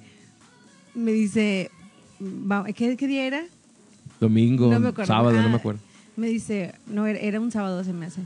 me 0.94 1.14
dice, 1.14 1.72
¿qué, 2.76 2.98
qué 2.98 3.08
día 3.08 3.28
era? 3.28 3.46
Domingo, 4.28 4.72
No 4.72 4.80
me 4.80 4.90
acuerdo. 4.90 5.12
sábado, 5.14 5.38
no 5.42 5.48
Ah, 5.48 5.50
me 5.50 5.56
acuerdo. 5.56 5.80
Me 6.16 6.28
dice, 6.28 6.76
no, 6.88 7.06
era, 7.08 7.40
un 7.40 7.52
sábado, 7.52 7.84
se 7.84 7.94
me 7.94 8.06
hace. 8.06 8.22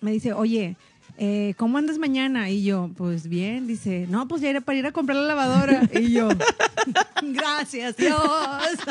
Me 0.00 0.12
dice, 0.12 0.32
oye, 0.32 0.76
eh, 1.18 1.54
¿cómo 1.58 1.78
andas 1.78 1.98
mañana? 1.98 2.48
Y 2.50 2.64
yo, 2.64 2.90
pues 2.96 3.28
bien. 3.28 3.66
Dice, 3.66 4.06
no, 4.10 4.26
pues 4.28 4.40
ya 4.42 4.50
era 4.50 4.60
para 4.60 4.78
ir 4.78 4.86
a 4.86 4.92
comprar 4.92 5.16
la 5.18 5.26
lavadora. 5.26 5.82
Y 5.92 6.12
yo, 6.12 6.28
gracias, 7.22 7.96
Dios. 7.96 8.22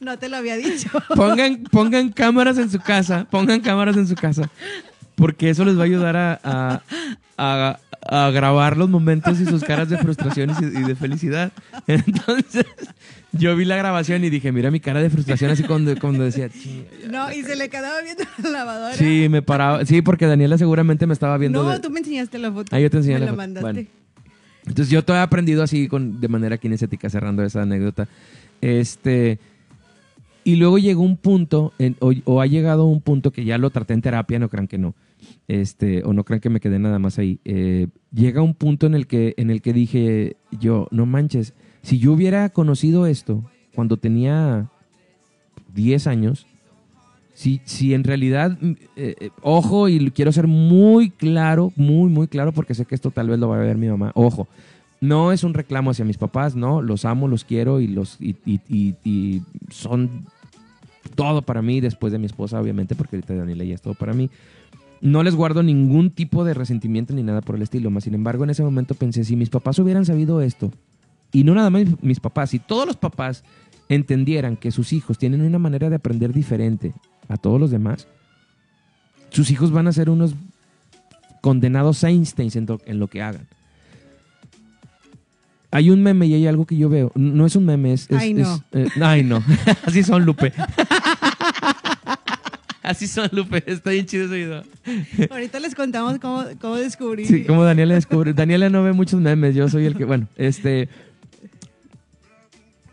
no 0.00 0.18
te 0.18 0.28
lo 0.28 0.36
había 0.38 0.56
dicho. 0.56 0.88
Pongan, 1.14 1.64
pongan 1.64 2.10
cámaras 2.10 2.58
en 2.58 2.70
su 2.70 2.78
casa, 2.80 3.26
pongan 3.30 3.60
cámaras 3.60 3.96
en 3.96 4.06
su 4.06 4.14
casa, 4.14 4.50
porque 5.14 5.50
eso 5.50 5.64
les 5.64 5.76
va 5.76 5.82
a 5.82 5.84
ayudar 5.84 6.16
a, 6.16 6.40
a- 6.42 6.82
a- 7.36 7.78
a 8.12 8.28
grabar 8.30 8.76
los 8.76 8.90
momentos 8.90 9.38
y 9.40 9.46
sus 9.46 9.62
caras 9.62 9.88
de 9.88 9.96
frustración 9.96 10.50
y, 10.50 10.78
y 10.80 10.82
de 10.82 10.96
felicidad. 10.96 11.52
Entonces, 11.86 12.66
yo 13.32 13.54
vi 13.54 13.64
la 13.64 13.76
grabación 13.76 14.24
y 14.24 14.30
dije, 14.30 14.50
mira 14.50 14.70
mi 14.72 14.80
cara 14.80 15.00
de 15.00 15.08
frustración, 15.10 15.52
así 15.52 15.62
cuando, 15.62 15.96
cuando 16.00 16.24
decía. 16.24 16.48
No, 17.08 17.32
y 17.32 17.42
se 17.44 17.54
le 17.54 17.68
quedaba 17.68 18.02
viendo 18.02 18.24
la 18.42 18.50
lavadora. 18.50 18.94
Sí, 18.94 19.28
me 19.30 19.42
paraba. 19.42 19.84
Sí, 19.86 20.02
porque 20.02 20.26
Daniela 20.26 20.58
seguramente 20.58 21.06
me 21.06 21.12
estaba 21.12 21.38
viendo. 21.38 21.62
No, 21.62 21.70
de- 21.70 21.78
tú 21.78 21.88
me 21.90 22.00
enseñaste 22.00 22.38
la 22.38 22.50
foto. 22.50 22.74
Ah, 22.74 22.80
yo 22.80 22.90
te 22.90 22.96
enseñé 22.96 23.14
me 23.14 23.20
la 23.20 23.26
la 23.26 23.30
foto. 23.32 23.36
mandaste. 23.38 23.72
Bueno. 23.72 23.88
Entonces 24.66 24.90
yo 24.90 25.04
todo 25.04 25.16
he 25.16 25.20
aprendido 25.20 25.62
así 25.62 25.86
con, 25.88 26.20
de 26.20 26.28
manera 26.28 26.58
kinestética, 26.58 27.08
cerrando 27.08 27.44
esa 27.44 27.62
anécdota. 27.62 28.08
Este. 28.60 29.38
Y 30.42 30.56
luego 30.56 30.78
llegó 30.78 31.02
un 31.02 31.16
punto, 31.16 31.72
en- 31.78 31.96
o, 32.00 32.12
o 32.24 32.40
ha 32.40 32.46
llegado 32.46 32.86
un 32.86 33.00
punto 33.00 33.30
que 33.30 33.44
ya 33.44 33.56
lo 33.58 33.70
traté 33.70 33.94
en 33.94 34.02
terapia, 34.02 34.38
no 34.40 34.48
crean 34.48 34.66
que 34.66 34.78
no. 34.78 34.94
Este, 35.48 36.02
o 36.04 36.12
no 36.12 36.24
crean 36.24 36.40
que 36.40 36.50
me 36.50 36.60
quedé 36.60 36.78
nada 36.78 36.98
más 36.98 37.18
ahí. 37.18 37.40
Eh, 37.44 37.88
llega 38.12 38.42
un 38.42 38.54
punto 38.54 38.86
en 38.86 38.94
el 38.94 39.06
que, 39.06 39.34
en 39.36 39.50
el 39.50 39.62
que 39.62 39.72
dije, 39.72 40.36
yo, 40.50 40.86
no 40.90 41.06
manches, 41.06 41.54
si 41.82 41.98
yo 41.98 42.12
hubiera 42.12 42.48
conocido 42.50 43.06
esto 43.06 43.44
cuando 43.74 43.96
tenía 43.96 44.70
10 45.74 46.06
años, 46.06 46.46
si, 47.34 47.60
si 47.64 47.94
en 47.94 48.04
realidad, 48.04 48.58
mm, 48.60 48.70
eh, 48.96 49.14
eh, 49.18 49.30
ojo, 49.42 49.88
y 49.88 50.10
quiero 50.10 50.32
ser 50.32 50.46
muy 50.46 51.10
claro, 51.10 51.72
muy, 51.76 52.10
muy 52.10 52.28
claro, 52.28 52.52
porque 52.52 52.74
sé 52.74 52.84
que 52.84 52.94
esto 52.94 53.10
tal 53.10 53.28
vez 53.28 53.38
lo 53.38 53.48
va 53.48 53.56
a 53.56 53.60
ver 53.60 53.78
mi 53.78 53.88
mamá, 53.88 54.12
ojo, 54.14 54.46
no 55.00 55.32
es 55.32 55.44
un 55.44 55.54
reclamo 55.54 55.90
hacia 55.90 56.04
mis 56.04 56.18
papás, 56.18 56.54
no, 56.54 56.82
los 56.82 57.04
amo, 57.04 57.28
los 57.28 57.44
quiero 57.44 57.80
y, 57.80 57.86
los, 57.86 58.18
y, 58.20 59.42
son 59.70 60.26
todo 61.14 61.42
para 61.42 61.62
mí 61.62 61.80
después 61.80 62.12
de 62.12 62.18
mi 62.18 62.26
esposa, 62.26 62.60
obviamente, 62.60 62.94
porque 62.94 63.16
ahorita 63.16 63.34
Daniela 63.34 63.64
ya 63.64 63.74
es 63.74 63.82
todo 63.82 63.94
para 63.94 64.12
mí. 64.12 64.28
No 65.00 65.22
les 65.22 65.34
guardo 65.34 65.62
ningún 65.62 66.10
tipo 66.10 66.44
de 66.44 66.52
resentimiento 66.54 67.14
ni 67.14 67.22
nada 67.22 67.40
por 67.40 67.56
el 67.56 67.62
estilo, 67.62 67.90
más 67.90 68.04
sin 68.04 68.14
embargo, 68.14 68.44
en 68.44 68.50
ese 68.50 68.62
momento 68.62 68.94
pensé, 68.94 69.24
si 69.24 69.34
mis 69.36 69.48
papás 69.48 69.78
hubieran 69.78 70.04
sabido 70.04 70.42
esto, 70.42 70.70
y 71.32 71.44
no 71.44 71.54
nada 71.54 71.70
más 71.70 71.84
mis- 72.02 72.20
papás, 72.20 72.50
si 72.50 72.58
todos 72.58 72.86
los 72.86 72.96
papás 72.96 73.42
entendieran 73.88 74.56
que 74.56 74.70
sus 74.70 74.92
hijos 74.92 75.16
tienen 75.18 75.40
una 75.40 75.58
manera 75.58 75.88
de 75.88 75.96
aprender 75.96 76.32
diferente 76.34 76.92
a 77.28 77.36
todos 77.38 77.58
los 77.58 77.70
demás, 77.70 78.08
sus 79.30 79.50
hijos 79.50 79.70
van 79.70 79.86
a 79.88 79.92
ser 79.92 80.10
unos 80.10 80.34
condenados 81.40 82.04
Einsteins 82.04 82.56
en, 82.56 82.66
to- 82.66 82.80
en 82.84 82.98
lo 82.98 83.06
que 83.08 83.22
hagan. 83.22 83.46
Hay 85.72 85.88
un 85.90 86.02
meme 86.02 86.26
y 86.26 86.34
hay 86.34 86.46
algo 86.48 86.66
que 86.66 86.76
yo 86.76 86.88
veo. 86.88 87.12
No 87.14 87.46
es 87.46 87.54
un 87.54 87.64
meme, 87.64 87.92
es. 87.92 88.10
es- 88.10 88.18
Ay, 88.18 88.34
no. 88.34 88.54
es, 88.72 88.88
eh, 88.96 89.00
ay, 89.00 89.22
no. 89.22 89.40
Así 89.86 90.02
son, 90.02 90.24
Lupe. 90.26 90.52
Así 92.90 93.06
son, 93.06 93.28
Lupe. 93.32 93.62
Está 93.66 93.90
bien 93.90 94.06
chido 94.06 94.24
ese 94.26 94.34
video. 94.36 94.62
Ahorita 95.30 95.60
les 95.60 95.74
contamos 95.74 96.18
cómo, 96.18 96.44
cómo 96.60 96.76
descubrí. 96.76 97.24
Sí, 97.24 97.44
como 97.44 97.62
Daniela 97.64 97.94
descubre. 97.94 98.32
Daniela 98.32 98.68
no 98.68 98.82
ve 98.82 98.92
muchos 98.92 99.20
memes, 99.20 99.54
yo 99.54 99.68
soy 99.68 99.86
el 99.86 99.94
que, 99.96 100.04
bueno, 100.04 100.26
este... 100.36 100.88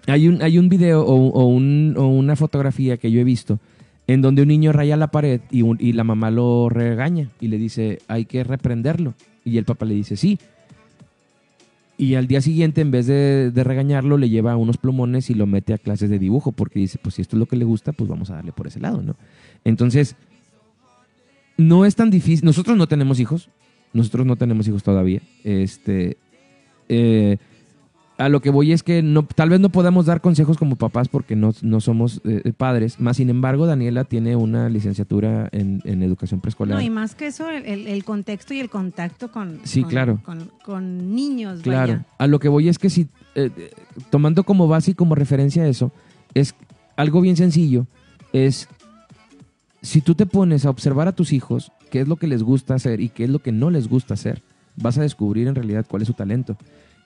Hay 0.05 0.27
un, 0.27 0.41
hay 0.41 0.57
un 0.57 0.69
video 0.69 1.01
o, 1.03 1.13
o 1.15 1.45
un- 1.47 1.95
o 1.97 2.07
una 2.07 2.35
fotografía 2.37 2.95
que 2.97 3.11
yo 3.11 3.19
he 3.19 3.23
visto 3.25 3.59
en 4.07 4.21
donde 4.21 4.41
un 4.43 4.47
niño 4.47 4.71
raya 4.71 4.95
la 4.95 5.07
pared 5.07 5.41
y, 5.51 5.63
un- 5.63 5.77
y 5.81 5.91
la 5.91 6.05
mamá 6.05 6.31
lo 6.31 6.69
regaña 6.69 7.29
y 7.41 7.49
le 7.49 7.57
dice, 7.57 7.99
hay 8.07 8.23
que 8.25 8.43
reprenderlo. 8.45 9.15
Y 9.43 9.57
el 9.57 9.65
papá 9.65 9.85
le 9.85 9.95
dice, 9.95 10.15
sí. 10.15 10.39
Y 11.97 12.13
al 12.13 12.27
día 12.27 12.41
siguiente, 12.41 12.81
en 12.81 12.91
vez 12.91 13.07
de, 13.07 13.51
regañarlo, 13.55 14.17
le 14.17 14.29
lleva 14.29 14.55
unos 14.55 14.77
plumones 14.77 15.29
y 15.31 15.33
lo 15.33 15.47
mete 15.47 15.73
a 15.73 15.79
clases 15.79 16.09
de 16.09 16.19
dibujo 16.19 16.51
porque 16.51 16.79
dice, 16.79 16.99
pues 17.01 17.15
si 17.15 17.23
esto 17.23 17.35
es 17.35 17.39
lo 17.39 17.47
que 17.47 17.55
le 17.55 17.65
gusta, 17.65 17.91
pues 17.91 18.07
vamos 18.07 18.29
a 18.29 18.35
darle 18.35 18.51
por 18.51 18.67
ese 18.67 18.79
lado, 18.79 19.01
¿no? 19.01 19.15
Entonces, 19.63 20.15
no 21.57 21.85
es 21.85 21.95
tan 21.95 22.11
difícil. 22.11 22.45
Nosotros 22.45 22.77
no 22.77 22.87
tenemos 22.87 23.19
hijos. 23.19 23.49
Nosotros 23.93 24.27
no 24.27 24.35
tenemos 24.35 24.67
hijos 24.67 24.83
todavía. 24.83 25.21
Este. 25.43 26.17
eh, 26.87 27.37
a 28.17 28.29
lo 28.29 28.41
que 28.41 28.49
voy 28.49 28.71
es 28.71 28.81
que 28.81 29.03
no, 29.03 29.23
tal 29.23 29.49
vez 29.49 29.59
no 29.59 29.69
podamos 29.69 30.07
dar 30.07 30.21
consejos 30.21 30.57
como 30.57 30.75
papás 30.75 31.07
porque 31.07 31.35
no, 31.35 31.53
no 31.61 31.79
somos 31.81 32.19
eh, 32.25 32.51
padres. 32.57 32.99
Más 32.99 33.17
sin 33.17 33.29
embargo, 33.29 33.65
Daniela 33.67 34.05
tiene 34.05 34.35
una 34.35 34.69
licenciatura 34.69 35.49
en, 35.51 35.81
en 35.85 36.01
educación 36.01 36.39
preescolar. 36.41 36.77
No, 36.77 36.81
y 36.83 36.89
más 36.89 37.13
que 37.13 37.27
eso, 37.27 37.49
el, 37.49 37.87
el- 37.87 38.03
contexto 38.03 38.53
y 38.55 38.59
el 38.59 38.69
contacto 38.69 39.31
con, 39.31 39.59
Sí, 39.63 39.81
con- 39.81 39.89
claro. 39.91 40.19
con, 40.23 40.49
con 40.65 41.13
niños. 41.15 41.61
Claro. 41.61 41.93
vaya. 41.93 42.05
A 42.17 42.25
lo 42.27 42.39
que 42.39 42.49
voy 42.49 42.69
es 42.69 42.79
que 42.79 42.89
si, 42.89 43.01
eh, 43.35 43.51
eh, 43.55 43.71
tomando 44.09 44.43
como 44.43 44.67
base 44.67 44.91
y 44.91 44.93
como 44.95 45.13
referencia 45.13 45.67
eso, 45.67 45.91
es 46.33 46.55
algo 46.95 47.21
bien 47.21 47.35
sencillo. 47.37 47.85
Es 48.33 48.67
si 49.81 50.01
tú 50.01 50.15
te 50.15 50.25
pones 50.25 50.65
a 50.65 50.69
observar 50.71 51.07
a 51.07 51.11
tus 51.15 51.31
hijos 51.33 51.71
qué 51.91 52.01
es 52.01 52.07
lo 52.07 52.15
que 52.15 52.27
les 52.27 52.41
gusta 52.43 52.73
hacer 52.73 52.99
y 52.99 53.09
qué 53.09 53.25
es 53.25 53.29
lo 53.29 53.39
que 53.39 53.51
no 53.51 53.69
les 53.69 53.87
gusta 53.87 54.15
hacer, 54.15 54.41
vas 54.75 54.97
a 54.97 55.01
descubrir 55.03 55.47
en 55.47 55.55
realidad 55.55 55.85
cuál 55.87 56.01
es 56.01 56.07
su 56.07 56.13
talento. 56.13 56.57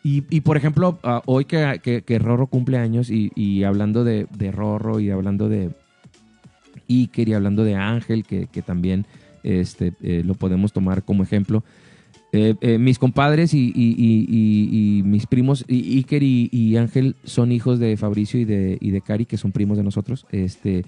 Y, 0.04 0.24
y, 0.30 0.42
por 0.42 0.58
ejemplo, 0.58 0.98
ah, 1.04 1.22
hoy 1.26 1.46
que, 1.46 2.02
que- 2.06 2.20
Rorro 2.20 2.48
cumple 2.48 2.78
años 2.78 3.12
y, 3.12 3.32
y 3.36 3.64
hablando 3.64 4.04
de, 4.04 4.26
de 4.36 4.52
Rorro 4.52 5.00
y 5.00 5.12
hablando 5.12 5.48
de 5.48 5.70
Iker 6.90 7.30
y 7.30 7.34
hablando 7.34 7.64
de 7.64 7.76
Ángel, 7.76 8.26
que, 8.26 8.48
que 8.48 8.62
también 8.62 9.06
este, 9.44 9.94
eh, 10.02 10.24
lo 10.26 10.34
podemos 10.34 10.74
tomar 10.74 11.04
como 11.04 11.22
ejemplo, 11.24 11.64
eh, 12.34 12.56
eh, 12.62 12.78
mis 12.78 12.98
compadres 12.98 13.54
y, 13.54 13.72
y- 13.76 13.96
y- 13.98 15.00
y- 15.00 15.04
mis 15.04 15.28
primos, 15.28 15.66
Iker 15.70 16.24
y 16.24 16.78
Ángel, 16.78 17.16
son 17.24 17.52
hijos 17.52 17.78
de 17.80 17.96
Fabricio 17.98 18.40
y 18.40 18.46
de, 18.46 18.78
y 18.82 18.90
de 18.92 19.02
Cari, 19.02 19.26
que 19.26 19.38
son 19.38 19.52
primos 19.52 19.78
de 19.78 19.84
nosotros. 19.84 20.26
Este, 20.32 20.84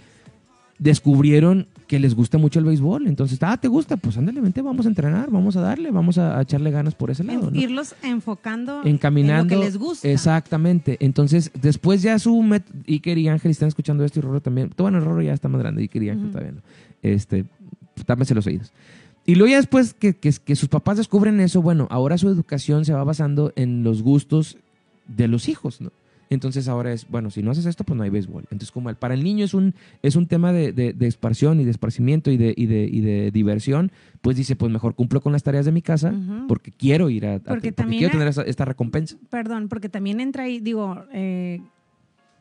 descubrieron 0.80 1.68
que 1.88 2.00
les 2.00 2.16
gusta 2.16 2.38
mucho 2.38 2.60
el 2.60 2.66
béisbol. 2.66 3.08
Entonces, 3.08 3.38
ah, 3.42 3.58
¿te 3.58 3.68
gusta? 3.68 3.98
Pues 3.98 4.18
ándale, 4.18 4.42
vente, 4.42 4.62
vamos 4.62 4.86
a 4.86 4.90
entrenar, 4.90 5.30
vamos 5.30 5.56
a 5.56 5.62
darle, 5.62 5.92
vamos 5.92 6.18
a, 6.18 6.38
a 6.38 6.42
echarle 6.42 6.72
ganas 6.72 6.96
por 6.96 7.12
ese 7.12 7.24
lado. 7.24 7.52
¿no? 7.52 7.60
Irlos 7.60 7.96
enfocando 8.04 8.82
encaminando. 8.84 9.54
en 9.54 9.60
lo 9.60 9.62
que 9.62 9.66
les 9.66 9.78
gusta. 9.78 10.08
Exactamente. 10.10 10.98
Entonces, 11.00 11.52
después 11.62 12.02
ya 12.02 12.18
su 12.20 12.44
Iker 12.88 13.18
y 13.18 13.28
Ángel 13.28 13.52
están 13.52 13.68
escuchando 13.68 14.04
esto 14.04 14.20
y 14.20 14.22
Roro 14.22 14.42
también. 14.42 14.72
Bueno, 14.78 15.00
Roro 15.00 15.22
ya 15.22 15.34
está 15.34 15.48
más 15.48 15.62
grande, 15.62 15.82
Iker 15.84 16.04
y 16.04 16.10
Ángel 16.10 16.26
Ujú. 16.26 16.32
todavía 16.34 16.54
no. 16.54 16.62
Este, 17.02 17.46
tápense 18.06 18.34
los 18.34 18.48
oídos. 18.48 18.72
Y 19.26 19.36
luego 19.36 19.52
ya 19.52 19.58
después 19.58 19.94
que, 19.94 20.16
que, 20.16 20.34
que 20.44 20.56
sus 20.56 20.68
papás 20.68 20.98
descubren 20.98 21.40
eso, 21.40 21.62
bueno, 21.62 21.88
ahora 21.90 22.18
su 22.18 22.28
educación 22.28 22.84
se 22.84 22.94
va 22.94 23.04
basando 23.04 23.54
en 23.56 23.84
los 23.84 24.02
gustos 24.02 24.58
de 25.08 25.28
los 25.28 25.48
hijos, 25.48 25.80
¿no? 25.80 25.92
Entonces 26.34 26.68
ahora 26.68 26.92
es, 26.94 27.08
bueno, 27.10 27.30
si 27.30 27.42
no 27.44 27.52
haces 27.52 27.66
esto, 27.66 27.84
pues 27.84 27.98
no 27.98 28.04
hay 28.04 28.10
béisbol. 28.10 28.44
Entonces, 28.44 28.72
como 28.72 28.90
el- 28.90 28.96
para 28.96 29.14
el 29.14 29.24
niño 29.24 29.46
es 29.46 29.54
un, 29.54 29.74
es 30.02 30.16
un 30.16 30.28
tema 30.28 30.52
de, 30.52 30.72
de, 30.74 30.94
de 30.94 31.08
esparción 31.08 31.60
y 31.60 31.66
de 31.66 31.72
esparcimiento 31.72 32.32
y 32.32 32.38
de, 32.38 32.54
y, 32.58 32.66
de, 32.66 32.84
y 32.92 33.02
de 33.02 33.32
diversión, 33.32 33.92
pues 34.22 34.36
dice, 34.38 34.56
pues 34.56 34.72
mejor 34.72 34.96
cumplo 34.96 35.22
con 35.22 35.32
las 35.34 35.44
tareas 35.44 35.66
de 35.66 35.72
mi 35.72 35.82
casa 35.82 36.14
porque 36.48 36.72
quiero 36.72 37.10
ir 37.10 37.26
a, 37.26 37.36
a- 37.36 37.40
Porque 37.40 37.50
porque 37.50 37.72
también 37.72 38.00
quiero 38.00 38.12
tener 38.14 38.28
esa- 38.28 38.44
esta 38.44 38.66
recompensa. 38.66 39.16
Perdón, 39.30 39.68
porque 39.70 39.90
también 39.90 40.20
entra 40.20 40.44
ahí, 40.44 40.60
digo, 40.60 41.04
eh, 41.14 41.62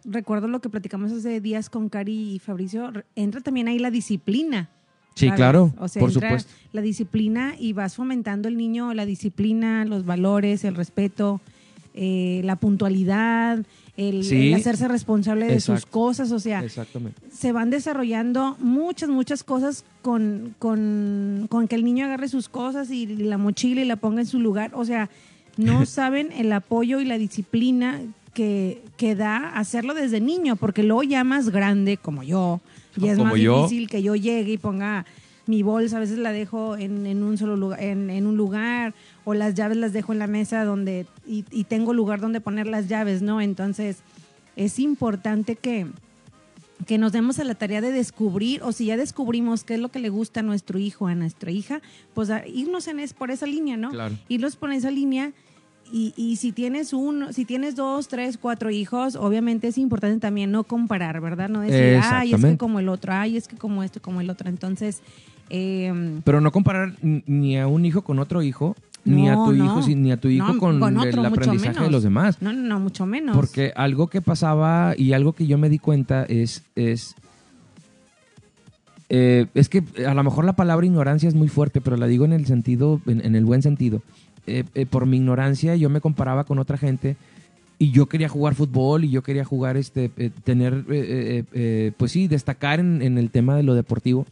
recuerdo 0.04 0.48
lo 0.48 0.60
que 0.60 0.68
platicamos 0.68 1.12
hace 1.12 1.40
días 1.40 1.70
con 1.70 1.88
Cari 1.88 2.34
y 2.34 2.38
Fabricio, 2.38 2.92
entra 3.14 3.40
también 3.40 3.68
ahí 3.68 3.78
la 3.78 3.90
disciplina. 3.90 4.68
Sí, 5.14 5.26
¿sabes? 5.26 5.36
claro, 5.36 5.74
O 5.78 5.88
sea, 5.88 6.00
por 6.00 6.10
entra 6.10 6.28
supuesto. 6.30 6.52
La 6.72 6.80
disciplina 6.80 7.54
y 7.58 7.74
vas 7.74 7.94
fomentando 7.96 8.48
el 8.48 8.56
niño 8.56 8.94
la 8.94 9.04
disciplina, 9.04 9.84
los 9.84 10.06
valores, 10.06 10.64
el 10.64 10.74
respeto, 10.74 11.40
eh, 11.94 12.40
la 12.44 12.56
puntualidad, 12.56 13.58
el, 13.96 14.24
Sí. 14.24 14.48
el 14.48 14.54
hacerse 14.54 14.88
responsable 14.88 15.46
de 15.46 15.60
sus 15.60 15.84
cosas, 15.86 16.32
o 16.32 16.38
sea, 16.40 16.64
Exactamente. 16.64 17.20
se 17.30 17.52
van 17.52 17.68
desarrollando 17.70 18.56
muchas, 18.60 19.08
muchas 19.10 19.44
cosas 19.44 19.84
con, 20.00 20.54
con, 20.58 21.46
con 21.50 21.68
que 21.68 21.74
el 21.76 21.84
niño 21.84 22.06
agarre 22.06 22.28
sus 22.28 22.48
cosas 22.48 22.90
y 22.90 23.06
la 23.06 23.36
mochila 23.38 23.82
y 23.82 23.84
la 23.84 23.96
ponga 23.96 24.20
en 24.22 24.26
su 24.26 24.40
lugar. 24.40 24.70
O 24.74 24.84
sea, 24.84 25.10
no 25.58 25.84
saben 25.86 26.30
el 26.32 26.50
apoyo 26.52 27.00
y 27.00 27.04
la 27.04 27.18
disciplina 27.18 28.00
que, 28.32 28.80
que 28.96 29.14
da 29.14 29.50
hacerlo 29.58 29.92
desde 29.92 30.20
niño, 30.20 30.56
porque 30.56 30.82
luego 30.82 31.02
ya 31.02 31.22
más 31.24 31.50
grande, 31.50 31.98
como 31.98 32.22
yo, 32.22 32.60
ya 32.96 33.12
es 33.12 33.18
Como 33.18 33.30
más 33.32 33.40
yo. 33.40 33.62
difícil 33.64 33.88
que 33.90 34.02
yo 34.02 34.14
llegue 34.16 34.52
y 34.52 34.58
ponga 34.58 35.04
mi 35.52 35.62
bolsa, 35.62 35.98
a 35.98 36.00
veces 36.00 36.16
la 36.16 36.32
dejo 36.32 36.78
en, 36.78 37.06
en 37.06 37.22
un 37.22 37.36
solo 37.36 37.56
lugar, 37.56 37.82
en, 37.82 38.08
en 38.08 38.26
un 38.26 38.38
lugar, 38.38 38.94
o 39.26 39.34
las 39.34 39.52
llaves 39.52 39.76
las 39.76 39.92
dejo 39.92 40.14
en 40.14 40.18
la 40.18 40.26
mesa 40.26 40.64
donde, 40.64 41.04
y, 41.26 41.44
y 41.50 41.64
tengo 41.64 41.92
lugar 41.92 42.20
donde 42.20 42.40
poner 42.40 42.66
las 42.66 42.88
llaves, 42.88 43.20
¿no? 43.20 43.38
Entonces, 43.42 43.98
es 44.56 44.78
importante 44.78 45.56
que, 45.56 45.88
que 46.86 46.96
nos 46.96 47.12
demos 47.12 47.38
a 47.38 47.44
la 47.44 47.54
tarea 47.54 47.82
de 47.82 47.92
descubrir, 47.92 48.62
o 48.62 48.72
si 48.72 48.86
ya 48.86 48.96
descubrimos 48.96 49.62
qué 49.62 49.74
es 49.74 49.80
lo 49.80 49.90
que 49.90 49.98
le 49.98 50.08
gusta 50.08 50.40
a 50.40 50.42
nuestro 50.42 50.78
hijo, 50.78 51.06
a 51.06 51.14
nuestra 51.14 51.50
hija, 51.50 51.82
pues 52.14 52.30
a 52.30 52.46
irnos 52.46 52.88
en 52.88 52.98
es, 53.00 53.12
por 53.12 53.30
esa 53.30 53.44
línea, 53.44 53.76
¿no? 53.76 53.90
Claro. 53.90 54.14
Irnos 54.28 54.56
por 54.56 54.72
esa 54.72 54.90
línea. 54.90 55.32
Y, 55.92 56.14
y 56.16 56.36
si 56.36 56.52
tienes 56.52 56.94
uno, 56.94 57.34
si 57.34 57.44
tienes 57.44 57.76
dos, 57.76 58.08
tres, 58.08 58.38
cuatro 58.38 58.70
hijos, 58.70 59.14
obviamente 59.14 59.68
es 59.68 59.76
importante 59.76 60.18
también 60.20 60.50
no 60.50 60.64
comparar, 60.64 61.20
¿verdad? 61.20 61.50
No 61.50 61.60
decir, 61.60 62.00
ay, 62.02 62.32
es 62.32 62.40
que 62.40 62.56
como 62.56 62.78
el 62.80 62.88
otro, 62.88 63.12
ay, 63.12 63.36
es 63.36 63.46
que 63.46 63.56
como 63.58 63.82
esto, 63.82 64.00
como 64.00 64.22
el 64.22 64.30
otro. 64.30 64.48
Entonces, 64.48 65.02
eh, 65.52 66.20
Pero 66.24 66.40
no 66.40 66.50
comparar 66.50 66.94
ni 67.02 67.58
a 67.58 67.66
un 67.68 67.84
hijo 67.84 68.02
con 68.02 68.18
otro 68.18 68.42
hijo, 68.42 68.74
ni 69.04 69.28
a 69.28 69.34
tu 69.34 69.52
no. 69.52 69.64
hijo, 69.64 69.80
ni 69.88 70.10
a 70.10 70.16
tu 70.16 70.28
hijo 70.28 70.52
No, 70.54 70.58
con, 70.58 70.80
con 70.80 71.00
el 71.00 71.08
otro, 71.08 71.26
aprendizaje 71.26 71.84
de 71.84 71.90
los 71.90 72.02
demás. 72.02 72.40
no, 72.40 72.52
no, 72.52 72.62
no, 72.62 72.80
mucho 72.80 73.04
menos. 73.06 73.36
Porque 73.36 73.72
algo 73.76 74.06
que 74.08 74.22
pasaba 74.22 74.94
y 74.96 75.12
algo 75.12 75.32
que 75.34 75.46
yo 75.46 75.58
me 75.58 75.68
di 75.68 75.78
cuenta 75.78 76.24
es, 76.24 76.62
es, 76.74 77.14
eh, 79.08 79.46
es 79.54 79.68
que 79.68 79.84
a 80.06 80.14
lo 80.14 80.24
mejor 80.24 80.44
la 80.44 80.54
palabra 80.56 80.86
ignorancia 80.86 81.28
es 81.28 81.34
muy 81.34 81.48
fuerte, 81.48 81.80
pero 81.80 81.96
la 81.96 82.06
digo 82.06 82.24
en 82.24 82.32
el 82.32 82.46
sentido, 82.46 83.00
en, 83.06 83.24
en 83.24 83.36
el 83.36 83.44
buen 83.44 83.62
sentido. 83.62 84.02
Eh, 84.46 84.64
eh, 84.74 84.86
por 84.86 85.06
mi 85.06 85.18
ignorancia 85.18 85.76
yo 85.76 85.88
me 85.88 86.00
comparaba 86.00 86.44
con 86.44 86.58
otra 86.58 86.76
gente 86.76 87.16
y 87.78 87.90
yo 87.92 88.06
quería 88.06 88.28
jugar 88.28 88.54
fútbol 88.54 89.04
y 89.04 89.10
yo 89.10 89.22
quería 89.22 89.44
jugar, 89.44 89.76
este, 89.76 90.10
eh, 90.16 90.30
tener, 90.44 90.84
pues 91.96 92.12
sí, 92.12 92.28
destacar 92.28 92.80
en, 92.80 93.02
en 93.02 93.18
el 93.18 93.30
tema 93.30 93.56
de 93.56 93.62
lo 93.64 93.74
deportivo. 93.74 94.26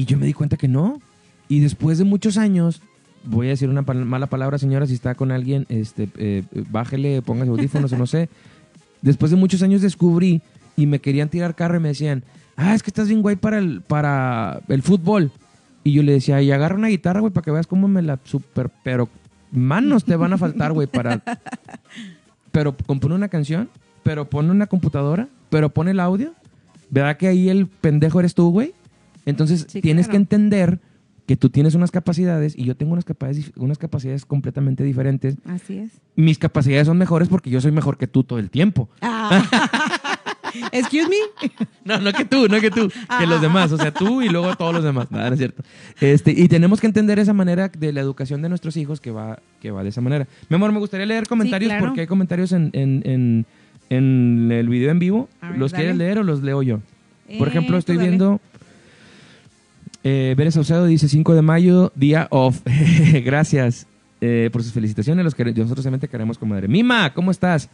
Y 0.00 0.06
yo 0.06 0.16
me 0.16 0.24
di 0.24 0.32
cuenta 0.32 0.56
que 0.56 0.66
no. 0.66 0.98
Y 1.46 1.60
después 1.60 1.98
de 1.98 2.04
muchos 2.04 2.38
años, 2.38 2.80
voy 3.22 3.48
a 3.48 3.50
decir 3.50 3.68
una 3.68 3.82
mala 3.82 4.28
palabra, 4.28 4.56
señora, 4.56 4.86
si 4.86 4.94
está 4.94 5.14
con 5.14 5.30
alguien, 5.30 5.66
este, 5.68 6.08
eh, 6.16 6.42
bájele, 6.70 7.20
póngase 7.20 7.50
audífonos 7.50 7.92
o 7.92 7.98
no 7.98 8.06
sé. 8.06 8.30
Después 9.02 9.30
de 9.30 9.36
muchos 9.36 9.62
años 9.62 9.82
descubrí 9.82 10.40
y 10.74 10.86
me 10.86 11.00
querían 11.00 11.28
tirar 11.28 11.54
carro 11.54 11.76
y 11.76 11.80
me 11.80 11.88
decían, 11.88 12.24
ah, 12.56 12.74
es 12.74 12.82
que 12.82 12.88
estás 12.88 13.08
bien 13.08 13.20
guay 13.20 13.36
para 13.36 13.58
el, 13.58 13.82
para 13.82 14.62
el 14.68 14.80
fútbol. 14.80 15.32
Y 15.84 15.92
yo 15.92 16.02
le 16.02 16.12
decía, 16.12 16.40
y 16.40 16.50
agarra 16.50 16.76
una 16.76 16.88
guitarra, 16.88 17.20
güey, 17.20 17.30
para 17.30 17.44
que 17.44 17.50
veas 17.50 17.66
cómo 17.66 17.86
me 17.86 18.00
la 18.00 18.18
super... 18.24 18.70
Pero 18.82 19.06
manos 19.52 20.06
te 20.06 20.16
van 20.16 20.32
a 20.32 20.38
faltar, 20.38 20.72
güey, 20.72 20.86
para... 20.86 21.22
Pero 22.52 22.74
compone 22.86 23.14
una 23.14 23.28
canción, 23.28 23.68
pero 24.02 24.30
pone 24.30 24.50
una 24.50 24.66
computadora, 24.66 25.28
pero 25.50 25.68
pone 25.68 25.90
el 25.90 26.00
audio. 26.00 26.32
¿Verdad 26.88 27.18
que 27.18 27.28
ahí 27.28 27.50
el 27.50 27.66
pendejo 27.66 28.18
eres 28.18 28.34
tú, 28.34 28.50
güey? 28.50 28.72
Entonces 29.26 29.66
Sí, 29.68 29.80
tienes 29.80 30.06
claro. 30.06 30.12
que 30.12 30.16
entender 30.16 30.80
que 31.26 31.36
tú 31.36 31.48
tienes 31.50 31.74
unas 31.76 31.90
capacidades 31.92 32.58
y 32.58 32.64
yo 32.64 32.76
tengo 32.76 32.92
unas 32.92 33.04
capacidades, 33.04 33.52
unas 33.56 33.78
capacidades 33.78 34.24
completamente 34.24 34.82
diferentes. 34.82 35.36
Así 35.44 35.78
es. 35.78 35.90
Mis 36.16 36.38
capacidades 36.38 36.86
son 36.88 36.98
mejores 36.98 37.28
porque 37.28 37.50
yo 37.50 37.60
soy 37.60 37.70
mejor 37.70 37.98
que 37.98 38.06
tú 38.08 38.24
todo 38.24 38.38
el 38.40 38.50
tiempo. 38.50 38.88
Excuse 40.72 41.08
me. 41.08 41.48
No, 41.84 41.98
no 42.00 42.12
que 42.12 42.24
tú, 42.24 42.48
no 42.48 42.60
que 42.60 42.70
tú, 42.72 42.90
que 43.20 43.26
los 43.26 43.40
demás, 43.40 43.70
o 43.70 43.76
sea, 43.76 43.92
tú 43.92 44.20
y 44.20 44.28
luego 44.28 44.56
todos 44.56 44.74
los 44.74 44.82
demás. 44.82 45.08
Nada, 45.10 45.28
no 45.28 45.34
es 45.34 45.38
cierto. 45.38 45.62
Este, 46.00 46.32
y 46.32 46.48
tenemos 46.48 46.80
que 46.80 46.88
entender 46.88 47.20
esa 47.20 47.32
manera 47.32 47.68
de 47.68 47.92
la 47.92 48.00
educación 48.00 48.42
de 48.42 48.48
nuestros 48.48 48.76
hijos 48.76 49.00
que 49.00 49.12
va, 49.12 49.38
que 49.60 49.70
va 49.70 49.84
de 49.84 49.90
esa 49.90 50.00
manera. 50.00 50.26
Mi 50.48 50.56
amor, 50.56 50.72
me 50.72 50.80
gustaría 50.80 51.06
leer 51.06 51.28
comentarios 51.28 51.70
claro. 51.70 51.86
porque 51.86 52.00
hay 52.00 52.06
comentarios 52.08 52.50
en, 52.50 52.70
en, 52.72 53.02
en, 53.04 53.46
en 53.90 54.50
el 54.50 54.68
video 54.68 54.90
en 54.90 54.98
vivo. 54.98 55.28
¿Los 55.56 55.70
dale. 55.70 55.84
quieres 55.84 55.96
leer 55.98 56.18
o 56.18 56.24
los 56.24 56.42
leo 56.42 56.62
yo? 56.62 56.80
Por 57.38 57.46
Eh, 57.46 57.50
ejemplo, 57.50 57.78
estoy 57.78 57.96
viendo. 57.98 58.40
Eh, 60.02 60.34
Veres 60.36 60.54
Saucedo 60.54 60.86
dice 60.86 61.08
5 61.08 61.34
de 61.34 61.42
mayo, 61.42 61.92
día 61.94 62.26
off. 62.30 62.60
Gracias 63.24 63.86
eh, 64.20 64.48
por 64.52 64.62
sus 64.62 64.72
felicitaciones. 64.72 65.24
Los 65.24 65.34
que 65.34 65.44
nosotros 65.44 65.84
realmente 65.84 66.08
queremos 66.08 66.38
como 66.38 66.54
madre. 66.54 66.68
Mima, 66.68 67.12
¿cómo 67.12 67.30
estás? 67.30 67.68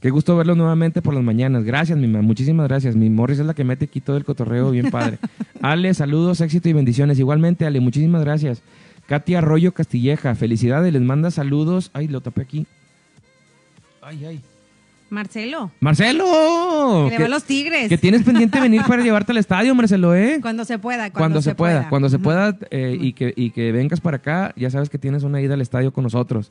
Qué 0.00 0.10
gusto 0.10 0.36
verlos 0.36 0.56
nuevamente 0.56 1.00
por 1.00 1.14
las 1.14 1.22
mañanas. 1.22 1.64
Gracias, 1.64 1.96
Mima. 1.96 2.22
Muchísimas 2.22 2.66
gracias. 2.66 2.96
Mi 2.96 3.08
Morris 3.08 3.38
es 3.38 3.46
la 3.46 3.54
que 3.54 3.64
mete 3.64 3.84
aquí 3.84 4.00
todo 4.00 4.16
el 4.16 4.24
cotorreo 4.24 4.70
bien 4.70 4.90
padre. 4.90 5.18
Ale, 5.62 5.94
saludos, 5.94 6.40
éxito 6.40 6.68
y 6.68 6.72
bendiciones. 6.72 7.18
Igualmente, 7.20 7.66
Ale, 7.66 7.80
muchísimas 7.80 8.22
gracias. 8.22 8.62
Katia 9.06 9.38
Arroyo 9.38 9.72
Castilleja, 9.72 10.34
felicidades. 10.34 10.92
Les 10.92 11.02
manda 11.02 11.30
saludos. 11.30 11.90
Ay, 11.92 12.08
lo 12.08 12.20
tapé 12.20 12.42
aquí. 12.42 12.66
Ay, 14.00 14.24
ay. 14.24 14.40
Marcelo. 15.12 15.70
Marcelo. 15.80 17.06
Que 17.10 17.18
le 17.18 17.18
va 17.18 17.26
a 17.26 17.28
los 17.28 17.44
tigres. 17.44 17.88
que 17.90 17.98
tienes 17.98 18.22
pendiente 18.22 18.58
venir 18.58 18.82
para 18.88 19.02
llevarte 19.04 19.32
al 19.32 19.38
estadio, 19.38 19.74
Marcelo, 19.74 20.14
¿eh? 20.14 20.38
Cuando 20.40 20.64
se 20.64 20.78
pueda. 20.78 21.10
Cuando, 21.10 21.18
cuando, 21.18 21.42
se, 21.42 21.54
pueda, 21.54 21.88
cuando 21.90 22.08
se 22.08 22.18
pueda 22.18 22.56
eh, 22.70 22.96
y, 22.98 23.12
que, 23.12 23.34
y 23.36 23.50
que 23.50 23.72
vengas 23.72 24.00
para 24.00 24.16
acá, 24.16 24.54
ya 24.56 24.70
sabes 24.70 24.88
que 24.88 24.96
tienes 24.96 25.22
una 25.22 25.42
ida 25.42 25.52
al 25.52 25.60
estadio 25.60 25.92
con 25.92 26.04
nosotros. 26.04 26.50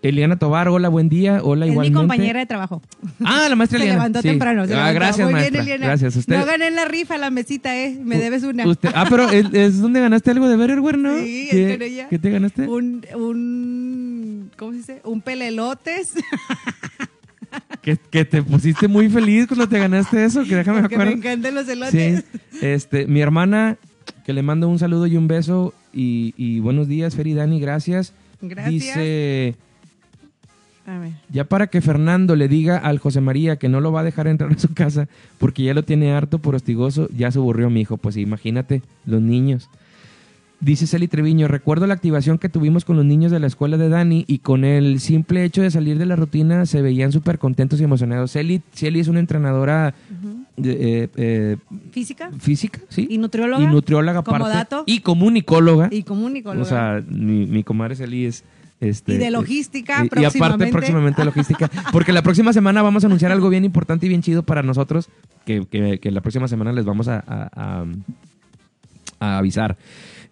Eliana 0.00 0.38
Tobar, 0.38 0.68
hola, 0.68 0.88
buen 0.88 1.08
día. 1.08 1.40
Hola, 1.42 1.66
es 1.66 1.72
igualmente. 1.72 1.98
mi 1.98 2.06
compañera 2.06 2.38
de 2.38 2.46
trabajo. 2.46 2.80
Ah, 3.24 3.48
la 3.48 3.56
maestra 3.56 3.78
se 3.80 3.84
Eliana. 3.84 3.98
levantó 3.98 4.22
sí. 4.22 4.28
temprano. 4.28 4.66
se 4.68 4.74
ah, 4.74 4.76
levantó. 4.76 4.94
gracias, 4.94 5.24
Muy 5.26 5.32
maestra. 5.32 5.50
bien, 5.50 5.64
Eliana. 5.64 5.86
Gracias. 5.86 6.14
Usted, 6.16 6.38
No 6.38 6.46
gané 6.46 6.70
la 6.70 6.84
rifa, 6.84 7.18
la 7.18 7.30
mesita, 7.30 7.76
¿eh? 7.76 7.98
Me 8.00 8.18
debes 8.18 8.44
una. 8.44 8.64
usted- 8.64 8.90
ah, 8.94 9.06
pero 9.10 9.28
es, 9.28 9.46
es 9.52 9.80
donde 9.80 10.00
ganaste 10.00 10.30
algo 10.30 10.48
de 10.48 10.56
Betterware, 10.56 10.98
¿no? 10.98 11.18
Sí, 11.18 11.48
es 11.50 11.56
¿Qué, 11.56 11.72
con 11.78 11.82
ella. 11.82 12.08
¿Qué 12.08 12.18
te 12.20 12.30
ganaste? 12.30 12.68
Un, 12.68 13.04
un, 13.16 14.50
¿cómo 14.56 14.70
se 14.70 14.78
dice? 14.78 15.00
Un 15.02 15.20
pelelotes. 15.20 16.12
Que, 17.82 17.96
que 17.96 18.24
te 18.24 18.42
pusiste 18.42 18.88
muy 18.88 19.08
feliz 19.08 19.46
cuando 19.46 19.68
te 19.68 19.78
ganaste 19.78 20.24
eso, 20.24 20.44
que 20.44 20.56
déjame 20.56 20.78
me 20.78 20.82
Porque 20.82 20.96
me 20.96 21.02
acuerdo. 21.04 21.18
encantan 21.18 21.54
los 21.54 21.66
Sí, 21.66 21.72
elotes. 21.72 22.24
este, 22.60 23.06
mi 23.06 23.20
hermana, 23.20 23.76
que 24.24 24.32
le 24.32 24.42
mando 24.42 24.68
un 24.68 24.78
saludo 24.78 25.06
y 25.06 25.16
un 25.16 25.28
beso 25.28 25.72
y, 25.92 26.34
y 26.36 26.60
buenos 26.60 26.88
días, 26.88 27.14
Fer 27.16 27.26
y 27.28 27.34
Dani, 27.34 27.60
gracias. 27.60 28.12
Gracias. 28.40 28.70
Dice, 28.72 29.54
A 30.86 30.98
ver. 30.98 31.12
ya 31.30 31.44
para 31.44 31.66
que 31.68 31.80
Fernando 31.80 32.36
le 32.36 32.48
diga 32.48 32.76
al 32.78 32.98
José 32.98 33.20
María 33.20 33.56
que 33.56 33.68
no 33.68 33.80
lo 33.80 33.90
va 33.92 34.00
a 34.00 34.04
dejar 34.04 34.26
entrar 34.26 34.50
a 34.52 34.58
su 34.58 34.72
casa 34.74 35.08
porque 35.38 35.62
ya 35.62 35.74
lo 35.74 35.82
tiene 35.82 36.12
harto 36.12 36.38
por 36.38 36.54
hostigoso, 36.54 37.08
ya 37.16 37.30
se 37.30 37.38
aburrió 37.38 37.68
mi 37.70 37.80
hijo. 37.82 37.96
Pues 37.96 38.16
imagínate, 38.16 38.82
los 39.06 39.20
niños. 39.22 39.68
Dice 40.60 40.88
Celi 40.88 41.06
Treviño, 41.06 41.46
recuerdo 41.46 41.86
la 41.86 41.94
activación 41.94 42.36
que 42.38 42.48
tuvimos 42.48 42.84
con 42.84 42.96
los 42.96 43.04
niños 43.04 43.30
de 43.30 43.38
la 43.38 43.46
escuela 43.46 43.76
de 43.76 43.88
Dani 43.88 44.24
y 44.26 44.38
con 44.38 44.64
el 44.64 44.98
simple 44.98 45.44
hecho 45.44 45.62
de 45.62 45.70
salir 45.70 45.98
de 45.98 46.06
la 46.06 46.16
rutina 46.16 46.66
se 46.66 46.82
veían 46.82 47.12
súper 47.12 47.38
contentos 47.38 47.80
y 47.80 47.84
emocionados. 47.84 48.32
Celi, 48.32 48.60
Celi 48.74 48.98
es 48.98 49.06
una 49.06 49.20
entrenadora 49.20 49.94
de, 50.56 50.72
eh, 51.04 51.08
eh, 51.16 51.56
Física 51.92 52.30
física, 52.40 52.80
¿sí? 52.88 53.06
y 53.08 53.18
nutrióloga. 53.18 53.62
Y 53.62 53.68
nutrióloga 53.68 54.22
Como 54.24 54.36
aparte. 54.36 54.56
dato. 54.56 54.82
Y 54.86 54.98
comunicóloga. 55.00 55.88
y 55.92 56.02
comunicóloga. 56.02 56.62
O 56.62 56.68
sea, 56.68 57.04
mi, 57.08 57.46
mi 57.46 57.62
comadre 57.62 57.94
Celi 57.94 58.24
es... 58.26 58.42
Este, 58.80 59.14
Y 59.14 59.18
de 59.18 59.30
logística, 59.32 59.94
y- 59.94 59.96
y, 59.96 60.06
aparte 60.06 60.20
próximamente. 60.20 60.72
próximamente 60.72 61.24
logística. 61.24 61.70
Porque 61.92 62.12
la 62.12 62.22
próxima 62.22 62.52
semana 62.52 62.82
vamos 62.82 63.04
a 63.04 63.06
anunciar 63.06 63.30
algo 63.30 63.48
bien 63.48 63.64
importante 63.64 64.06
y 64.06 64.08
bien 64.08 64.22
chido 64.22 64.42
para 64.42 64.62
nosotros 64.64 65.08
que, 65.44 65.66
que- 65.70 65.98
que 66.00 66.10
la 66.10 66.20
próxima 66.20 66.48
semana 66.48 66.72
les 66.72 66.84
vamos 66.84 67.06
a, 67.08 67.22
a- 67.26 67.48
a- 67.54 67.84
a 69.20 69.38
avisar. 69.38 69.76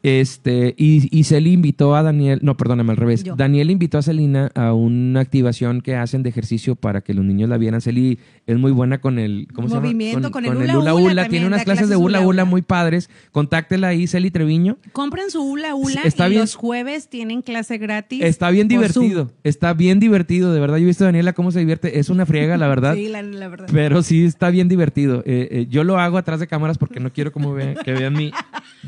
Este, 0.06 0.72
y, 0.78 1.08
y 1.10 1.24
Celi 1.24 1.50
invitó 1.52 1.96
a 1.96 2.02
Daniel, 2.04 2.38
no, 2.40 2.56
perdóname, 2.56 2.92
al 2.92 2.96
revés. 2.96 3.24
Yo. 3.24 3.34
Daniel 3.34 3.72
invitó 3.72 3.98
a 3.98 4.02
Celina 4.02 4.52
a 4.54 4.72
una 4.72 5.18
activación 5.18 5.80
que 5.80 5.96
hacen 5.96 6.22
de 6.22 6.28
ejercicio 6.28 6.76
para 6.76 7.00
que 7.00 7.12
los 7.12 7.24
niños 7.24 7.50
la 7.50 7.58
vieran. 7.58 7.80
Celi 7.80 8.20
es 8.46 8.56
muy 8.56 8.70
buena 8.70 9.00
con 9.00 9.18
el, 9.18 9.48
¿cómo 9.52 9.66
Movimiento, 9.66 10.18
se 10.18 10.22
llama? 10.22 10.30
con 10.30 10.44
el 10.44 10.76
hula 10.76 10.94
hula 10.94 11.28
Tiene 11.28 11.48
unas 11.48 11.64
clases 11.64 11.88
de 11.88 11.96
hula 11.96 12.20
hula 12.20 12.44
muy 12.44 12.62
padres. 12.62 13.10
Contáctela 13.32 13.88
ahí, 13.88 14.06
Celi 14.06 14.30
Treviño. 14.30 14.78
Compren 14.92 15.28
su 15.28 15.42
hula 15.42 15.74
hula 15.74 16.02
Está 16.04 16.28
y 16.28 16.30
bien. 16.30 16.42
los 16.42 16.54
jueves 16.54 17.08
tienen 17.08 17.42
clase 17.42 17.76
gratis. 17.76 18.22
Está 18.22 18.50
bien 18.50 18.68
divertido, 18.68 19.32
está 19.42 19.74
bien 19.74 19.98
divertido, 19.98 20.54
de 20.54 20.60
verdad. 20.60 20.76
Yo 20.76 20.84
he 20.84 20.86
visto 20.86 21.02
a 21.02 21.06
Daniela 21.06 21.32
cómo 21.32 21.50
se 21.50 21.58
divierte, 21.58 21.98
es 21.98 22.10
una 22.10 22.26
friega, 22.26 22.56
la 22.56 22.68
verdad. 22.68 22.94
Sí, 22.94 23.08
la, 23.08 23.22
la 23.22 23.48
verdad. 23.48 23.66
Pero 23.72 24.04
sí 24.04 24.24
está 24.24 24.50
bien 24.50 24.68
divertido. 24.68 25.24
Eh, 25.26 25.48
eh, 25.50 25.66
yo 25.68 25.82
lo 25.82 25.98
hago 25.98 26.16
atrás 26.16 26.38
de 26.38 26.46
cámaras 26.46 26.78
porque 26.78 27.00
no 27.00 27.12
quiero 27.12 27.32
como 27.32 27.54
vean, 27.54 27.74
que 27.84 27.90
vean 27.90 28.12
mi 28.12 28.30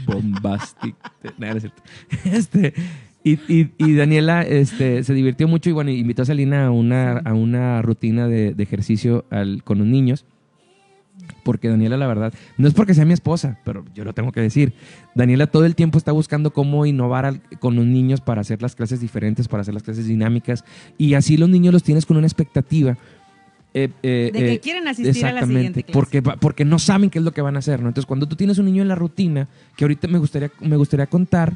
bombastic. 0.07 0.95
No, 1.39 1.47
no 1.47 1.57
es 1.57 1.63
cierto. 1.63 1.83
Este, 2.25 2.75
y, 3.25 3.33
y- 3.53 3.71
y 3.79 3.95
Daniela 3.97 4.43
este, 4.43 5.03
se 5.05 5.15
divirtió 5.15 5.49
mucho 5.49 5.69
y 5.71 5.73
bueno, 5.73 5.91
invitó 5.91 6.23
a 6.23 6.27
Salina 6.27 6.67
a 6.67 6.71
una, 6.71 7.19
a 7.19 7.35
una 7.35 7.83
rutina 7.83 8.29
de, 8.29 8.55
de 8.55 8.63
ejercicio 8.63 9.25
al- 9.31 9.63
con 9.65 9.79
los 9.79 9.87
niños. 9.87 10.25
Porque 11.45 11.69
Daniela, 11.69 11.97
la 11.97 12.07
verdad, 12.07 12.33
no 12.57 12.69
es 12.69 12.75
porque 12.75 12.95
sea 12.95 13.05
mi 13.05 13.13
esposa, 13.13 13.59
pero 13.65 13.85
yo 13.95 14.05
lo 14.05 14.13
tengo 14.15 14.33
que 14.33 14.41
decir. 14.41 14.73
Daniela 15.15 15.47
todo 15.47 15.67
el 15.67 15.75
tiempo 15.75 15.99
está 15.99 16.13
buscando 16.13 16.53
cómo 16.53 16.87
innovar 16.87 17.25
al- 17.27 17.41
con 17.59 17.75
los 17.77 17.85
niños 17.87 18.21
para 18.21 18.41
hacer 18.41 18.63
las 18.63 18.75
clases 18.75 19.01
diferentes, 19.01 19.47
para 19.49 19.61
hacer 19.63 19.75
las 19.75 19.83
clases 19.83 20.07
dinámicas. 20.07 20.65
Y 20.97 21.15
así 21.15 21.37
los 21.37 21.49
niños 21.49 21.73
los 21.75 21.83
tienes 21.83 22.07
con 22.07 22.17
una 22.17 22.27
expectativa. 22.27 22.97
Eh, 23.85 23.91
eh, 24.03 24.31
De 24.33 24.39
que 24.39 24.53
eh, 24.55 24.61
quieren 24.61 24.89
asistir 24.89 25.25
a 25.27 25.33
la 25.33 25.47
siguiente 25.47 25.83
clase. 25.83 25.93
Porque, 25.93 26.23
porque 26.23 26.65
no 26.65 26.79
saben 26.79 27.11
qué 27.11 27.19
es 27.19 27.25
lo 27.25 27.33
que 27.33 27.43
van 27.43 27.57
a 27.57 27.59
hacer, 27.61 27.81
¿no? 27.81 27.89
Entonces, 27.89 28.07
cuando 28.07 28.27
tú 28.27 28.37
tienes 28.37 28.59
un 28.59 28.67
niño 28.67 28.83
en 28.83 28.89
la 28.89 28.95
rutina, 28.95 29.49
que 29.77 29.85
ahorita 29.85 30.09
me 30.09 30.19
gustaría, 30.19 30.51
me 30.61 30.77
gustaría 30.77 31.07
contar 31.07 31.55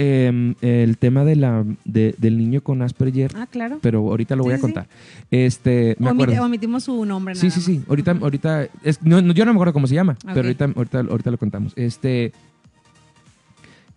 eh, 0.00 0.54
el 0.60 0.96
tema 0.98 1.24
de 1.24 1.34
la, 1.36 1.64
de- 1.84 2.14
del 2.18 2.38
niño 2.38 2.60
con 2.62 2.82
Asperger, 2.82 3.32
Ah, 3.34 3.48
claro. 3.50 3.78
pero 3.82 3.98
ahorita 4.08 4.36
lo 4.36 4.44
voy 4.44 4.52
Sí, 4.52 4.54
a 4.54 4.56
sí. 4.58 4.62
contar. 4.62 4.88
Este, 5.30 5.96
me 5.98 6.10
Omite- 6.10 6.22
acuerdo. 6.24 6.44
omitimos 6.44 6.84
su 6.84 7.04
nombre. 7.04 7.34
Sí, 7.34 7.48
nada 7.48 7.54
sí, 7.58 7.60
sí. 7.64 7.78
más. 7.80 7.88
Ahorita, 7.88 8.10
ahorita, 8.12 8.68
es- 8.84 9.02
no, 9.02 9.20
no, 9.20 9.32
yo 9.32 9.44
no 9.44 9.52
me 9.52 9.56
acuerdo 9.56 9.72
cómo 9.72 9.86
se 9.88 9.94
llama, 9.96 10.16
pero 10.24 10.42
ahorita, 10.42 10.66
ahorita, 10.76 11.00
ahorita 11.00 11.30
lo 11.32 11.38
contamos. 11.38 11.72
Este, 11.74 12.32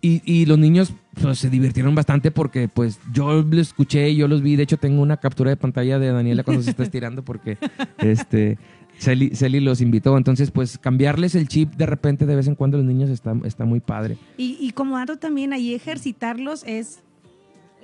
y, 0.00 0.20
y 0.24 0.46
los 0.46 0.58
niños 0.58 0.92
pues, 1.20 1.38
se 1.38 1.50
divirtieron 1.50 1.94
bastante 1.94 2.30
porque 2.30 2.68
pues 2.68 3.00
yo 3.12 3.42
los 3.42 3.68
escuché, 3.68 4.14
yo 4.14 4.28
los 4.28 4.42
vi. 4.42 4.56
De 4.56 4.62
hecho, 4.62 4.76
tengo 4.76 5.02
una 5.02 5.18
captura 5.18 5.50
de 5.50 5.56
pantalla 5.56 5.98
de 5.98 6.10
Daniela 6.12 6.44
cuando 6.44 6.62
se 6.62 6.70
está 6.70 6.82
estirando 6.84 7.24
porque 7.24 7.58
este, 7.98 8.58
Celi, 8.98 9.34
Celi 9.34 9.60
los 9.60 9.80
invitó. 9.80 10.16
Entonces, 10.16 10.50
pues 10.50 10.78
cambiarles 10.78 11.34
el 11.34 11.48
chip 11.48 11.74
de 11.74 11.86
repente 11.86 12.26
de 12.26 12.36
vez 12.36 12.46
en 12.46 12.54
cuando 12.54 12.76
a 12.76 12.80
los 12.80 12.86
niños 12.86 13.10
está, 13.10 13.34
está 13.44 13.64
muy 13.64 13.80
padre. 13.80 14.16
Y, 14.36 14.56
y 14.60 14.70
como 14.72 14.96
dato 14.96 15.16
también, 15.18 15.52
ahí 15.52 15.74
ejercitarlos 15.74 16.64
es 16.66 17.02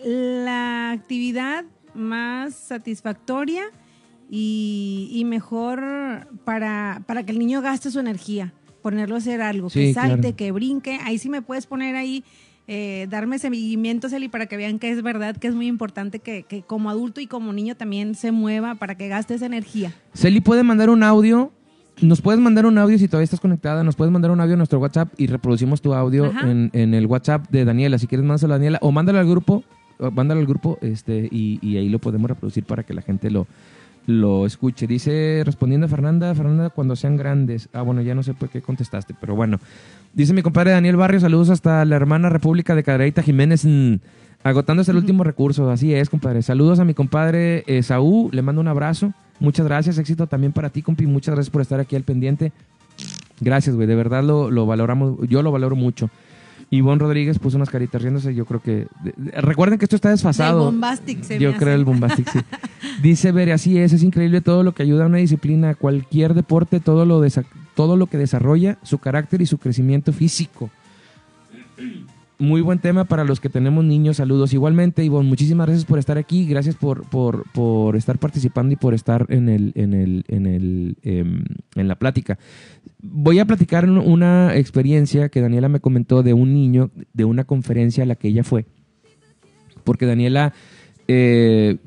la 0.04 0.92
actividad 0.92 1.64
más 1.94 2.54
satisfactoria 2.54 3.64
y, 4.30 5.08
y 5.12 5.24
mejor 5.24 6.28
para, 6.44 7.02
para 7.06 7.24
que 7.24 7.32
el 7.32 7.38
niño 7.38 7.62
gaste 7.62 7.90
su 7.90 7.98
energía. 8.00 8.52
Ponerlo 8.82 9.16
a 9.16 9.18
hacer 9.18 9.42
algo, 9.42 9.70
Sí, 9.70 9.80
que 9.80 9.94
salte, 9.94 10.20
claro. 10.20 10.36
que 10.36 10.52
brinque. 10.52 10.98
Ahí 11.02 11.18
sí 11.18 11.28
me 11.28 11.42
puedes 11.42 11.66
poner 11.66 11.96
ahí, 11.96 12.24
eh, 12.68 13.06
darme 13.10 13.38
seguimiento, 13.38 14.08
Celi, 14.08 14.28
para 14.28 14.46
que 14.46 14.56
vean 14.56 14.78
que 14.78 14.90
es 14.90 15.02
verdad, 15.02 15.36
que 15.36 15.48
es 15.48 15.54
muy 15.54 15.66
importante 15.66 16.20
que, 16.20 16.44
que 16.44 16.62
como 16.62 16.90
adulto 16.90 17.20
y 17.20 17.26
como 17.26 17.52
niño 17.52 17.74
también 17.74 18.14
se 18.14 18.30
mueva 18.30 18.76
para 18.76 18.94
que 18.94 19.08
gaste 19.08 19.34
esa 19.34 19.46
energía. 19.46 19.92
Celi 20.14 20.40
puede 20.40 20.62
mandar 20.62 20.90
un 20.90 21.02
audio. 21.02 21.50
Nos 22.00 22.20
puedes 22.20 22.40
mandar 22.40 22.66
un 22.66 22.78
audio 22.78 22.96
si 22.98 23.08
todavía 23.08 23.24
estás 23.24 23.40
conectada. 23.40 23.82
Nos 23.82 23.96
puedes 23.96 24.12
mandar 24.12 24.30
un 24.30 24.40
audio 24.40 24.54
a 24.54 24.56
nuestro 24.58 24.78
WhatsApp 24.78 25.12
y 25.16 25.26
reproducimos 25.26 25.82
tu 25.82 25.94
audio 25.94 26.32
en, 26.42 26.70
en 26.72 26.94
el 26.94 27.06
WhatsApp 27.06 27.48
de 27.50 27.64
Daniela. 27.64 27.98
Si 27.98 28.06
quieres, 28.06 28.24
mándalo 28.24 28.54
a 28.54 28.58
Daniela 28.58 28.78
o 28.82 28.92
mándalo 28.92 29.18
al 29.18 29.28
grupo. 29.28 29.64
Mándalo 30.12 30.38
al 30.38 30.46
grupo 30.46 30.78
este, 30.80 31.26
y, 31.28 31.58
y 31.60 31.76
ahí 31.76 31.88
lo 31.88 31.98
podemos 31.98 32.28
reproducir 32.28 32.62
para 32.62 32.84
que 32.84 32.94
la 32.94 33.02
gente 33.02 33.32
lo, 33.32 33.48
lo 34.08 34.46
escuche. 34.46 34.86
Dice, 34.86 35.42
respondiendo 35.44 35.84
a 35.84 35.90
Fernanda, 35.90 36.34
Fernanda, 36.34 36.70
cuando 36.70 36.96
sean 36.96 37.18
grandes. 37.18 37.68
Ah, 37.74 37.82
bueno, 37.82 38.00
ya 38.00 38.14
no 38.14 38.22
sé 38.22 38.32
por 38.32 38.48
qué 38.48 38.62
contestaste, 38.62 39.14
pero 39.20 39.36
bueno. 39.36 39.60
Dice 40.14 40.32
mi 40.32 40.40
compadre 40.40 40.70
Daniel 40.70 40.96
Barrio, 40.96 41.20
saludos 41.20 41.50
hasta 41.50 41.84
la 41.84 41.96
hermana 41.96 42.30
República 42.30 42.74
de 42.74 42.82
Cadereyta 42.82 43.22
Jiménez. 43.22 43.66
mm, 43.66 43.96
agotándose 44.44 44.92
el 44.92 44.96
último 44.96 45.24
recurso, 45.24 45.70
así 45.70 45.92
es, 45.92 46.08
compadre. 46.08 46.40
Saludos 46.40 46.78
a 46.78 46.86
mi 46.86 46.94
compadre 46.94 47.64
eh, 47.66 47.82
Saúl, 47.82 48.30
le 48.32 48.40
mando 48.40 48.62
un 48.62 48.68
abrazo. 48.68 49.12
Muchas 49.40 49.66
gracias, 49.66 49.98
éxito 49.98 50.26
también 50.26 50.54
para 50.54 50.70
ti, 50.70 50.80
compi. 50.80 51.06
Muchas 51.06 51.34
gracias 51.34 51.50
por 51.50 51.60
estar 51.60 51.78
aquí 51.78 51.94
al 51.94 52.02
pendiente. 52.02 52.52
Gracias, 53.40 53.76
güey, 53.76 53.86
de 53.86 53.94
verdad 53.94 54.24
lo, 54.24 54.50
lo 54.50 54.64
valoramos, 54.64 55.18
yo 55.28 55.42
lo 55.42 55.52
valoro 55.52 55.76
mucho. 55.76 56.08
Ivonne 56.70 56.98
Rodríguez 57.00 57.38
puso 57.38 57.56
unas 57.56 57.70
caritas 57.70 58.02
riéndose, 58.02 58.34
yo 58.34 58.44
creo 58.44 58.60
que... 58.60 58.86
de- 59.02 59.14
de- 59.16 59.30
recuerden 59.40 59.78
que 59.78 59.86
esto 59.86 59.96
está 59.96 60.10
desfasado. 60.10 60.66
bombastic 60.66 61.22
se 61.22 61.38
Yo 61.38 61.52
me 61.52 61.56
creo 61.56 61.70
hace. 61.70 61.78
el 61.78 61.84
bombastic, 61.86 62.30
sí. 62.30 62.38
Dice 63.02 63.32
Bere, 63.32 63.52
así 63.52 63.78
es, 63.78 63.92
es 63.94 64.02
increíble 64.02 64.40
todo 64.42 64.62
lo 64.62 64.72
que 64.74 64.82
ayuda 64.82 65.04
a 65.04 65.06
una 65.06 65.16
disciplina, 65.18 65.74
cualquier 65.74 66.34
deporte, 66.34 66.80
todo 66.80 67.06
lo, 67.06 67.22
desa- 67.24 67.46
todo 67.74 67.96
lo 67.96 68.06
que 68.06 68.18
desarrolla 68.18 68.76
su 68.82 68.98
carácter 68.98 69.40
y 69.40 69.46
su 69.46 69.56
crecimiento 69.58 70.12
físico. 70.12 70.68
Muy 72.40 72.60
buen 72.60 72.78
tema 72.78 73.04
para 73.04 73.24
los 73.24 73.40
que 73.40 73.48
tenemos 73.48 73.84
niños. 73.84 74.18
Saludos. 74.18 74.52
Igualmente, 74.52 75.04
Ivonne, 75.04 75.28
muchísimas 75.28 75.66
gracias 75.66 75.84
por 75.84 75.98
estar 75.98 76.18
aquí. 76.18 76.46
Gracias 76.46 76.76
por, 76.76 77.02
por, 77.08 77.50
por 77.50 77.96
estar 77.96 78.16
participando 78.18 78.72
y 78.72 78.76
por 78.76 78.94
estar 78.94 79.26
en, 79.28 79.48
el, 79.48 79.72
en, 79.74 79.92
el, 79.92 80.24
en, 80.28 80.46
el, 80.46 80.96
em, 81.02 81.42
en 81.74 81.88
la 81.88 81.96
plática. 81.96 82.38
Voy 83.02 83.40
a 83.40 83.44
platicar 83.44 83.84
un- 83.90 83.98
una 83.98 84.54
experiencia 84.56 85.30
que 85.30 85.40
Daniela 85.40 85.68
me 85.68 85.80
comentó 85.80 86.22
de 86.22 86.32
un 86.32 86.54
niño, 86.54 86.90
de 87.12 87.24
una 87.24 87.42
conferencia 87.42 88.04
a 88.04 88.06
la 88.06 88.14
que 88.14 88.28
ella 88.28 88.44
fue. 88.44 88.66
Porque 89.82 90.06
Daniela 90.06 90.52
eh, 91.08 91.78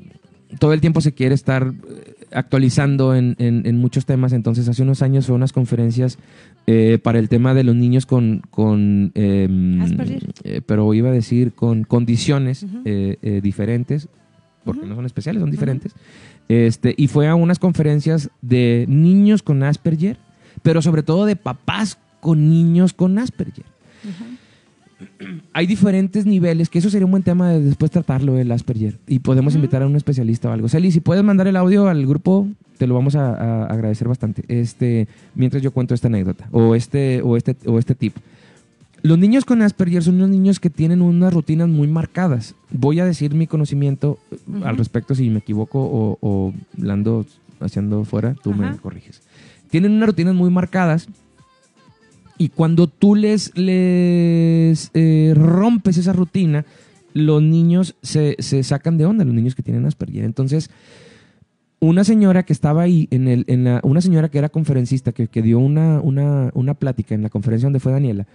todo 0.58 0.74
el 0.74 0.82
tiempo 0.82 1.00
se 1.00 1.12
quiere 1.12 1.34
estar 1.34 1.72
actualizando 2.34 3.14
en, 3.14 3.36
en- 3.38 3.66
en 3.66 3.76
muchos 3.78 4.06
temas. 4.06 4.32
Entonces, 4.32 4.68
hace 4.68 4.82
unos 4.82 5.02
años 5.02 5.26
fue 5.26 5.34
unas 5.34 5.52
conferencias 5.52 6.18
eh, 6.66 6.98
para 7.02 7.18
el 7.18 7.28
tema 7.28 7.54
de 7.54 7.64
los 7.64 7.74
niños 7.76 8.06
con, 8.06 8.42
con 8.50 9.12
em, 9.14 9.80
Asperger. 9.82 10.22
eh, 10.44 10.60
pero 10.64 10.92
iba 10.94 11.08
a 11.08 11.12
decir 11.12 11.52
con 11.52 11.84
condiciones 11.84 12.64
eh, 12.84 13.40
diferentes, 13.42 14.08
porque 14.64 14.86
no 14.86 14.94
son 14.94 15.06
especiales, 15.06 15.40
son 15.40 15.50
diferentes. 15.50 15.94
Este, 16.48 16.94
y 16.96 17.08
fue 17.08 17.28
a 17.28 17.34
unas 17.34 17.58
conferencias 17.58 18.30
de 18.42 18.84
niños 18.88 19.42
con 19.42 19.62
Asperger, 19.62 20.18
pero 20.62 20.82
sobre 20.82 21.02
todo 21.02 21.24
de 21.24 21.36
papás 21.36 21.98
con 22.20 22.48
niños 22.48 22.92
con 22.92 23.18
Asperger. 23.18 23.64
Hay 25.52 25.66
diferentes 25.66 26.26
niveles, 26.26 26.68
que 26.68 26.78
eso 26.78 26.90
sería 26.90 27.04
un 27.06 27.10
buen 27.10 27.22
tema 27.22 27.50
de 27.50 27.60
después 27.60 27.90
tratarlo, 27.90 28.38
el 28.38 28.50
Asperger. 28.52 28.98
Y 29.06 29.20
podemos 29.20 29.54
invitar 29.54 29.82
a 29.82 29.86
un 29.86 29.96
especialista 29.96 30.48
o 30.48 30.52
algo. 30.52 30.68
Celi, 30.68 30.90
si 30.92 31.00
puedes 31.00 31.22
mandar 31.24 31.46
el 31.46 31.56
audio 31.56 31.88
al 31.88 32.06
grupo, 32.06 32.48
te 32.78 32.86
lo 32.86 32.94
vamos 32.94 33.14
a, 33.16 33.34
a 33.34 33.66
agradecer 33.66 34.08
bastante. 34.08 34.44
Este, 34.48 35.08
mientras 35.34 35.62
yo 35.62 35.70
cuento 35.72 35.94
esta 35.94 36.08
anécdota, 36.08 36.48
o 36.52 36.74
este, 36.74 37.22
o 37.22 37.36
este, 37.36 37.56
o 37.66 37.78
este 37.78 37.94
tip. 37.94 38.14
Los 39.04 39.18
niños 39.18 39.44
con 39.44 39.62
Asperger 39.62 40.02
son 40.04 40.14
unos 40.16 40.28
niños 40.30 40.60
que 40.60 40.70
tienen 40.70 41.02
unas 41.02 41.34
rutinas 41.34 41.68
muy 41.68 41.88
marcadas. 41.88 42.54
Voy 42.70 43.00
a 43.00 43.04
decir 43.04 43.34
mi 43.34 43.48
conocimiento 43.48 44.18
eh, 44.30 44.36
Ujú. 44.46 44.64
al 44.64 44.76
respecto 44.76 45.14
si 45.16 45.28
me 45.28 45.40
equivoco 45.40 45.80
o, 45.80 46.18
o 46.20 46.54
la 46.76 46.92
ando 46.92 47.26
haciendo 47.58 48.04
fuera, 48.04 48.34
tú 48.42 48.52
me 48.54 48.66
Ajá. 48.66 48.76
corriges. 48.78 49.20
Tienen 49.70 49.92
unas 49.92 50.08
rutinas 50.08 50.34
muy 50.34 50.50
marcadas 50.50 51.08
y 52.42 52.48
cuando 52.48 52.88
tú 52.88 53.14
les, 53.14 53.56
les 53.56 54.90
eh, 54.94 55.32
rompes 55.36 55.96
esa 55.96 56.12
rutina, 56.12 56.64
los 57.14 57.40
niños 57.40 57.94
se, 58.02 58.34
se 58.40 58.64
sacan 58.64 58.98
de 58.98 59.06
onda, 59.06 59.24
los 59.24 59.32
niños 59.32 59.54
que 59.54 59.62
tienen 59.62 59.86
Asperger. 59.86 60.24
Entonces, 60.24 60.68
una 61.78 62.02
señora 62.02 62.42
que 62.42 62.52
estaba 62.52 62.82
ahí, 62.82 63.06
en 63.12 63.28
el, 63.28 63.44
en 63.46 63.62
la, 63.62 63.80
una 63.84 64.00
señora 64.00 64.28
que 64.28 64.38
era 64.38 64.48
conferencista, 64.48 65.12
que, 65.12 65.28
que 65.28 65.40
dio 65.40 65.60
una, 65.60 66.00
una, 66.00 66.50
una 66.54 66.74
plática 66.74 67.14
en 67.14 67.22
la 67.22 67.30
conferencia 67.30 67.66
donde 67.66 67.78
fue 67.78 67.92
Daniela, 67.92 68.26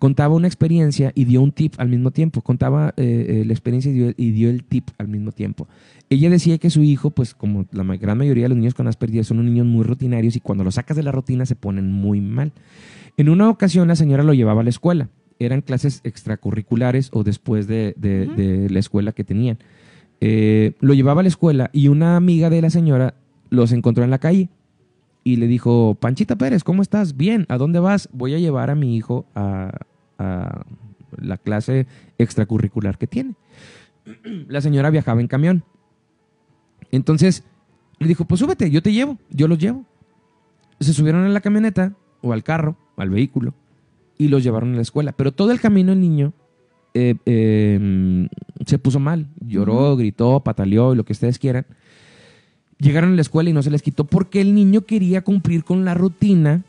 contaba 0.00 0.34
una 0.34 0.48
experiencia 0.48 1.12
y 1.14 1.24
dio 1.24 1.40
un 1.40 1.52
tip 1.52 1.74
al 1.78 1.88
mismo 1.88 2.10
tiempo. 2.10 2.42
Contaba 2.42 2.94
eh, 2.96 3.26
eh, 3.28 3.44
la 3.46 3.52
experiencia 3.52 3.92
y 3.92 3.94
dio, 3.94 4.12
y 4.16 4.32
dio 4.32 4.50
el 4.50 4.64
tip 4.64 4.88
al 4.98 5.06
mismo 5.06 5.30
tiempo. 5.30 5.68
Ella 6.10 6.30
decía 6.30 6.58
que 6.58 6.68
su 6.68 6.82
hijo, 6.82 7.10
pues 7.10 7.32
como 7.32 7.64
la 7.70 7.84
gran 7.96 8.18
mayoría 8.18 8.46
de 8.46 8.48
los 8.48 8.58
niños 8.58 8.74
con 8.74 8.88
Asperger, 8.88 9.24
son 9.24 9.38
unos 9.38 9.52
niños 9.52 9.68
muy 9.68 9.84
rutinarios 9.84 10.34
y 10.34 10.40
cuando 10.40 10.64
los 10.64 10.74
sacas 10.74 10.96
de 10.96 11.04
la 11.04 11.12
rutina 11.12 11.46
se 11.46 11.54
ponen 11.54 11.92
muy 11.92 12.20
mal. 12.20 12.50
En 13.16 13.28
una 13.28 13.48
ocasión 13.48 13.88
la 13.88 13.96
señora 13.96 14.22
lo 14.22 14.34
llevaba 14.34 14.60
a 14.60 14.64
la 14.64 14.70
escuela. 14.70 15.08
Eran 15.38 15.60
clases 15.62 16.00
extracurriculares 16.04 17.10
o 17.12 17.22
después 17.24 17.66
de, 17.66 17.94
de- 17.96 18.26
Ujú. 18.26 18.36
de 18.36 18.70
la 18.70 18.78
escuela 18.78 19.12
que 19.12 19.24
tenían. 19.24 19.58
Eh, 20.20 20.74
lo 20.80 20.94
llevaba 20.94 21.20
a 21.20 21.22
la 21.22 21.28
escuela 21.28 21.70
y 21.72 21.88
una 21.88 22.16
amiga 22.16 22.48
de 22.50 22.62
la 22.62 22.70
señora 22.70 23.14
los 23.50 23.72
encontró 23.72 24.02
en 24.04 24.10
la 24.10 24.18
calle 24.18 24.48
y 25.24 25.36
le 25.36 25.46
dijo, 25.46 25.94
Panchita 26.00 26.36
Pérez, 26.36 26.64
¿cómo 26.64 26.82
estás? 26.82 27.16
Bien, 27.16 27.44
¿a 27.48 27.58
dónde 27.58 27.80
vas? 27.80 28.08
Voy 28.12 28.34
a 28.34 28.38
llevar 28.38 28.70
a 28.70 28.74
mi 28.74 28.96
hijo 28.96 29.26
a, 29.34 29.72
a 30.18 30.64
la 31.18 31.36
clase 31.36 31.86
extracurricular 32.18 32.96
que 32.96 33.06
tiene. 33.06 33.34
La 34.48 34.60
señora 34.60 34.88
viajaba 34.90 35.20
en 35.20 35.26
camión. 35.28 35.64
Entonces 36.90 37.44
le 37.98 38.06
dijo, 38.08 38.24
pues 38.24 38.38
súbete, 38.40 38.70
yo 38.70 38.82
te 38.82 38.92
llevo, 38.92 39.18
yo 39.30 39.48
los 39.48 39.58
llevo. 39.58 39.84
Se 40.80 40.92
subieron 40.92 41.24
a 41.24 41.28
la 41.28 41.40
camioneta 41.40 41.94
o 42.22 42.32
al 42.32 42.42
carro, 42.44 42.76
al 42.96 43.10
vehículo, 43.10 43.54
y 44.18 44.28
los 44.28 44.42
llevaron 44.42 44.72
a 44.72 44.76
la 44.76 44.82
escuela. 44.82 45.12
Pero 45.12 45.32
todo 45.32 45.52
el 45.52 45.60
camino 45.60 45.92
el 45.92 46.00
niño 46.00 46.32
eh, 46.94 47.16
eh, 47.26 48.28
se 48.64 48.78
puso 48.78 48.98
mal. 49.00 49.26
Lloró, 49.46 49.96
gritó, 49.96 50.40
pataleó, 50.40 50.94
lo 50.94 51.04
que 51.04 51.12
ustedes 51.12 51.38
quieran. 51.38 51.66
Llegaron 52.78 53.12
a 53.12 53.14
la 53.16 53.22
escuela 53.22 53.48
y 53.50 53.52
no 53.52 53.62
se 53.62 53.70
les 53.70 53.82
quitó 53.82 54.04
porque 54.04 54.40
el 54.40 54.54
niño 54.54 54.82
quería 54.82 55.22
cumplir 55.22 55.64
con 55.64 55.84
la 55.84 55.94
rutina 55.94 56.62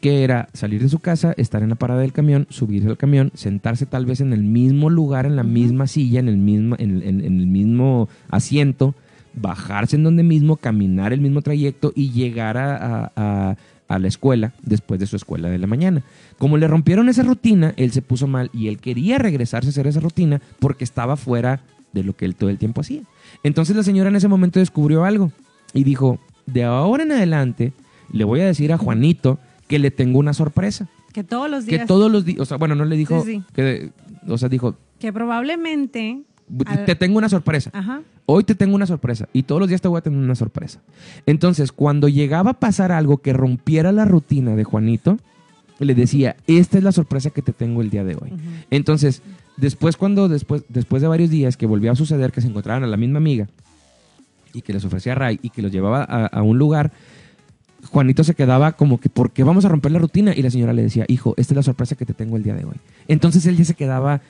que 0.00 0.24
era 0.24 0.48
salir 0.52 0.82
de 0.82 0.88
su 0.88 0.98
casa, 0.98 1.34
estar 1.36 1.62
en 1.62 1.70
la 1.70 1.74
parada 1.76 2.00
del 2.00 2.12
camión, 2.12 2.46
subirse 2.50 2.88
al 2.88 2.96
camión, 2.98 3.30
sentarse 3.34 3.86
tal 3.86 4.06
vez 4.06 4.20
en 4.20 4.32
el 4.32 4.42
mismo 4.42 4.90
lugar, 4.90 5.24
en 5.24 5.36
la 5.36 5.42
misma 5.42 5.86
silla, 5.86 6.20
en 6.20 6.28
el 6.28 6.36
mismo, 6.36 6.76
en, 6.78 7.02
en- 7.02 7.24
en 7.24 7.40
el 7.40 7.46
mismo 7.46 8.08
asiento, 8.28 8.94
bajarse 9.34 9.96
en 9.96 10.04
donde 10.04 10.22
mismo, 10.22 10.56
caminar 10.56 11.12
el 11.12 11.20
mismo 11.20 11.42
trayecto 11.42 11.92
y 11.94 12.10
llegar 12.10 12.56
a, 12.58 12.76
a- 12.76 13.12
a- 13.16 13.56
a 13.88 13.98
la 13.98 14.08
escuela 14.08 14.52
después 14.62 14.98
de 15.00 15.06
su 15.06 15.16
escuela 15.16 15.48
de 15.48 15.58
la 15.58 15.66
mañana. 15.66 16.02
Como 16.38 16.56
le 16.56 16.66
rompieron 16.68 17.08
esa 17.08 17.22
rutina, 17.22 17.72
él 17.76 17.92
se 17.92 18.02
puso 18.02 18.26
mal 18.26 18.50
y 18.52 18.68
él 18.68 18.78
quería 18.78 19.18
regresarse 19.18 19.68
a 19.68 19.70
hacer 19.70 19.86
esa 19.86 20.00
rutina 20.00 20.40
porque 20.58 20.84
estaba 20.84 21.16
fuera 21.16 21.60
de 21.92 22.02
lo 22.02 22.14
que 22.16 22.24
él 22.24 22.34
todo 22.34 22.50
el 22.50 22.58
tiempo 22.58 22.80
hacía. 22.80 23.02
Entonces 23.42 23.76
la 23.76 23.82
señora 23.82 24.08
en 24.10 24.16
ese 24.16 24.28
momento 24.28 24.58
descubrió 24.58 25.04
algo 25.04 25.32
y 25.72 25.84
dijo, 25.84 26.18
de 26.46 26.64
ahora 26.64 27.04
en 27.04 27.12
adelante 27.12 27.72
le 28.12 28.24
voy 28.24 28.40
a 28.40 28.46
decir 28.46 28.72
a 28.72 28.78
Juanito 28.78 29.38
que 29.68 29.78
le 29.78 29.90
tengo 29.90 30.18
una 30.18 30.32
sorpresa. 30.34 30.88
Que 31.12 31.24
todos 31.24 31.50
los 31.50 31.64
Que 31.64 31.76
días. 31.76 31.86
todos 31.86 32.10
los 32.10 32.24
días, 32.24 32.40
o 32.40 32.44
sea, 32.44 32.56
bueno, 32.56 32.74
no 32.74 32.84
le 32.84 32.96
dijo, 32.96 33.24
Sí, 33.24 33.36
sí. 33.36 33.42
que, 33.54 33.90
o 34.28 34.36
sea, 34.36 34.48
dijo, 34.48 34.76
Que 34.98 35.12
probablemente. 35.12 36.22
Al- 36.66 36.84
te 36.84 36.94
tengo 36.94 37.18
una 37.18 37.28
sorpresa. 37.28 37.70
Ajá. 37.72 38.02
Hoy 38.26 38.44
te 38.44 38.54
tengo 38.54 38.74
una 38.74 38.86
sorpresa 38.86 39.28
y 39.32 39.44
todos 39.44 39.60
los 39.60 39.68
días 39.68 39.80
te 39.80 39.88
voy 39.88 39.98
a 39.98 40.02
tener 40.02 40.18
una 40.18 40.34
sorpresa. 40.34 40.80
Entonces, 41.26 41.70
cuando 41.72 42.08
llegaba 42.08 42.50
a 42.52 42.54
pasar 42.54 42.92
algo 42.92 43.18
que 43.18 43.32
rompiera 43.32 43.92
la 43.92 44.04
rutina 44.04 44.56
de 44.56 44.64
Juanito, 44.64 45.18
le 45.78 45.94
decía, 45.94 46.36
esta 46.46 46.78
es 46.78 46.84
la 46.84 46.92
sorpresa 46.92 47.30
que 47.30 47.42
te 47.42 47.52
tengo 47.52 47.82
el 47.82 47.90
día 47.90 48.02
de 48.04 48.14
hoy. 48.14 48.32
Entonces, 48.70 49.22
después 49.56 49.96
cuando 49.96 50.28
después, 50.28 50.64
después 50.68 51.02
de 51.02 51.08
varios 51.08 51.30
días 51.30 51.56
que 51.56 51.66
volvió 51.66 51.92
a 51.92 51.96
suceder 51.96 52.32
que 52.32 52.40
se 52.40 52.48
encontraban 52.48 52.82
a 52.82 52.86
la 52.86 52.96
misma 52.96 53.18
amiga 53.18 53.46
y 54.52 54.62
que 54.62 54.72
les 54.72 54.84
ofrecía 54.84 55.14
Ray 55.14 55.38
y 55.42 55.50
que 55.50 55.60
los 55.62 55.70
llevaba 55.70 56.02
a, 56.02 56.26
a 56.26 56.42
un 56.42 56.58
lugar, 56.58 56.92
Juanito 57.90 58.24
se 58.24 58.34
quedaba 58.34 58.72
como 58.72 58.98
que, 58.98 59.08
¿por 59.08 59.30
qué 59.30 59.44
vamos 59.44 59.64
a 59.64 59.68
romper 59.68 59.92
la 59.92 59.98
rutina? 59.98 60.32
Y 60.34 60.42
la 60.42 60.50
señora 60.50 60.72
le 60.72 60.82
decía, 60.82 61.04
hijo, 61.08 61.34
esta 61.36 61.52
es 61.54 61.56
la 61.56 61.62
sorpresa 61.62 61.94
que 61.94 62.06
te 62.06 62.14
tengo 62.14 62.36
el 62.36 62.42
día 62.42 62.54
de 62.54 62.64
hoy. 62.64 62.76
Entonces 63.06 63.46
él 63.46 63.56
ya 63.56 63.64
se 63.64 63.74
quedaba 63.74 64.22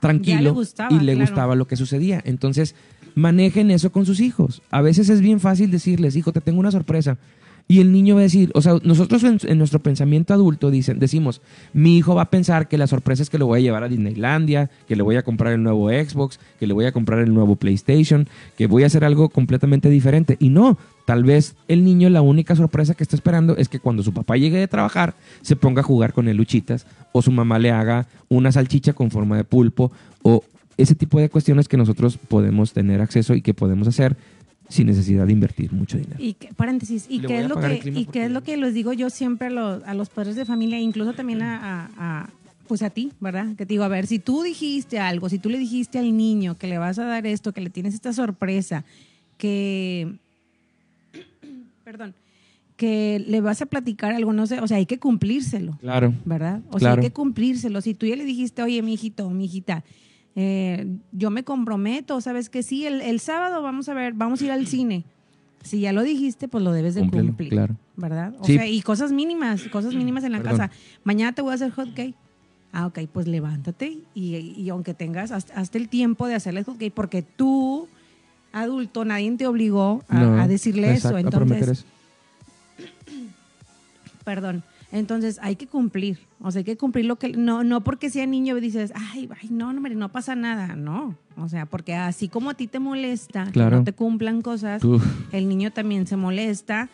tranquilo 0.00 0.36
Ya 0.36 0.42
le 0.42 0.50
gustaba, 0.50 0.94
y 0.96 1.00
le 1.00 1.14
claro. 1.14 1.20
gustaba 1.20 1.54
lo 1.54 1.66
que 1.66 1.76
sucedía. 1.76 2.20
Entonces, 2.24 2.74
manejen 3.14 3.70
eso 3.70 3.90
con 3.90 4.06
sus 4.06 4.20
hijos. 4.20 4.62
A 4.70 4.80
veces 4.82 5.08
es 5.08 5.20
bien 5.20 5.40
fácil 5.40 5.70
decirles, 5.70 6.16
hijo, 6.16 6.32
te 6.32 6.40
tengo 6.40 6.60
una 6.60 6.70
sorpresa. 6.70 7.18
Y 7.70 7.80
el 7.80 7.92
niño 7.92 8.14
va 8.14 8.22
a 8.22 8.24
decir, 8.24 8.50
o 8.54 8.62
sea, 8.62 8.78
nosotros 8.82 9.22
en, 9.24 9.58
nuestro 9.58 9.78
pensamiento 9.80 10.32
adulto 10.32 10.70
dicen, 10.70 10.98
decimos, 10.98 11.42
mi 11.74 11.98
hijo 11.98 12.14
va 12.14 12.22
a 12.22 12.30
pensar 12.30 12.66
que 12.66 12.78
la 12.78 12.86
sorpresa 12.86 13.22
es 13.22 13.28
que 13.28 13.36
lo 13.36 13.46
voy 13.46 13.60
a 13.60 13.62
llevar 13.62 13.84
a 13.84 13.88
Disneylandia, 13.88 14.70
que 14.88 14.96
le 14.96 15.02
voy 15.02 15.16
a 15.16 15.22
comprar 15.22 15.52
el 15.52 15.62
nuevo 15.62 15.90
Xbox, 15.90 16.40
que 16.58 16.66
le 16.66 16.72
voy 16.72 16.86
a 16.86 16.92
comprar 16.92 17.20
el 17.20 17.34
nuevo 17.34 17.56
PlayStation, 17.56 18.26
que 18.56 18.66
voy 18.66 18.84
a 18.84 18.86
hacer 18.86 19.04
algo 19.04 19.28
completamente 19.28 19.90
diferente. 19.90 20.38
Y 20.40 20.48
no, 20.48 20.78
tal 21.04 21.24
vez 21.24 21.56
el 21.68 21.84
niño 21.84 22.08
la 22.08 22.22
única 22.22 22.56
sorpresa 22.56 22.94
que 22.94 23.02
está 23.02 23.16
esperando 23.16 23.54
es 23.58 23.68
que 23.68 23.80
cuando 23.80 24.02
su 24.02 24.14
papá 24.14 24.38
llegue 24.38 24.58
de 24.58 24.66
trabajar 24.66 25.14
se 25.42 25.54
ponga 25.54 25.80
a 25.80 25.84
jugar 25.84 26.14
con 26.14 26.26
el 26.28 26.38
luchitas 26.38 26.86
o 27.12 27.20
su 27.20 27.30
mamá 27.30 27.58
le 27.58 27.70
haga 27.70 28.06
una 28.30 28.50
salchicha 28.50 28.94
con 28.94 29.10
forma 29.10 29.36
de 29.36 29.44
pulpo 29.44 29.92
o 30.22 30.42
ese 30.78 30.94
tipo 30.94 31.20
de 31.20 31.28
cuestiones 31.28 31.68
que 31.68 31.76
nosotros 31.76 32.16
podemos 32.16 32.72
tener 32.72 33.02
acceso 33.02 33.34
y 33.34 33.42
que 33.42 33.52
podemos 33.52 33.88
hacer 33.88 34.16
sin 34.68 34.86
necesidad 34.86 35.26
de 35.26 35.32
invertir 35.32 35.72
mucho 35.72 35.96
dinero. 35.98 36.16
Y 36.18 36.34
que- 36.34 36.52
paréntesis, 36.54 37.06
¿y 37.08 37.20
qué 37.20 37.40
es 37.40 37.48
lo 37.48 37.58
que 37.60 37.80
y 37.94 38.04
qué 38.06 38.24
es 38.26 38.30
lo 38.30 38.42
que 38.42 38.56
les 38.56 38.74
digo 38.74 38.92
yo 38.92 39.08
siempre 39.10 39.48
a 39.48 39.50
los, 39.50 39.82
a 39.84 39.94
los 39.94 40.08
padres 40.10 40.36
de 40.36 40.44
familia, 40.44 40.78
incluso 40.78 41.12
también 41.14 41.42
a, 41.42 41.86
a- 41.86 41.90
a, 41.96 42.30
pues 42.66 42.82
a 42.82 42.90
ti, 42.90 43.12
¿verdad? 43.20 43.48
Que 43.56 43.64
te 43.64 43.72
digo, 43.74 43.84
a 43.84 43.88
ver, 43.88 44.06
si 44.06 44.18
tú 44.18 44.42
dijiste 44.42 44.98
algo, 44.98 45.28
si 45.30 45.38
tú 45.38 45.48
le 45.48 45.58
dijiste 45.58 45.98
al 45.98 46.14
niño 46.16 46.56
que 46.58 46.66
le 46.66 46.76
vas 46.78 46.98
a 46.98 47.04
dar 47.04 47.26
esto, 47.26 47.52
que 47.52 47.62
le 47.62 47.70
tienes 47.70 47.94
esta 47.94 48.12
sorpresa, 48.12 48.84
que 49.38 50.12
perdón, 51.84 52.14
que 52.76 53.24
le 53.26 53.40
vas 53.40 53.60
a 53.62 53.66
platicar 53.66 54.12
algo, 54.12 54.32
no 54.32 54.46
sé, 54.46 54.60
o 54.60 54.66
sea, 54.68 54.76
hay 54.76 54.86
que 54.86 54.98
cumplírselo. 54.98 55.76
Claro. 55.80 56.14
¿verdad? 56.24 56.60
O 56.70 56.78
sea, 56.78 56.92
hay 56.92 57.00
que 57.00 57.10
cumplírselo. 57.10 57.80
Si 57.80 57.94
tú 57.94 58.06
ya 58.06 58.14
le 58.16 58.24
dijiste, 58.24 58.62
oye, 58.62 58.80
mi 58.82 58.94
hijito, 58.94 59.28
mi 59.30 59.46
hijita, 59.46 59.82
eh, 60.40 60.86
yo 61.10 61.30
me 61.30 61.42
comprometo, 61.42 62.20
¿sabes 62.20 62.48
que 62.48 62.62
Sí, 62.62 62.86
el, 62.86 63.00
el 63.00 63.18
sábado 63.18 63.60
vamos 63.60 63.88
a 63.88 63.94
ver, 63.94 64.12
vamos 64.12 64.40
a 64.40 64.44
ir 64.44 64.52
al 64.52 64.68
cine. 64.68 65.02
Si 65.64 65.80
ya 65.80 65.92
lo 65.92 66.02
dijiste, 66.04 66.46
pues 66.46 66.62
lo 66.62 66.70
debes 66.70 66.94
de 66.94 67.00
Cúmplelo, 67.00 67.26
cumplir. 67.30 67.50
claro. 67.50 67.74
¿Verdad? 67.96 68.34
O 68.38 68.44
Sí. 68.44 68.54
sea, 68.54 68.68
y 68.68 68.80
cosas 68.82 69.10
mínimas, 69.10 69.64
cosas 69.72 69.94
mínimas 69.96 70.22
en 70.22 70.30
la 70.30 70.38
Perdón. 70.38 70.58
casa. 70.58 70.70
Mañana 71.02 71.32
te 71.32 71.42
voy 71.42 71.50
a 71.50 71.54
hacer 71.56 71.72
hot 71.72 71.92
cake. 71.92 72.14
Ah, 72.72 72.86
ok, 72.86 73.00
pues 73.12 73.26
levántate 73.26 73.98
y, 74.14 74.36
y 74.36 74.68
aunque 74.68 74.94
tengas, 74.94 75.32
hazte 75.32 75.78
el 75.78 75.88
tiempo 75.88 76.28
de 76.28 76.36
hacerle 76.36 76.62
hot 76.62 76.78
cake, 76.78 76.92
porque 76.94 77.22
tú, 77.22 77.88
adulto, 78.52 79.04
nadie 79.04 79.32
te 79.36 79.48
obligó 79.48 80.04
a, 80.08 80.20
No, 80.20 80.40
a 80.40 80.46
decirle 80.46 80.92
exacto, 80.92 81.18
eso. 81.18 81.26
a 81.26 81.30
prometer 81.32 81.62
Entonces, 81.70 81.84
eso. 83.08 83.24
Perdón. 84.24 84.62
Entonces 84.90 85.38
hay 85.42 85.56
que 85.56 85.66
cumplir. 85.66 86.18
O 86.40 86.50
sea, 86.50 86.60
hay 86.60 86.64
que 86.64 86.76
cumplir 86.76 87.04
lo 87.04 87.16
que. 87.16 87.30
No, 87.30 87.62
no 87.64 87.82
porque 87.84 88.08
sea 88.10 88.26
niño 88.26 88.56
y 88.56 88.60
dices, 88.60 88.92
ay, 88.94 89.28
ay, 89.42 89.48
no, 89.50 89.70
no, 89.72 89.78
hombre, 89.78 89.94
no 89.94 90.10
pasa 90.10 90.34
nada. 90.34 90.76
No. 90.76 91.14
O 91.36 91.48
sea, 91.48 91.66
porque 91.66 91.94
así 91.94 92.28
como 92.28 92.50
a 92.50 92.54
ti 92.54 92.66
te 92.66 92.78
molesta 92.78 93.44
Claro. 93.52 93.70
que 93.70 93.76
no 93.76 93.84
te 93.84 93.92
cumplan 93.92 94.40
cosas, 94.42 94.82
Uf, 94.84 95.04
el 95.32 95.48
niño 95.48 95.70
también 95.72 96.06
se 96.06 96.16
molesta 96.16 96.88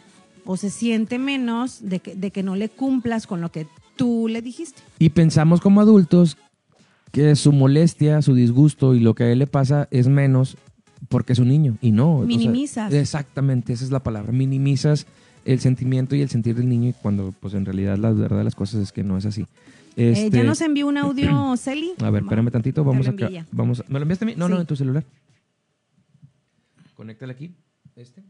o 0.45 0.57
se 0.57 0.71
siente 0.71 1.19
menos 1.19 1.79
de 1.89 2.01
que, 2.01 2.15
de 2.17 2.31
que 2.31 2.43
no 2.43 2.57
le 2.57 2.69
cumplas 2.69 3.27
con 3.27 3.41
lo 3.41 3.51
que 3.53 3.67
tú 3.97 4.27
le 4.29 4.43
dijiste. 4.43 4.83
Y 4.99 5.11
pensamos 5.11 5.61
como 5.61 5.81
adultos 5.81 6.37
que 7.13 7.37
su 7.37 7.53
molestia, 7.53 8.21
su 8.23 8.35
disgusto 8.35 8.95
y 8.95 9.01
lo 9.01 9.15
que 9.15 9.23
a 9.25 9.31
él 9.31 9.39
le 9.39 9.47
pasa 9.47 9.87
es 9.93 10.09
menos 10.09 10.57
porque 11.09 11.33
es 11.33 11.39
un 11.39 11.49
niño. 11.49 11.77
Y 11.81 11.93
no. 11.93 12.17
o 12.17 12.19
sea, 12.21 12.27
Minimizas. 12.27 12.93
exactamente, 12.93 13.73
esa 13.73 13.85
es 13.85 13.91
la 13.93 14.03
palabra. 14.03 14.33
Minimizas 14.33 15.07
el 15.45 15.61
sentimiento 15.61 16.15
y 16.17 16.23
el 16.23 16.29
sentir 16.29 16.55
del 16.57 16.69
niño 16.69 16.91
y 16.91 16.93
cuando 16.95 17.33
pues 17.41 17.55
en 17.55 17.65
realidad 17.65 17.97
la 17.99 18.11
verdad 18.13 18.39
de 18.39 18.45
las 18.45 18.55
cosas 18.55 18.81
es 18.83 18.93
que 18.93 19.03
no 19.05 19.17
es 19.19 19.27
así. 19.27 19.43
Eh, 19.97 20.13
Este, 20.13 20.39
ya 20.39 20.45
nos 20.45 20.61
envió 20.61 20.87
un 20.89 20.97
audio, 20.99 21.57
Celi. 21.57 21.93
A 22.01 22.11
ver, 22.11 22.23
espérame 22.23 22.51
tantito, 22.51 22.83
vamos 22.85 23.07
acá. 23.09 23.29
Vamos 23.53 23.81
a- 23.81 23.85
¿Me 23.89 23.99
lo 23.99 24.03
enviaste 24.03 24.25
a 24.25 24.27
mí? 24.27 24.35
No, 24.37 24.49
no, 24.49 24.61
en 24.61 24.67
tu 24.67 24.75
celular. 24.77 25.05
Conéctale 26.95 27.33
aquí. 27.33 27.55
Este. 27.97 28.23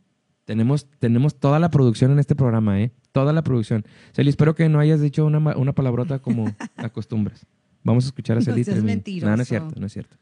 Tenemos, 0.44 0.86
tenemos 0.98 1.36
toda 1.40 1.58
la 1.58 1.70
producción 1.70 2.10
en 2.12 2.18
este 2.18 2.34
programa, 2.34 2.78
¿eh? 2.80 2.90
Toda 3.12 3.32
la 3.32 3.42
producción. 3.42 3.84
Celi, 4.12 4.28
espero 4.28 4.54
que 4.54 4.68
no 4.68 4.78
hayas 4.78 5.00
dicho 5.00 5.24
una, 5.24 5.38
una 5.56 5.72
palabrota 5.72 6.18
como 6.18 6.54
acostumbras. 6.76 7.46
Vamos 7.82 8.04
a 8.04 8.08
escuchar 8.08 8.36
a 8.36 8.40
No 8.40 8.44
Celi. 8.44 8.82
mentiroso. 8.82 9.30
No, 9.30 9.36
no 9.36 9.42
es 9.42 9.48
cierto, 9.48 9.80
no 9.80 9.86
es 9.86 9.92
cierto. 9.92 10.16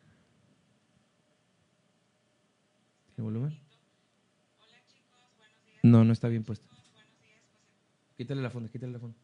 ¿Tiene 3.17 3.25
volumen? 3.31 3.59
No, 5.83 6.05
no 6.05 6.13
está 6.13 6.29
bien 6.29 6.45
puesto. 6.45 6.67
Quítale 8.23 8.41
la 8.41 8.51
funda, 8.51 8.69
quítale 8.71 8.93
la 8.93 9.01
funda. 9.01 9.17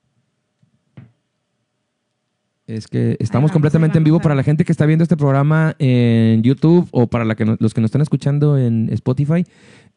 Es 2.66 2.88
que 2.88 3.16
estamos 3.20 3.52
completamente 3.52 3.96
en 3.96 4.02
vivo 4.02 4.18
para 4.18 4.34
la 4.34 4.42
gente 4.42 4.64
que 4.64 4.72
está 4.72 4.86
viendo 4.86 5.04
este 5.04 5.16
programa 5.16 5.76
en 5.78 6.42
YouTube 6.42 6.88
o 6.90 7.06
para 7.06 7.24
la 7.24 7.36
que 7.36 7.44
los 7.44 7.74
que 7.74 7.80
nos 7.80 7.90
están 7.90 8.02
escuchando 8.02 8.58
en 8.58 8.92
Spotify. 8.92 9.44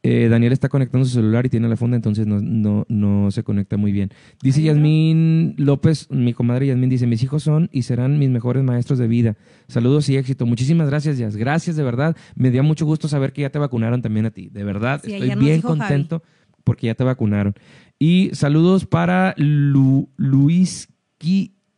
Eh, 0.04 0.28
Daniel 0.30 0.54
está 0.54 0.70
conectando 0.70 1.06
su 1.06 1.16
celular 1.16 1.47
y 1.47 1.49
tiene 1.49 1.68
la 1.68 1.78
funda, 1.78 1.95
entonces 1.95 2.28
no, 2.28 2.41
no, 2.41 2.86
no 2.89 3.32
se 3.32 3.41
conecta 3.41 3.76
muy 3.76 3.91
bien. 3.91 4.12
Dice 4.43 4.62
Yasmín 4.62 5.56
López, 5.58 6.08
mi 6.12 6.34
comadre 6.34 6.68
Yasmín, 6.68 6.91
dice, 6.91 7.08
mis 7.08 7.24
hijos 7.24 7.41
son 7.41 7.70
y 7.72 7.82
serán 7.82 8.20
mis 8.20 8.30
mejores 8.30 8.64
maestros 8.64 8.99
de 8.99 9.08
vida. 9.08 9.36
Saludos 9.68 10.10
y 10.10 10.18
éxito. 10.18 10.45
Muchísimas 10.45 10.88
gracias, 10.89 11.18
Yas. 11.18 11.36
Gracias, 11.36 11.76
de 11.76 11.82
verdad. 11.82 12.16
Me 12.36 12.52
dio 12.52 12.62
mucho 12.62 12.86
gusto 12.86 13.08
saber 13.08 13.34
que 13.34 13.41
ya 13.41 13.49
te 13.49 13.58
vacunaron 13.58 14.04
también 14.04 14.28
a 14.28 14.30
ti. 14.30 14.49
De 14.49 14.64
verdad, 14.64 15.02
estoy 15.04 15.34
bien 15.38 15.62
contento 15.62 16.22
porque 16.64 16.88
ya 16.88 16.95
te 16.95 17.03
vacunaron. 17.03 17.55
Y 17.99 18.32
saludos 18.34 18.86
para 18.86 19.36
Luis 19.38 20.89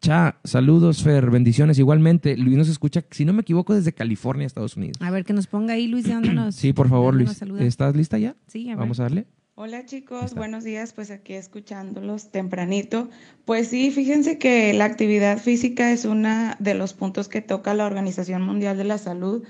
Cha, 0.04 0.38
saludos, 0.44 1.02
Fer, 1.02 1.32
bendiciones. 1.32 1.80
Igualmente, 1.80 2.36
Luis 2.36 2.58
nos 2.58 2.68
escucha, 2.68 3.06
si 3.12 3.24
no 3.24 3.32
me 3.32 3.42
equivoco, 3.42 3.74
desde 3.74 3.94
California, 3.94 4.46
Estados 4.46 4.76
Unidos. 4.76 4.98
A 5.00 5.10
ver, 5.12 5.24
que 5.24 5.32
nos 5.32 5.48
ponga 5.48 5.76
ahí, 5.76 5.88
Luis, 5.88 6.04
de 6.04 6.14
dónde 6.14 6.34
nos. 6.34 6.56
sí, 6.56 6.74
por 6.74 6.90
favor, 6.90 7.14
Luis. 7.14 7.42
¿Estás 7.60 7.96
lista 7.96 8.18
ya? 8.18 8.36
Sí, 8.48 8.70
a 8.70 8.76
Vamos 8.76 9.00
a 9.00 9.04
darle. 9.04 9.28
Hola 9.56 9.86
chicos, 9.86 10.34
buenos 10.34 10.66
días, 10.66 10.92
pues 10.94 11.10
aquí 11.10 11.36
escuchándolos 11.36 12.32
tempranito. 12.32 13.10
Pues 13.46 13.70
sí, 13.70 13.92
fíjense 13.92 14.38
que 14.40 14.74
la 14.74 14.86
actividad 14.86 15.38
física 15.38 15.92
es 15.92 16.04
uno 16.04 16.54
de 16.60 16.74
los 16.74 16.94
puntos 16.94 17.30
que 17.30 17.42
toca 17.42 17.74
la 17.74 17.86
Organización 17.86 18.42
Mundial 18.42 18.78
de 18.78 18.84
la 18.84 18.98
Salud 18.98 19.44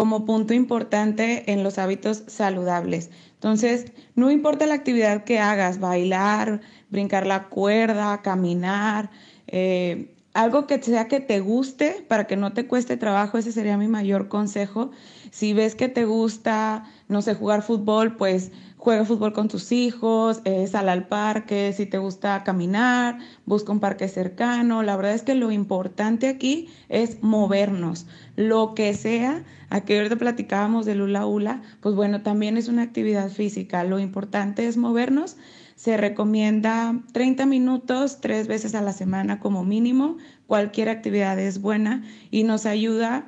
como 0.00 0.24
punto 0.24 0.54
importante 0.54 1.52
en 1.52 1.62
los 1.62 1.76
hábitos 1.76 2.22
saludables. 2.26 3.10
Entonces, 3.34 3.92
no 4.14 4.30
importa 4.30 4.64
la 4.64 4.72
actividad 4.72 5.24
que 5.24 5.38
hagas, 5.38 5.78
bailar, 5.78 6.62
brincar 6.88 7.26
la 7.26 7.48
cuerda, 7.50 8.22
caminar, 8.22 9.10
eh, 9.46 10.14
algo 10.32 10.66
que 10.66 10.82
sea 10.82 11.06
que 11.06 11.20
te 11.20 11.40
guste 11.40 12.02
para 12.08 12.26
que 12.26 12.36
no 12.38 12.54
te 12.54 12.66
cueste 12.66 12.96
trabajo, 12.96 13.36
ese 13.36 13.52
sería 13.52 13.76
mi 13.76 13.88
mayor 13.88 14.28
consejo. 14.28 14.90
Si 15.32 15.52
ves 15.52 15.74
que 15.74 15.90
te 15.90 16.06
gusta, 16.06 16.84
no 17.10 17.20
sé, 17.22 17.34
jugar 17.34 17.62
fútbol, 17.62 18.16
pues 18.16 18.52
juega 18.76 19.04
fútbol 19.04 19.34
con 19.34 19.48
tus 19.48 19.72
hijos, 19.72 20.40
eh, 20.44 20.66
sal 20.66 20.88
al 20.88 21.06
parque, 21.06 21.74
si 21.74 21.84
te 21.84 21.98
gusta 21.98 22.42
caminar, 22.44 23.18
busca 23.44 23.72
un 23.72 23.80
parque 23.80 24.08
cercano. 24.08 24.82
La 24.82 24.96
verdad 24.96 25.14
es 25.14 25.22
que 25.22 25.34
lo 25.34 25.52
importante 25.52 26.28
aquí 26.28 26.68
es 26.88 27.22
movernos. 27.22 28.06
Lo 28.36 28.74
que 28.74 28.94
sea, 28.94 29.44
aquí 29.68 29.94
ahorita 29.94 30.16
platicábamos 30.16 30.86
de 30.86 30.94
Lula 30.94 31.26
Ula, 31.26 31.60
pues 31.80 31.94
bueno, 31.94 32.22
también 32.22 32.56
es 32.56 32.68
una 32.68 32.82
actividad 32.82 33.28
física. 33.28 33.84
Lo 33.84 33.98
importante 33.98 34.66
es 34.66 34.78
movernos 34.78 35.36
se 35.80 35.96
recomienda 35.96 36.94
30 37.12 37.46
minutos 37.46 38.20
tres 38.20 38.48
veces 38.48 38.74
a 38.74 38.82
la 38.82 38.92
semana 38.92 39.40
como 39.40 39.64
mínimo. 39.64 40.18
Cualquier 40.46 40.90
actividad 40.90 41.38
es 41.38 41.62
buena 41.62 42.04
y 42.30 42.42
nos 42.42 42.66
ayuda 42.66 43.16
a 43.16 43.24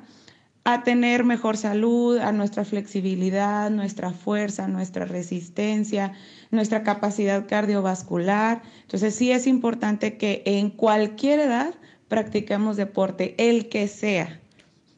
tener 0.83 1.25
mejor 1.25 1.57
salud, 1.57 2.17
a 2.17 2.31
nuestra 2.31 2.63
flexibilidad, 2.63 3.69
nuestra 3.69 4.11
fuerza, 4.11 4.67
nuestra 4.67 5.05
resistencia, 5.05 6.13
nuestra 6.51 6.83
capacidad 6.83 7.47
cardiovascular. 7.47 8.61
Entonces 8.81 9.13
sí 9.13 9.31
es 9.31 9.45
importante 9.45 10.17
que 10.17 10.41
en 10.45 10.69
cualquier 10.69 11.39
edad 11.41 11.73
practiquemos 12.07 12.77
deporte, 12.77 13.35
el 13.37 13.67
que 13.69 13.87
sea. 13.87 14.39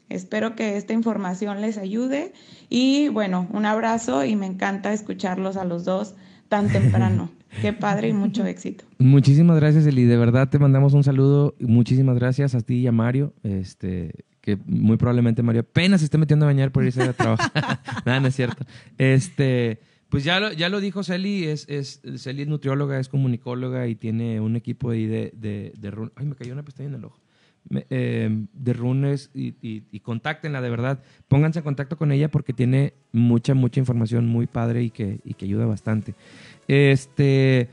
Espero 0.08 0.54
que 0.54 0.76
esta 0.76 0.92
información 0.92 1.60
les 1.60 1.78
ayude 1.78 2.32
y 2.68 3.08
bueno, 3.08 3.48
un 3.52 3.66
abrazo 3.66 4.24
y 4.24 4.36
me 4.36 4.46
encanta 4.46 4.92
escucharlos 4.92 5.56
a 5.56 5.64
los 5.64 5.84
dos 5.84 6.14
tan 6.48 6.68
temprano. 6.72 7.30
Qué 7.60 7.72
padre 7.72 8.08
y 8.08 8.12
mucho 8.12 8.44
éxito. 8.44 8.84
Muchísimas 8.98 9.56
gracias, 9.58 9.86
Eli. 9.86 10.04
De 10.04 10.16
verdad 10.16 10.48
te 10.48 10.58
mandamos 10.58 10.94
un 10.94 11.02
saludo. 11.02 11.54
Muchísimas 11.58 12.16
gracias 12.16 12.54
a 12.54 12.60
ti 12.60 12.80
y 12.80 12.86
a 12.86 12.92
Mario. 12.92 13.32
Este, 13.42 14.26
que 14.46 14.56
muy 14.64 14.96
probablemente 14.96 15.42
Mario 15.42 15.62
apenas 15.62 16.00
se 16.00 16.04
esté 16.04 16.18
metiendo 16.18 16.46
a 16.46 16.50
bañar 16.50 16.70
por 16.70 16.84
irse 16.84 17.02
a 17.02 17.12
trabajar. 17.12 17.50
Nada, 18.06 18.20
no 18.20 18.28
es 18.28 18.36
cierto. 18.36 18.64
Este, 18.96 19.80
pues 20.08 20.22
ya 20.22 20.38
lo, 20.38 20.52
ya 20.52 20.68
lo 20.68 20.78
dijo 20.78 21.02
Celi, 21.02 21.46
es, 21.46 21.68
es, 21.68 22.00
Celi 22.18 22.42
es 22.42 22.48
nutrióloga, 22.48 23.00
es 23.00 23.08
comunicóloga 23.08 23.88
y 23.88 23.96
tiene 23.96 24.40
un 24.40 24.54
equipo 24.54 24.90
ahí 24.90 25.06
de, 25.06 25.32
de, 25.34 25.72
de 25.76 26.10
Ay, 26.14 26.26
me 26.26 26.36
cayó 26.36 26.52
una 26.52 26.62
pestaña 26.62 26.90
en 26.90 26.94
el 26.94 27.04
ojo. 27.06 27.20
Eh, 27.90 28.30
de 28.52 28.72
runes 28.72 29.30
y, 29.34 29.48
y, 29.60 29.82
y, 29.90 29.98
contáctenla 29.98 30.60
de 30.60 30.70
verdad. 30.70 31.02
Pónganse 31.26 31.58
en 31.58 31.64
contacto 31.64 31.96
con 31.98 32.12
ella 32.12 32.30
porque 32.30 32.52
tiene 32.52 32.94
mucha, 33.10 33.54
mucha 33.54 33.80
información 33.80 34.28
muy 34.28 34.46
padre 34.46 34.84
y 34.84 34.90
que, 34.90 35.18
y 35.24 35.34
que 35.34 35.46
ayuda 35.46 35.66
bastante. 35.66 36.14
Este, 36.68 37.68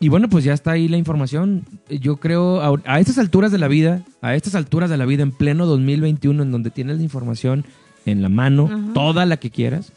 y 0.00 0.08
bueno, 0.08 0.30
pues 0.30 0.44
ya 0.44 0.54
está 0.54 0.72
ahí 0.72 0.88
la 0.88 0.96
información. 0.96 1.64
Yo 1.88 2.16
creo, 2.16 2.62
a, 2.86 3.00
estas 3.00 3.18
alturas 3.18 3.52
de 3.52 3.58
la 3.58 3.68
vida, 3.68 4.02
a 4.22 4.34
estas 4.34 4.54
alturas 4.54 4.88
de 4.88 4.96
la 4.96 5.04
vida, 5.04 5.22
en 5.22 5.30
pleno 5.30 5.66
2021, 5.66 6.42
en 6.42 6.50
donde 6.50 6.70
tienes 6.70 6.96
la 6.96 7.02
información 7.02 7.66
en 8.06 8.22
la 8.22 8.30
mano, 8.30 8.92
toda 8.94 9.26
la 9.26 9.36
que 9.36 9.50
quieras, 9.50 9.92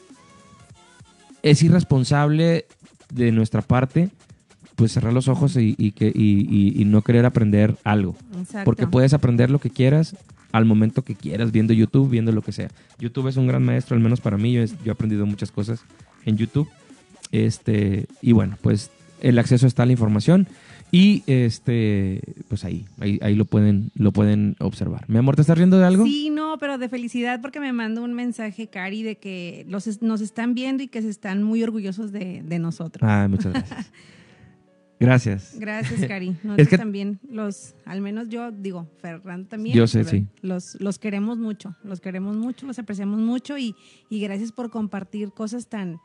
es 1.41 1.63
irresponsable 1.63 2.65
de 3.13 3.31
nuestra 3.31 3.61
parte 3.61 4.09
pues 4.75 4.91
cerrar 4.91 5.13
los 5.13 5.27
ojos 5.27 5.55
y, 5.55 5.91
que, 5.91 6.11
y, 6.13 6.83
no 6.85 7.01
querer 7.03 7.25
aprender 7.25 7.77
algo. 7.83 8.15
Porque 8.65 8.87
puedes 8.87 9.13
aprender 9.13 9.49
lo 9.49 9.59
que 9.59 9.69
quieras 9.69 10.15
al 10.51 10.65
momento 10.65 11.03
que 11.03 11.15
quieras, 11.15 11.51
viendo 11.51 11.73
YouTube, 11.73 12.09
viendo 12.09 12.31
lo 12.31 12.41
que 12.41 12.51
sea. 12.51 12.69
YouTube 12.99 13.27
es 13.27 13.37
un 13.37 13.47
gran 13.47 13.63
maestro, 13.63 13.95
al 13.95 14.01
menos 14.01 14.19
para 14.19 14.37
mí. 14.37 14.51
Yo, 14.51 14.63
yo 14.65 14.73
he 14.87 14.91
aprendido 14.91 15.25
muchas 15.25 15.51
cosas 15.51 15.85
en 16.25 16.37
YouTube. 16.37 16.69
Este, 17.31 18.07
y 18.21 18.33
bueno, 18.33 18.57
pues 18.61 18.91
el 19.24 19.39
acceso 19.39 19.65
está 19.65 19.84
a 19.84 19.86
la 19.88 19.93
información 19.93 20.47
y 20.91 21.24
este, 21.26 22.21
pues 22.49 22.63
ahí, 22.65 22.86
ahí, 22.99 23.36
lo 23.36 23.45
pueden, 23.45 23.89
lo 23.95 24.11
pueden 24.11 24.55
observar. 24.59 25.09
Mi 25.09 25.17
amor, 25.17 25.36
¿te 25.36 25.41
estás 25.41 25.57
riendo 25.57 25.80
de 25.80 25.86
algo? 25.86 26.05
Sí, 26.05 26.30
no, 26.30 26.57
pero 26.59 26.78
de 26.78 26.88
felicidad 26.88 27.41
porque 27.41 27.59
me 27.59 27.74
mandó 27.74 28.03
un 28.03 28.13
mensaje, 28.13 28.67
Cari, 28.67 29.01
de 29.01 29.15
que 29.15 29.65
los, 29.67 30.03
nos 30.03 30.21
están 30.21 30.53
viendo 30.53 30.84
y 30.84 30.88
que 30.88 31.01
se 31.01 31.09
están 31.09 31.41
muy 31.41 31.63
orgullosos 31.63 32.11
de, 32.11 32.43
nosotros. 32.59 33.09
Ah, 33.09 33.28
muchas 33.28 33.53
gracias. 33.53 33.91
Gracias. 34.99 35.55
Gracias, 35.59 36.05
Cari. 36.07 36.30
Nosotros 36.43 36.67
que, 36.69 36.78
también 36.78 37.19
los, 37.30 37.74
al 37.84 37.99
menos 37.99 38.30
yo 38.30 38.51
digo, 38.51 38.88
Fernando 39.01 39.49
también. 39.49 39.76
Yo 39.76 39.86
sé, 39.86 40.05
sí. 40.05 40.28
Los, 40.41 40.80
los 40.80 40.97
queremos 40.97 41.38
mucho, 41.39 41.76
los 41.84 41.99
queremos 41.99 42.38
mucho, 42.38 42.65
los 42.65 42.80
apreciamos 42.80 43.19
mucho 43.19 43.57
y, 43.57 43.76
y 44.09 44.21
gracias 44.21 44.53
por 44.53 44.69
compartir 44.69 45.34
cosas 45.34 45.67
tan, 45.67 45.99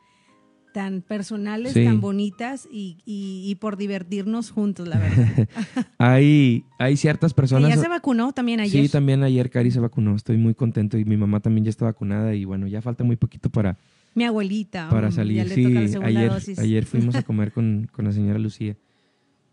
tan 0.73 1.01
personales, 1.01 1.73
tan 1.73 2.01
bonitas 2.01 2.67
y, 2.71 2.97
y, 3.05 3.55
por 3.55 3.77
divertirnos 3.77 4.51
juntos, 4.51 4.87
la 4.87 4.99
verdad. 4.99 5.47
hay, 5.97 6.65
hay 6.77 6.97
ciertas 6.97 7.33
personas. 7.33 7.69
¿Ya 7.69 7.77
se 7.77 7.87
vacunó 7.87 8.31
también 8.31 8.59
ayer? 8.59 8.85
Sí, 8.85 8.89
también 8.89 9.23
ayer 9.23 9.49
Cari 9.49 9.71
se 9.71 9.79
vacunó. 9.79 10.15
Estoy 10.15 10.37
muy 10.37 10.53
contento 10.53 10.97
y 10.97 11.05
mi 11.05 11.17
mamá 11.17 11.39
también 11.39 11.65
ya 11.65 11.69
está 11.69 11.85
vacunada 11.85 12.35
y 12.35 12.45
bueno, 12.45 12.67
ya 12.67 12.81
falta 12.81 13.03
muy 13.03 13.15
poquito 13.15 13.49
para. 13.49 13.77
Mi 14.15 14.23
abuelita. 14.23 14.89
Para 14.89 15.11
salir. 15.11 15.49
sí, 15.49 15.65
ayer, 16.03 16.31
ayer 16.57 16.85
fuimos 16.85 17.15
a 17.15 17.23
comer 17.23 17.51
con, 17.51 17.89
con, 17.91 18.05
la 18.05 18.11
señora 18.11 18.39
Lucía. 18.39 18.75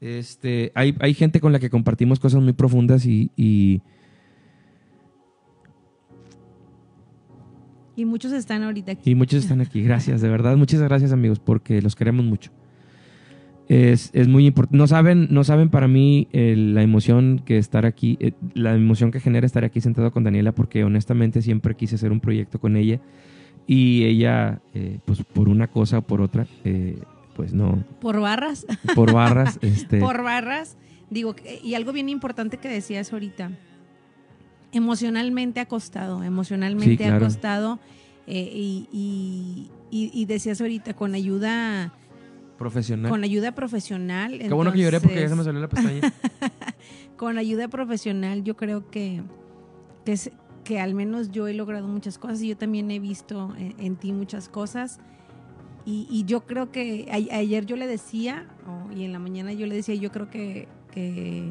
Este, 0.01 0.73
hay, 0.75 0.95
hay 1.01 1.15
gente 1.15 1.41
con 1.41 1.53
la 1.53 1.59
que 1.59 1.71
compartimos 1.71 2.21
cosas 2.21 2.43
muy 2.43 2.53
profundas 2.53 3.07
y, 3.07 3.31
y 3.37 3.81
Y 7.97 8.05
muchos 8.05 8.33
están 8.33 8.63
ahorita 8.63 8.93
aquí. 8.93 9.11
Y 9.11 9.15
muchos 9.15 9.43
están 9.43 9.63
aquí. 9.63 9.83
Gracias, 9.83 10.21
de 10.21 10.29
verdad. 10.29 10.57
Muchas 10.57 10.83
gracias, 10.83 11.13
amigos, 11.13 11.41
porque 11.41 11.81
los 11.81 11.97
queremos 11.97 12.27
mucho. 12.27 12.51
Es, 13.69 14.13
muy 14.29 14.47
importante. 14.47 14.77
No 14.77 14.87
saben, 14.87 15.29
no 15.31 15.43
saben 15.43 15.71
para 15.71 15.89
mí 15.89 16.29
la 16.33 16.83
emoción 16.83 17.43
que 17.45 17.59
estar 17.59 17.87
aquí, 17.87 18.17
eh, 18.21 18.33
la 18.55 18.75
emoción 18.75 19.11
que 19.11 19.19
genera 19.19 19.47
estar 19.47 19.65
aquí 19.65 19.81
sentado 19.81 20.13
con 20.13 20.25
Daniela, 20.25 20.53
porque 20.53 20.85
honestamente 20.85 21.43
siempre 21.43 21.75
quise 21.75 21.97
hacer 21.97 22.13
un 22.13 22.21
proyecto 22.21 22.61
con 22.61 22.77
ella. 22.77 23.01
Y 23.67 24.05
ella, 24.05 24.61
eh, 24.75 24.99
pues 25.05 25.25
por 25.25 25.49
una 25.49 25.67
cosa 25.67 25.99
o 25.99 26.03
por 26.03 26.21
otra, 26.21 26.47
eh, 26.65 26.99
pues 27.35 27.55
no. 27.55 27.83
Por 28.01 28.21
barras. 28.21 28.67
Por 28.95 29.13
barras. 29.13 29.59
este. 29.63 29.99
Por 29.99 30.23
barras. 30.23 30.77
Digo, 31.11 31.35
y 31.65 31.75
algo 31.75 31.93
bien 31.93 32.09
importante 32.09 32.59
que 32.59 32.69
decías 32.69 33.13
ahorita 33.13 33.51
emocionalmente 34.73 35.61
acostado, 35.61 36.23
emocionalmente 36.23 37.07
acostado. 37.07 37.79
Eh, 38.27 38.51
y, 38.91 39.71
y, 39.91 40.25
decías 40.27 40.61
ahorita, 40.61 40.95
con 40.95 41.15
ayuda 41.15 41.93
profesional. 42.59 43.11
Con 43.11 43.23
ayuda 43.23 43.53
profesional. 43.53 44.39
Qué 44.39 44.53
bueno 44.53 44.73
que 44.73 44.79
lloré 44.79 45.01
porque 45.01 45.21
ya 45.21 45.29
se 45.29 45.37
me 45.37 45.45
salió 45.45 45.61
la 45.61 45.69
pestaña. 45.69 46.01
con 47.17 47.39
ayuda 47.39 47.69
profesional, 47.69 48.43
yo 48.43 48.57
creo 48.57 48.91
que, 48.91 49.23
que, 50.05 50.17
que, 50.65 50.81
al 50.81 50.95
menos 50.95 51.31
yo 51.31 51.47
he 51.47 51.55
logrado 51.55 51.87
muchas 51.87 52.19
cosas 52.19 52.43
y 52.43 52.49
yo 52.49 52.57
también 52.57 52.91
he 52.91 52.99
visto 52.99 53.55
en, 53.57 53.97
ti 53.97 54.13
muchas 54.13 54.49
cosas. 54.49 54.99
Y, 55.85 56.25
yo 56.27 56.47
creo 56.47 56.73
que 56.73 57.07
ayer 57.13 57.65
yo 57.65 57.77
le 57.77 57.87
decía, 57.87 58.49
y 58.95 59.05
en 59.05 59.13
la 59.13 59.21
mañana 59.21 59.53
yo 59.53 59.67
le 59.67 59.77
decía, 59.77 59.95
yo 59.95 60.11
creo 60.11 60.29
que, 60.29 60.67
que 60.91 61.49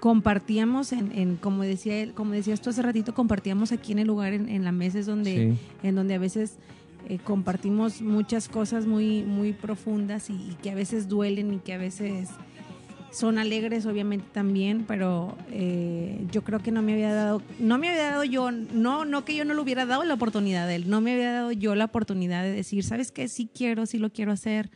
compartíamos 0.00 0.92
en, 0.92 1.36
como 1.36 1.62
decía 1.62 1.96
él, 2.02 2.12
como 2.12 2.32
decías 2.32 2.60
tú 2.60 2.70
hace 2.70 2.82
ratito, 2.82 3.14
compartíamos 3.14 3.72
aquí 3.72 3.92
en 3.92 4.00
el 4.00 4.06
lugar, 4.06 4.32
en, 4.32 4.64
la 4.64 4.72
mesa 4.72 4.98
es 4.98 5.06
donde, 5.06 5.54
en 5.82 5.94
donde 5.94 6.14
a 6.14 6.18
veces 6.18 6.58
eh, 7.08 7.18
compartimos 7.22 8.02
muchas 8.02 8.48
cosas 8.48 8.86
muy, 8.86 9.22
muy 9.22 9.52
profundas 9.52 10.28
y, 10.28 10.56
que 10.62 10.70
a 10.70 10.74
veces 10.74 11.08
duelen 11.08 11.54
y 11.54 11.58
que 11.58 11.72
a 11.72 11.78
veces 11.78 12.28
son 13.10 13.38
alegres 13.38 13.86
obviamente 13.86 14.26
también, 14.32 14.84
pero 14.86 15.36
eh, 15.50 16.26
yo 16.30 16.42
creo 16.42 16.58
que 16.58 16.70
no 16.70 16.82
me 16.82 16.92
había 16.92 17.14
dado, 17.14 17.40
no 17.58 17.78
me 17.78 17.88
había 17.88 18.10
dado 18.10 18.24
yo, 18.24 18.50
no, 18.50 19.06
no 19.06 19.24
que 19.24 19.34
yo 19.34 19.44
no 19.46 19.54
le 19.54 19.60
hubiera 19.60 19.86
dado 19.86 20.04
la 20.04 20.14
oportunidad 20.14 20.66
de 20.66 20.74
él, 20.74 20.90
no 20.90 21.00
me 21.00 21.14
había 21.14 21.32
dado 21.32 21.52
yo 21.52 21.74
la 21.74 21.86
oportunidad 21.86 22.42
de 22.42 22.52
decir, 22.52 22.84
¿sabes 22.84 23.12
qué? 23.12 23.28
Sí 23.28 23.48
quiero, 23.52 23.86
sí 23.86 23.98
lo 23.98 24.10
quiero 24.10 24.32
hacer, 24.32 24.70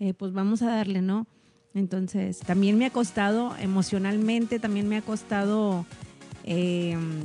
eh, 0.00 0.12
pues 0.12 0.32
vamos 0.32 0.60
a 0.60 0.66
darle, 0.66 1.00
¿no? 1.00 1.26
Entonces, 1.74 2.38
también 2.40 2.78
me 2.78 2.86
ha 2.86 2.90
costado 2.90 3.54
emocionalmente, 3.60 4.58
también 4.58 4.88
me 4.88 4.96
ha 4.96 5.02
costado 5.02 5.84
em, 6.44 7.20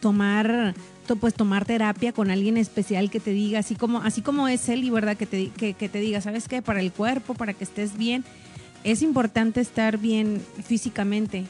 tomar 0.00 0.74
pues 1.16 1.34
tomar 1.34 1.64
terapia 1.64 2.12
con 2.12 2.30
alguien 2.30 2.56
especial 2.56 3.10
que 3.10 3.20
te 3.20 3.32
diga, 3.32 3.58
así 3.58 3.74
como, 3.74 3.98
así 3.98 4.22
como 4.22 4.48
es 4.48 4.68
él 4.68 4.84
y 4.84 4.90
verdad, 4.90 5.16
que 5.16 5.26
te, 5.26 5.48
que, 5.48 5.74
te 5.74 6.00
diga, 6.00 6.20
¿sabes 6.20 6.48
qué? 6.48 6.62
Para 6.62 6.80
el 6.80 6.92
cuerpo, 6.92 7.34
para 7.34 7.54
que 7.54 7.64
estés 7.64 7.96
bien, 7.96 8.24
es 8.84 9.02
importante 9.02 9.60
estar 9.60 9.98
bien 9.98 10.40
físicamente. 10.64 11.44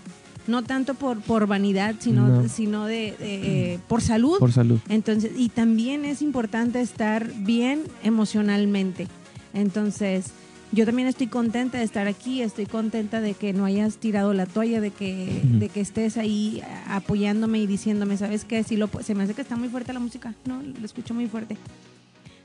No 0.48 0.64
tanto 0.64 0.94
por, 0.94 1.20
por 1.20 1.46
vanidad, 1.46 1.94
sino, 2.00 2.48
sino 2.48 2.86
de, 2.86 3.14
eh, 3.20 3.78
por 3.86 4.02
salud. 4.02 4.40
Por 4.40 4.50
salud. 4.50 4.80
Entonces, 4.88 5.30
y 5.36 5.50
también 5.50 6.04
es 6.04 6.20
importante 6.20 6.80
estar 6.80 7.32
bien 7.32 7.84
emocionalmente. 8.02 9.06
Entonces, 9.54 10.32
yo 10.72 10.86
también 10.86 11.06
estoy 11.06 11.26
contenta 11.26 11.78
de 11.78 11.84
estar 11.84 12.06
aquí, 12.08 12.40
estoy 12.40 12.64
contenta 12.66 13.20
de 13.20 13.34
que 13.34 13.52
no 13.52 13.66
hayas 13.66 13.98
tirado 13.98 14.32
la 14.32 14.46
toalla, 14.46 14.80
de 14.80 14.90
que, 14.90 15.40
de 15.44 15.68
que 15.68 15.80
estés 15.80 16.16
ahí 16.16 16.62
apoyándome 16.88 17.58
y 17.58 17.66
diciéndome, 17.66 18.16
¿sabes 18.16 18.44
qué? 18.46 18.64
Si 18.64 18.76
lo, 18.76 18.88
se 19.02 19.14
me 19.14 19.22
hace 19.24 19.34
que 19.34 19.42
está 19.42 19.56
muy 19.56 19.68
fuerte 19.68 19.92
la 19.92 20.00
música, 20.00 20.34
¿no? 20.46 20.62
Lo 20.62 20.84
escucho 20.84 21.12
muy 21.12 21.26
fuerte. 21.26 21.58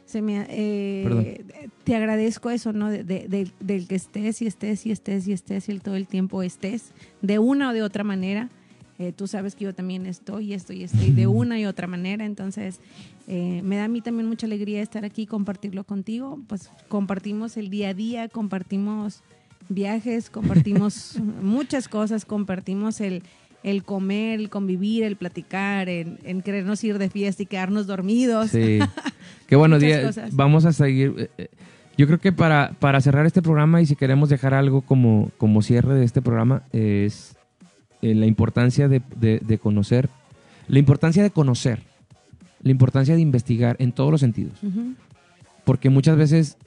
Se 0.06 0.22
me, 0.22 0.46
eh, 0.50 1.46
te 1.86 1.96
agradezco 1.96 2.50
eso, 2.50 2.74
¿no? 2.74 2.90
De, 2.90 3.04
del 3.60 3.88
que 3.88 3.96
estés 3.96 4.42
y 4.42 4.48
estés 4.48 4.86
y 4.86 4.92
estés 4.92 5.28
y 5.28 5.34
estés 5.34 5.70
y 5.70 5.80
todo 5.80 5.96
el 5.96 6.08
tiempo 6.08 6.44
estés, 6.44 6.92
de 7.22 7.40
una 7.40 7.70
o 7.70 7.74
de 7.74 7.82
otra 7.82 8.04
manera. 8.04 8.50
Eh, 9.00 9.14
tú 9.16 9.28
sabes 9.28 9.56
que 9.56 9.66
yo 9.66 9.76
también 9.76 10.06
estoy 10.06 10.48
y 10.48 10.54
estoy, 10.54 10.84
estoy 10.84 11.12
de 11.12 11.28
una 11.28 11.60
y 11.60 11.66
otra 11.66 11.88
manera, 11.88 12.26
entonces 12.26 12.80
eh, 13.28 13.62
me 13.64 13.78
da 13.78 13.86
a 13.86 13.88
mí 13.88 14.02
también 14.02 14.28
mucha 14.28 14.48
alegría 14.48 14.82
estar 14.82 15.06
aquí 15.06 15.24
y 15.24 15.28
compartirlo 15.28 15.84
contigo, 15.84 16.40
pues 16.48 16.72
compartimos 16.88 17.58
el 17.58 17.70
día 17.70 17.90
a 17.90 17.94
día, 17.94 18.30
compartimos 18.30 19.22
viajes, 19.70 20.30
compartimos 20.30 21.18
muchas 21.42 21.88
cosas, 21.88 22.26
compartimos 22.26 23.02
el, 23.02 23.24
el 23.64 23.84
comer, 23.84 24.40
el 24.40 24.50
convivir, 24.50 25.04
el 25.04 25.18
platicar, 25.18 25.90
en, 25.90 26.42
querernos 26.42 26.84
ir 26.84 26.98
de 26.98 27.10
fiesta 27.10 27.44
y 27.44 27.46
quedarnos 27.46 27.86
dormidos. 27.86 28.52
Sí. 28.52 28.80
Qué 29.48 29.56
bueno 29.56 29.78
día. 29.78 30.10
Vamos 30.32 30.66
a 30.66 30.74
seguir. 30.74 31.30
Eh, 31.38 31.50
yo 31.98 32.06
creo 32.06 32.20
que 32.20 32.32
para, 32.32 32.74
para 32.80 33.02
cerrar 33.02 33.26
este 33.26 33.42
programa 33.42 33.82
y 33.82 33.88
si 33.88 33.96
queremos 33.96 34.30
dejar 34.30 34.54
algo 34.54 34.82
como, 34.82 35.32
como 35.38 35.64
cierre 35.64 35.96
de 35.96 36.06
este 36.06 36.22
programa 36.22 36.64
es 36.72 37.36
eh, 38.04 38.14
la 38.14 38.28
importancia 38.28 38.88
de, 38.88 39.02
conocer, 39.62 40.10
la 40.68 40.78
importancia 40.78 41.24
de 41.24 41.32
conocer, 41.32 41.82
la 42.68 42.72
importancia 42.72 43.16
de 43.16 43.22
investigar 43.22 43.76
en 43.80 43.92
todos 43.92 44.12
los 44.12 44.22
sentidos. 44.22 44.60
Porque 45.66 45.90
muchas 45.90 46.18
veces 46.18 46.58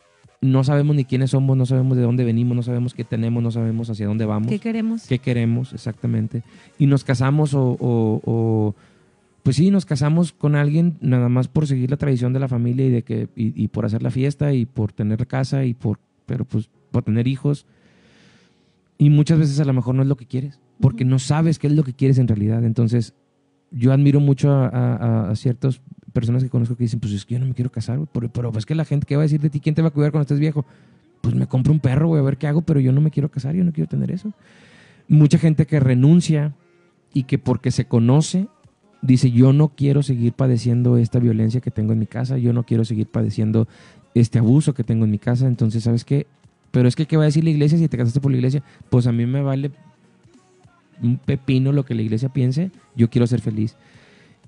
no 0.40 0.64
sabemos 0.64 0.96
ni 0.96 1.04
quiénes 1.04 1.30
somos, 1.30 1.56
no 1.56 1.66
sabemos 1.66 1.96
de 1.96 2.02
dónde 2.02 2.24
venimos, 2.24 2.56
no 2.56 2.62
sabemos 2.62 2.94
qué 2.94 3.04
tenemos, 3.04 3.42
no 3.42 3.50
sabemos 3.50 3.90
hacia 3.90 4.06
dónde 4.06 4.24
vamos. 4.24 4.48
¿Qué 4.48 4.58
queremos? 4.58 5.06
¿Qué 5.06 5.18
queremos, 5.18 5.72
exactamente? 5.72 6.42
Y 6.78 6.86
nos 6.86 7.04
casamos 7.04 7.52
o, 7.54 8.74
pues 9.42 9.56
sí, 9.56 9.70
nos 9.70 9.86
casamos 9.86 10.32
con 10.32 10.56
alguien 10.56 10.96
nada 11.00 11.28
más 11.28 11.48
por 11.48 11.66
seguir 11.66 11.90
la 11.90 11.96
tradición 11.96 12.32
de 12.32 12.40
la 12.40 12.48
familia 12.48 12.86
y 12.86 12.90
de 12.90 13.02
que 13.02 13.28
y, 13.36 13.68
por 13.68 13.86
hacer 13.86 14.02
la 14.02 14.10
fiesta 14.10 14.52
y 14.52 14.66
por 14.66 14.92
tener 14.92 15.26
casa 15.26 15.64
y 15.64 15.74
por 15.74 15.98
pero 16.26 16.44
pues 16.44 16.70
por 16.90 17.02
tener 17.02 17.26
hijos. 17.26 17.66
Y 18.98 19.10
muchas 19.10 19.38
veces 19.38 19.60
a 19.60 19.64
lo 19.64 19.72
mejor 19.72 19.94
no 19.94 20.02
es 20.02 20.08
lo 20.08 20.16
que 20.16 20.26
quieres 20.26 20.60
porque 20.80 21.04
no 21.04 21.18
sabes 21.18 21.58
qué 21.58 21.66
es 21.66 21.74
lo 21.74 21.84
que 21.84 21.92
quieres 21.92 22.18
en 22.18 22.28
realidad. 22.28 22.64
Entonces, 22.64 23.14
yo 23.70 23.92
admiro 23.92 24.20
mucho 24.20 24.50
a, 24.52 25.32
ciertas 25.34 25.80
personas 26.12 26.42
que 26.42 26.50
conozco 26.50 26.76
que 26.76 26.84
dicen, 26.84 27.00
pues 27.00 27.12
es 27.12 27.24
que 27.24 27.34
yo 27.34 27.40
no 27.40 27.46
me 27.46 27.54
quiero 27.54 27.70
casar, 27.70 28.00
pero, 28.12 28.28
pero 28.28 28.52
pues 28.52 28.66
que 28.66 28.74
la 28.74 28.84
gente, 28.84 29.06
¿qué 29.06 29.16
va 29.16 29.22
a 29.22 29.24
decir 29.24 29.40
de 29.40 29.50
ti? 29.50 29.60
¿Quién 29.60 29.74
te 29.74 29.82
va 29.82 29.88
a 29.88 29.90
cuidar 29.92 30.10
cuando 30.10 30.22
estés 30.22 30.40
viejo? 30.40 30.66
Pues 31.20 31.34
me 31.34 31.46
compro 31.46 31.72
un 31.72 31.80
perro, 31.80 32.08
voy 32.08 32.18
a 32.18 32.22
ver 32.22 32.36
qué 32.36 32.46
hago, 32.46 32.62
pero 32.62 32.80
yo 32.80 32.92
no 32.92 33.00
me 33.00 33.10
quiero 33.10 33.30
casar, 33.30 33.54
yo 33.54 33.62
no 33.62 33.72
quiero 33.72 33.88
tener 33.88 34.10
eso. 34.10 34.32
Mucha 35.08 35.38
gente 35.38 35.66
que 35.66 35.78
renuncia 35.78 36.54
y 37.12 37.24
que 37.24 37.38
porque 37.38 37.70
se 37.70 37.84
conoce, 37.84 38.48
dice, 39.02 39.30
yo 39.30 39.52
no 39.52 39.68
quiero 39.68 40.02
seguir 40.02 40.32
padeciendo 40.32 40.96
esta 40.96 41.18
violencia 41.18 41.60
que 41.60 41.70
tengo 41.70 41.92
en 41.92 41.98
mi 41.98 42.06
casa, 42.06 42.38
yo 42.38 42.52
no 42.52 42.64
quiero 42.64 42.84
seguir 42.84 43.06
padeciendo 43.06 43.68
este 44.14 44.38
abuso 44.38 44.74
que 44.74 44.84
tengo 44.84 45.04
en 45.04 45.10
mi 45.10 45.18
casa, 45.18 45.46
entonces, 45.46 45.84
¿sabes 45.84 46.04
qué? 46.04 46.26
Pero 46.70 46.88
es 46.88 46.96
que, 46.96 47.06
¿qué 47.06 47.16
va 47.16 47.24
a 47.24 47.26
decir 47.26 47.44
la 47.44 47.50
iglesia 47.50 47.78
si 47.78 47.88
te 47.88 47.96
casaste 47.96 48.20
por 48.20 48.30
la 48.30 48.36
iglesia? 48.36 48.62
Pues 48.88 49.06
a 49.06 49.12
mí 49.12 49.26
me 49.26 49.42
vale 49.42 49.70
un 51.02 51.18
pepino 51.18 51.72
lo 51.72 51.84
que 51.84 51.94
la 51.94 52.02
iglesia 52.02 52.28
piense, 52.28 52.70
yo 52.96 53.10
quiero 53.10 53.26
ser 53.26 53.40
feliz. 53.40 53.76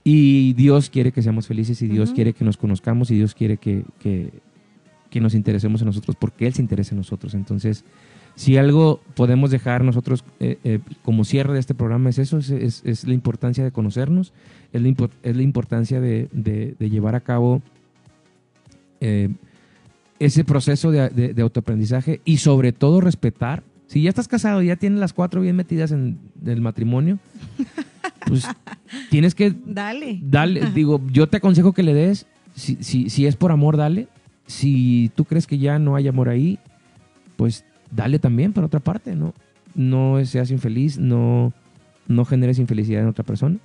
Y 0.05 0.55
Dios 0.55 0.91
quiere 0.91 1.13
que 1.13 1.23
seamos 1.23 1.47
felices 1.47 1.81
y 1.83 1.89
Dios 1.89 2.13
quiere 2.13 2.33
que 2.33 2.45
nos 2.45 2.57
conozcamos 2.57 3.11
y 3.11 3.15
Dios 3.15 3.35
quiere 3.35 3.57
que, 3.57 3.85
que, 4.01 5.21
nos 5.21 5.35
interesemos 5.35 5.83
en 5.83 5.87
nosotros 5.87 6.17
porque 6.19 6.47
Él 6.47 6.55
se 6.55 6.63
interesa 6.63 6.95
en 6.95 6.99
nosotros. 6.99 7.35
Entonces, 7.35 7.85
si 8.35 8.57
algo 8.57 9.01
podemos 9.15 9.51
dejar 9.51 9.85
nosotros 9.85 10.25
eh, 10.41 10.59
eh, 10.65 10.81
como 11.05 11.25
cierre 11.25 11.53
de 11.53 11.61
este 11.61 11.75
programa 11.75 12.11
es 12.11 12.19
eso, 12.19 12.39
es, 12.39 12.51
es, 12.85 13.05
la 13.07 13.15
importancia 13.15 13.63
de 13.63 13.71
conocernos, 13.71 14.33
es 14.73 14.83
la, 14.83 14.93
es 15.23 15.37
la 15.37 15.43
importancia 15.43 16.01
de, 16.01 16.29
de, 16.33 16.91
llevar 16.91 17.15
a 17.15 17.21
cabo 17.21 17.63
eh, 19.01 19.29
ese 20.19 20.45
proceso 20.45 20.91
de, 20.91 21.11
de, 21.11 21.43
autoaprendizaje 21.43 22.21
y 22.25 22.39
sobre 22.39 22.73
todo 22.73 23.01
respetar 23.01 23.63
si 23.93 24.01
ya 24.01 24.09
estás 24.09 24.27
casado 24.27 24.63
y 24.63 24.69
ya 24.69 24.77
tienes 24.77 25.01
las 25.01 25.13
cuatro 25.13 25.43
bien 25.43 25.55
metidas 25.55 25.93
en 25.93 26.19
el 26.47 26.63
matrimonio, 26.63 27.19
pues 28.27 28.49
tienes 29.11 29.35
que... 29.35 29.55
Dale. 29.67 30.19
Dale. 30.23 30.71
Digo, 30.71 31.03
yo 31.13 31.29
te 31.29 31.37
aconsejo 31.37 31.75
que 31.75 31.83
le 31.83 31.93
des, 31.93 32.27
si, 32.55 32.77
si, 32.77 33.11
si 33.11 33.27
es 33.27 33.37
por 33.37 33.53
amor, 33.53 33.77
dale. 33.77 34.09
Si 34.47 35.11
tú 35.15 35.27
crees 35.27 35.47
que 35.47 35.59
ya 35.59 35.79
no 35.79 35.95
hay 35.95 36.09
amor 36.09 36.31
ahí, 36.31 36.59
pues 37.37 37.67
dale 37.91 38.19
también 38.19 38.55
por 38.55 38.65
otra 38.65 38.81
parte, 38.81 39.15
¿no? 39.15 39.35
No 39.75 40.25
seas 40.25 40.51
infeliz, 40.51 40.99
no, 40.99 41.53
no 42.09 42.25
generes 42.25 42.59
infelicidad 42.59 43.03
en 43.03 43.09
otra 43.09 43.25
persona. 43.25 43.59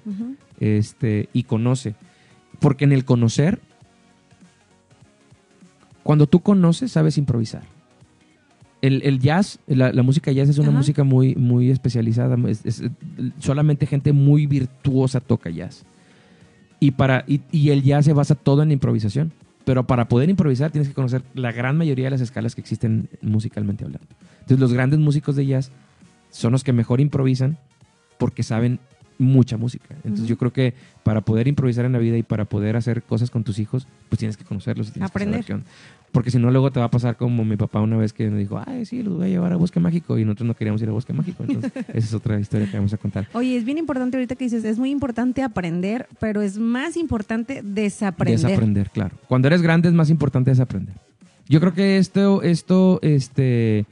este, 0.59 1.29
y 1.31 1.43
conoce. 1.43 1.95
Porque 2.59 2.83
en 2.83 2.91
el 2.91 3.05
conocer, 3.05 3.61
cuando 6.03 6.27
tú 6.27 6.41
conoces, 6.41 6.91
sabes 6.91 7.17
improvisar 7.17 7.76
el, 8.81 9.19
jazz, 9.19 9.59
la, 9.67 10.03
música 10.03 10.31
jazz 10.31 10.49
es 10.49 10.57
una 10.57 10.71
música 10.71 11.03
muy, 11.03 11.35
muy 11.35 11.71
especializada. 11.71 12.37
solamente 13.39 13.85
gente 13.85 14.13
muy 14.13 14.45
virtuosa 14.45 15.19
toca 15.19 15.49
jazz. 15.49 15.85
Y, 16.79 16.91
para, 16.91 17.25
y, 17.27 17.69
el 17.69 17.81
jazz 17.83 18.05
se 18.05 18.13
basa 18.13 18.35
todo 18.35 18.63
en 18.63 18.71
improvisación. 18.71 19.31
Pero 19.65 19.85
para 19.85 20.07
poder 20.07 20.29
improvisar 20.29 20.71
tienes 20.71 20.87
que 20.87 20.93
conocer 20.93 21.23
la 21.33 21.51
gran 21.51 21.77
mayoría 21.77 22.05
de 22.05 22.11
las 22.11 22.21
escalas 22.21 22.55
que 22.55 22.61
existen 22.61 23.09
musicalmente 23.21 23.83
hablando. 23.83 24.07
Entonces 24.39 24.59
los 24.59 24.71
grandes 24.71 24.99
músicos 24.99 25.35
de 25.35 25.45
jazz 25.45 25.71
son 26.29 26.53
los 26.53 26.63
que 26.63 26.71
mejor 26.71 27.01
improvisan 27.01 27.57
porque 28.17 28.43
saben 28.43 28.79
mucha 29.19 29.57
música. 29.57 29.95
Entonces 30.03 30.27
yo 30.27 30.37
creo 30.37 30.51
que 30.51 30.73
para 31.03 31.21
poder 31.21 31.47
improvisar 31.47 31.85
en 31.85 31.93
la 31.93 31.99
vida 31.99 32.17
y 32.17 32.23
para 32.23 32.45
poder 32.45 32.75
hacer 32.75 33.03
cosas 33.03 33.29
con 33.29 33.43
tus 33.43 33.59
hijos, 33.59 33.87
pues 34.09 34.19
tienes 34.19 34.37
que 34.37 34.43
conocerlos 34.43 34.89
y 34.89 34.91
tienes 34.91 35.09
Aprender. 35.09 35.41
que 35.41 35.53
saber 35.53 35.63
Porque 36.11 36.31
si 36.31 36.37
no, 36.37 36.51
luego 36.51 36.71
te 36.71 36.79
va 36.79 36.87
a 36.87 36.91
pasar 36.91 37.17
como 37.17 37.45
mi 37.45 37.55
papá 37.55 37.81
una 37.81 37.97
vez 37.97 38.13
que 38.13 38.29
me 38.29 38.37
dijo, 38.39 38.61
ay, 38.65 38.85
sí, 38.85 39.03
los 39.03 39.15
voy 39.15 39.25
a 39.25 39.29
llevar 39.29 39.53
a 39.53 39.55
Bosque 39.55 39.79
Mágico 39.79 40.17
y 40.17 40.25
nosotros 40.25 40.47
no 40.47 40.53
queríamos 40.55 40.81
ir 40.81 40.89
a 40.89 40.91
Bosque 40.91 41.13
Mágico. 41.13 41.43
Entonces, 41.43 41.71
esa 41.89 41.97
es 41.97 42.13
otra 42.13 42.39
historia 42.39 42.69
que 42.69 42.77
vamos 42.77 42.93
a 42.93 42.97
contar. 42.97 43.27
Oye, 43.33 43.57
es 43.57 43.65
bien 43.65 43.77
importante 43.77 44.17
ahorita 44.17 44.35
que 44.35 44.45
dices, 44.45 44.63
es 44.63 44.77
muy 44.77 44.91
importante 44.91 45.43
aprender, 45.43 46.07
pero 46.19 46.41
es 46.41 46.57
más 46.57 46.97
importante 46.97 47.61
desaprender. 47.63 48.39
Desaprender, 48.39 48.89
claro. 48.89 49.15
Cuando 49.27 49.47
eres 49.47 49.61
grande 49.61 49.87
es 49.87 49.93
más 49.93 50.09
importante 50.09 50.51
desaprender. 50.51 50.95
Yo 51.49 51.59
creo 51.59 51.73
que 51.73 51.97
esto, 51.97 52.41
esto, 52.41 52.99
este 53.01 53.85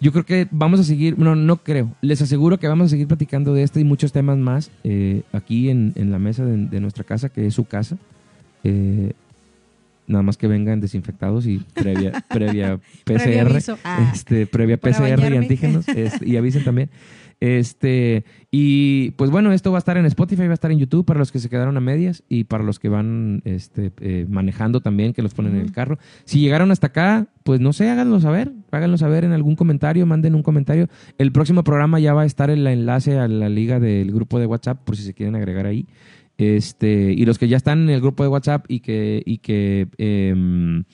yo 0.00 0.12
creo 0.12 0.24
que 0.24 0.46
vamos 0.50 0.80
a 0.80 0.84
seguir, 0.84 1.18
no, 1.18 1.34
no 1.34 1.56
creo, 1.58 1.90
les 2.00 2.20
aseguro 2.20 2.58
que 2.58 2.68
vamos 2.68 2.86
a 2.86 2.88
seguir 2.90 3.06
platicando 3.06 3.54
de 3.54 3.62
este 3.62 3.80
y 3.80 3.84
muchos 3.84 4.12
temas 4.12 4.36
más 4.36 4.70
eh, 4.84 5.22
aquí 5.32 5.70
en, 5.70 5.92
la 5.96 6.18
mesa 6.18 6.44
de, 6.44 6.80
nuestra 6.80 7.04
casa, 7.04 7.28
que 7.28 7.46
es 7.46 7.54
su 7.54 7.64
casa. 7.64 7.96
Eh, 8.64 9.12
nada 10.06 10.22
más 10.22 10.36
que 10.36 10.46
vengan 10.46 10.80
desinfectados 10.80 11.46
y 11.46 11.58
previa, 11.74 12.24
previa 12.28 12.78
PCR, 13.04 13.58
ah, 13.84 14.12
este, 14.14 14.46
previa 14.46 14.76
PCR 14.76 15.32
y 15.32 15.36
antígenos, 15.36 15.88
este, 15.88 16.28
y 16.28 16.36
avisen 16.36 16.64
también. 16.64 16.90
Este, 17.38 18.24
y 18.50 19.10
pues 19.12 19.30
bueno, 19.30 19.52
esto 19.52 19.70
va 19.70 19.78
a 19.78 19.80
estar 19.80 19.98
en 19.98 20.06
Spotify, 20.06 20.46
va 20.46 20.52
a 20.52 20.54
estar 20.54 20.70
en 20.70 20.78
YouTube 20.78 21.04
para 21.04 21.18
los 21.18 21.30
que 21.30 21.38
se 21.38 21.50
quedaron 21.50 21.76
a 21.76 21.80
medias 21.80 22.22
y 22.28 22.44
para 22.44 22.64
los 22.64 22.78
que 22.78 22.88
van 22.88 23.42
este, 23.44 23.92
eh, 24.00 24.26
manejando 24.28 24.80
también, 24.80 25.12
que 25.12 25.22
los 25.22 25.34
ponen 25.34 25.54
en 25.56 25.60
el 25.60 25.72
carro. 25.72 25.98
Si 26.24 26.40
llegaron 26.40 26.70
hasta 26.70 26.88
acá, 26.88 27.28
pues 27.42 27.60
no 27.60 27.72
sé, 27.72 27.90
háganlo 27.90 28.20
saber, 28.20 28.52
háganlo 28.70 28.96
saber 28.96 29.24
en 29.24 29.32
algún 29.32 29.54
comentario, 29.54 30.06
manden 30.06 30.34
un 30.34 30.42
comentario. 30.42 30.88
El 31.18 31.30
próximo 31.30 31.62
programa 31.62 32.00
ya 32.00 32.14
va 32.14 32.22
a 32.22 32.26
estar 32.26 32.48
el 32.48 32.66
enlace 32.66 33.18
a 33.18 33.28
la 33.28 33.48
liga 33.48 33.80
del 33.80 34.12
grupo 34.12 34.38
de 34.38 34.46
WhatsApp 34.46 34.82
por 34.84 34.96
si 34.96 35.02
se 35.02 35.12
quieren 35.12 35.36
agregar 35.36 35.66
ahí. 35.66 35.86
Este, 36.38 37.12
y 37.12 37.24
los 37.24 37.38
que 37.38 37.48
ya 37.48 37.56
están 37.56 37.82
en 37.82 37.90
el 37.90 38.00
grupo 38.00 38.22
de 38.22 38.28
WhatsApp 38.28 38.64
y 38.68 38.80
que, 38.80 39.22
y 39.24 39.38
que 39.38 39.88
em, 39.98 40.84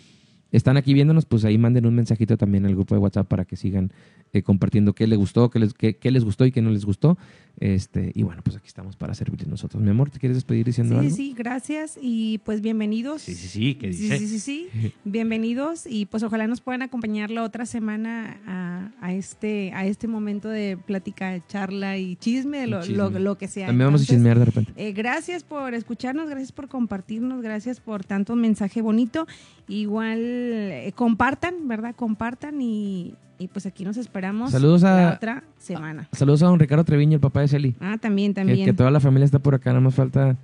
están 0.52 0.76
aquí 0.76 0.94
viéndonos, 0.94 1.24
pues 1.24 1.44
ahí 1.44 1.58
manden 1.58 1.86
un 1.86 1.94
mensajito 1.94 2.36
también 2.36 2.66
al 2.66 2.74
grupo 2.74 2.94
de 2.94 3.00
WhatsApp 3.00 3.26
para 3.26 3.44
que 3.44 3.56
sigan 3.56 3.92
eh, 4.32 4.42
compartiendo 4.42 4.94
qué 4.94 5.06
les 5.06 5.18
gustó, 5.18 5.50
qué 5.50 5.58
les, 5.58 5.74
qué, 5.74 5.96
qué 5.96 6.10
les 6.10 6.24
gustó 6.24 6.44
y 6.46 6.52
qué 6.52 6.62
no 6.62 6.70
les 6.70 6.84
gustó. 6.84 7.18
Este, 7.60 8.10
y 8.14 8.22
bueno, 8.24 8.40
pues 8.42 8.56
aquí 8.56 8.66
estamos 8.66 8.96
para 8.96 9.14
servirles 9.14 9.46
nosotros. 9.46 9.80
Mi 9.82 9.90
amor, 9.90 10.10
¿te 10.10 10.18
quieres 10.18 10.36
despedir 10.36 10.66
diciendo 10.66 10.94
Sí, 10.94 11.00
algo? 11.06 11.16
sí, 11.16 11.34
gracias 11.36 11.98
y 12.00 12.38
pues 12.38 12.60
bienvenidos. 12.60 13.22
sí, 13.22 13.34
sí, 13.34 13.46
sí, 13.48 13.74
¿qué 13.76 13.92
Sí, 13.92 14.02
dice? 14.02 14.18
sí, 14.18 14.26
sí, 14.26 14.38
sí. 14.38 14.92
Bienvenidos 15.04 15.86
y 15.86 16.06
pues 16.06 16.22
ojalá 16.24 16.46
nos 16.48 16.60
puedan 16.60 16.82
acompañar 16.82 17.30
la 17.30 17.42
otra 17.44 17.64
semana 17.66 18.40
a, 18.46 18.90
a 19.00 19.12
este 19.12 19.72
a 19.74 19.86
este 19.86 20.08
momento 20.08 20.48
de 20.48 20.76
plática, 20.76 21.40
charla 21.46 21.98
y 21.98 22.16
chisme, 22.16 22.58
de 22.58 22.66
lo, 22.66 22.80
Chisme. 22.80 22.96
lo, 22.96 23.10
lo 23.10 23.38
que 23.38 23.46
sea. 23.48 23.66
También 23.68 23.86
vamos 23.88 24.02
a 24.02 24.06
chismear 24.06 24.38
de 24.38 24.44
repente. 24.46 24.72
eh, 24.76 24.92
gracias 24.92 25.44
por 25.44 25.74
escucharnos, 25.74 26.28
gracias 26.28 26.50
por 26.52 26.68
compartirnos, 26.68 27.42
gracias 27.42 27.78
por 27.80 28.02
tanto 28.04 28.34
mensaje 28.34 28.82
bonito. 28.82 29.26
Igual 29.68 30.18
eh, 30.20 30.92
compartan, 30.96 31.68
¿verdad? 31.68 31.94
Compartan 31.94 32.60
y, 32.60 33.14
y 33.38 33.48
pues 33.48 33.64
aquí 33.66 33.84
nos 33.84 33.96
esperamos 33.96 34.50
Saludos 34.50 34.84
a- 34.84 34.96
la 35.00 35.12
otra 35.14 35.44
semana. 35.58 36.08
Saludos 36.12 36.42
a 36.42 36.46
don 36.46 36.58
Ricardo 36.58 36.84
Treviño, 36.84 37.14
el 37.14 37.20
papá 37.20 37.41
de 37.42 37.48
Celi. 37.48 37.74
Ah, 37.80 37.98
también, 38.00 38.32
Que, 38.32 38.40
también. 38.40 38.64
que 38.64 38.72
toda 38.72 38.90
la 38.90 39.00
familia 39.00 39.24
está 39.24 39.38
por 39.38 39.54
acá, 39.54 39.70
nada 39.70 39.80
más 39.80 39.94
falta 39.94 40.36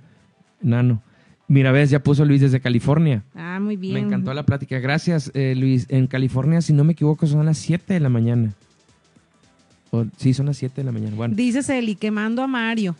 Nano. 0.61 1.01
Mira, 1.47 1.71
ves, 1.71 1.89
ya 1.89 1.99
puso 2.03 2.23
Luis 2.25 2.41
desde 2.41 2.59
California. 2.59 3.23
Ah, 3.35 3.59
muy 3.59 3.75
bien. 3.75 3.95
Me 3.95 3.99
encantó 4.01 4.31
la 4.35 4.43
plática. 4.43 4.77
Gracias, 4.79 5.31
eh, 5.33 5.55
Luis. 5.57 5.87
En 5.89 6.05
California, 6.05 6.61
si 6.61 6.73
no 6.73 6.83
me 6.83 6.93
equivoco, 6.93 7.25
son 7.25 7.43
las 7.45 7.57
7 7.57 7.95
de 7.95 7.99
la 7.99 8.09
mañana. 8.09 8.53
O- 9.91 10.05
sí, 10.17 10.33
son 10.35 10.45
las 10.45 10.57
7 10.57 10.81
de 10.81 10.83
la 10.85 10.91
mañana. 10.91 11.15
Bueno. 11.15 11.35
Dice 11.35 11.63
Celi, 11.63 11.95
quemando 11.95 12.43
a 12.43 12.47
Mario. 12.47 12.95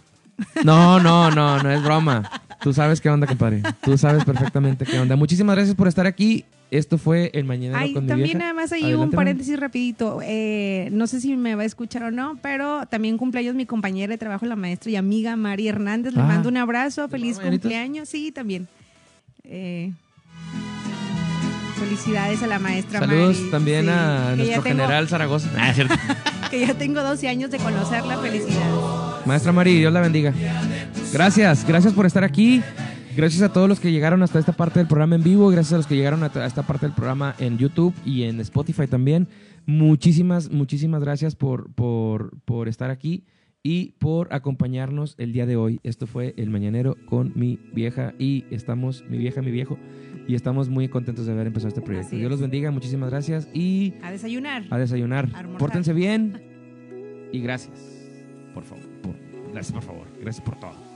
No, 0.64 1.00
no, 1.00 1.30
no, 1.30 1.62
no 1.62 1.70
es 1.70 1.84
broma. 1.84 2.28
Tú 2.62 2.74
sabes 2.74 3.00
qué 3.02 3.10
onda, 3.10 3.28
compadre. 3.28 3.62
Tú 3.84 3.97
sabes 3.97 4.24
perfectamente 4.26 4.86
qué 4.86 4.97
onda. 5.00 5.16
Muchísimas 5.16 5.56
gracias 5.56 5.76
por 5.76 5.88
estar 5.88 6.08
aquí. 6.08 6.43
Esto 6.72 6.97
fue 6.99 7.32
El 7.34 7.45
Mañanero 7.45 7.80
Ay, 7.80 7.93
con 7.93 8.03
mi 8.03 8.09
también 8.09 8.26
vieja. 8.28 8.39
nada 8.39 8.53
más 8.53 8.72
ahí 8.72 8.84
Adelante, 8.84 9.05
un 9.05 9.11
paréntesis 9.11 9.59
rapidito. 9.59 10.20
Eh, 10.24 10.89
no 10.91 11.07
sé 11.07 11.20
si 11.20 11.36
me 11.36 11.55
va 11.55 11.63
a 11.63 11.65
escuchar 11.65 12.03
o 12.03 12.11
no, 12.11 12.38
pero 12.43 12.86
también 12.86 13.17
cumpleaños 13.17 13.55
mi 13.55 13.65
compañera 13.65 14.11
de 14.11 14.17
trabajo, 14.20 14.45
la 14.45 14.55
maestra 14.55 14.91
y 14.91 14.95
amiga 14.95 15.36
Mari 15.36 15.67
Hernández. 15.67 16.13
Le 16.13 16.22
Ah. 16.22 16.26
mando 16.26 16.47
un 16.49 16.57
abrazo, 16.57 17.09
feliz 17.09 17.39
cumpleaños. 17.39 18.07
Sí, 18.09 18.32
también. 18.32 18.67
Eh, 19.43 19.91
felicidades 21.80 22.43
a 22.43 22.47
la 22.47 22.59
maestra 22.59 22.99
Saludos 22.99 23.38
Mari. 23.39 23.51
también 23.51 23.86
Sí, 23.86 23.89
a 23.91 24.36
nuestro 24.36 24.61
tengo- 24.63 24.76
general 24.84 25.07
Zaragoza. 25.07 25.49
Ah, 25.57 25.74
cierto. 25.74 25.95
Que 26.51 26.59
ya 26.67 26.74
tengo 26.76 27.01
12 27.01 27.28
años 27.30 27.49
de 27.51 27.57
conocerla, 27.57 28.17
felicidades. 28.17 29.26
Maestra 29.26 29.51
Mari, 29.51 29.78
Dios 29.80 29.93
la 29.93 30.01
bendiga. 30.01 30.34
Gracias, 31.13 31.65
gracias 31.67 31.93
por 31.93 32.05
estar 32.05 32.24
aquí. 32.24 32.61
Gracias 33.20 33.41
a 33.41 33.51
todos 33.51 33.67
los 33.67 33.82
que 33.82 33.91
llegaron 33.91 34.24
hasta 34.24 34.39
esta 34.39 34.53
parte 34.53 34.80
del 34.80 34.88
programa 34.88 35.15
en 35.15 35.24
vivo. 35.24 35.49
Gracias 35.49 35.74
a 35.74 35.76
los 35.78 35.88
que 35.88 35.95
llegaron 35.97 36.24
a 36.24 36.28
esta 36.45 36.63
parte 36.63 36.86
del 36.86 36.95
programa 36.95 37.36
en 37.38 37.57
YouTube 37.57 37.93
y 38.05 38.24
en 38.24 38.39
Spotify 38.39 38.88
también. 38.88 39.28
Muchísimas, 39.65 40.49
muchísimas 40.49 41.01
gracias 41.01 41.36
por, 41.36 41.70
por, 41.74 42.39
por 42.45 42.70
estar 42.70 42.89
aquí 42.91 43.26
y 43.61 43.91
por 43.99 44.34
acompañarnos 44.34 45.15
el 45.17 45.34
día 45.34 45.45
de 45.45 45.57
hoy. 45.57 45.82
Esto 45.84 46.07
fue 46.07 46.34
El 46.38 46.49
Mañanero 46.49 46.95
con 47.07 47.34
mi 47.36 47.59
vieja 47.74 48.13
y 48.17 48.45
estamos, 48.51 49.03
mi 49.09 49.17
vieja, 49.17 49.41
mi 49.41 49.51
viejo, 49.51 49.78
y 50.26 50.36
estamos 50.36 50.70
muy 50.70 50.88
contentos 50.88 51.26
de 51.26 51.34
haber 51.34 51.47
empezado 51.47 51.67
este 51.67 51.82
proyecto. 51.82 52.07
Así 52.07 52.15
Dios 52.15 52.28
es. 52.28 52.32
los 52.32 52.39
bendiga, 52.39 52.72
muchísimas 52.72 53.09
gracias 53.09 53.49
y 53.53 53.95
A 54.01 54.11
desayunar. 54.11 54.63
a 54.70 54.78
desayunar. 54.78 55.28
A. 55.36 55.57
Pórtense 55.57 55.91
bien 55.91 56.41
y 57.34 57.41
gracias. 57.41 57.78
Por 58.53 58.63
favor, 58.63 58.86
por, 59.01 59.13
gracias 59.51 59.74
por 59.74 59.84
favor. 59.84 60.07
Gracias 60.22 60.45
por 60.45 60.57
todo. 60.57 60.89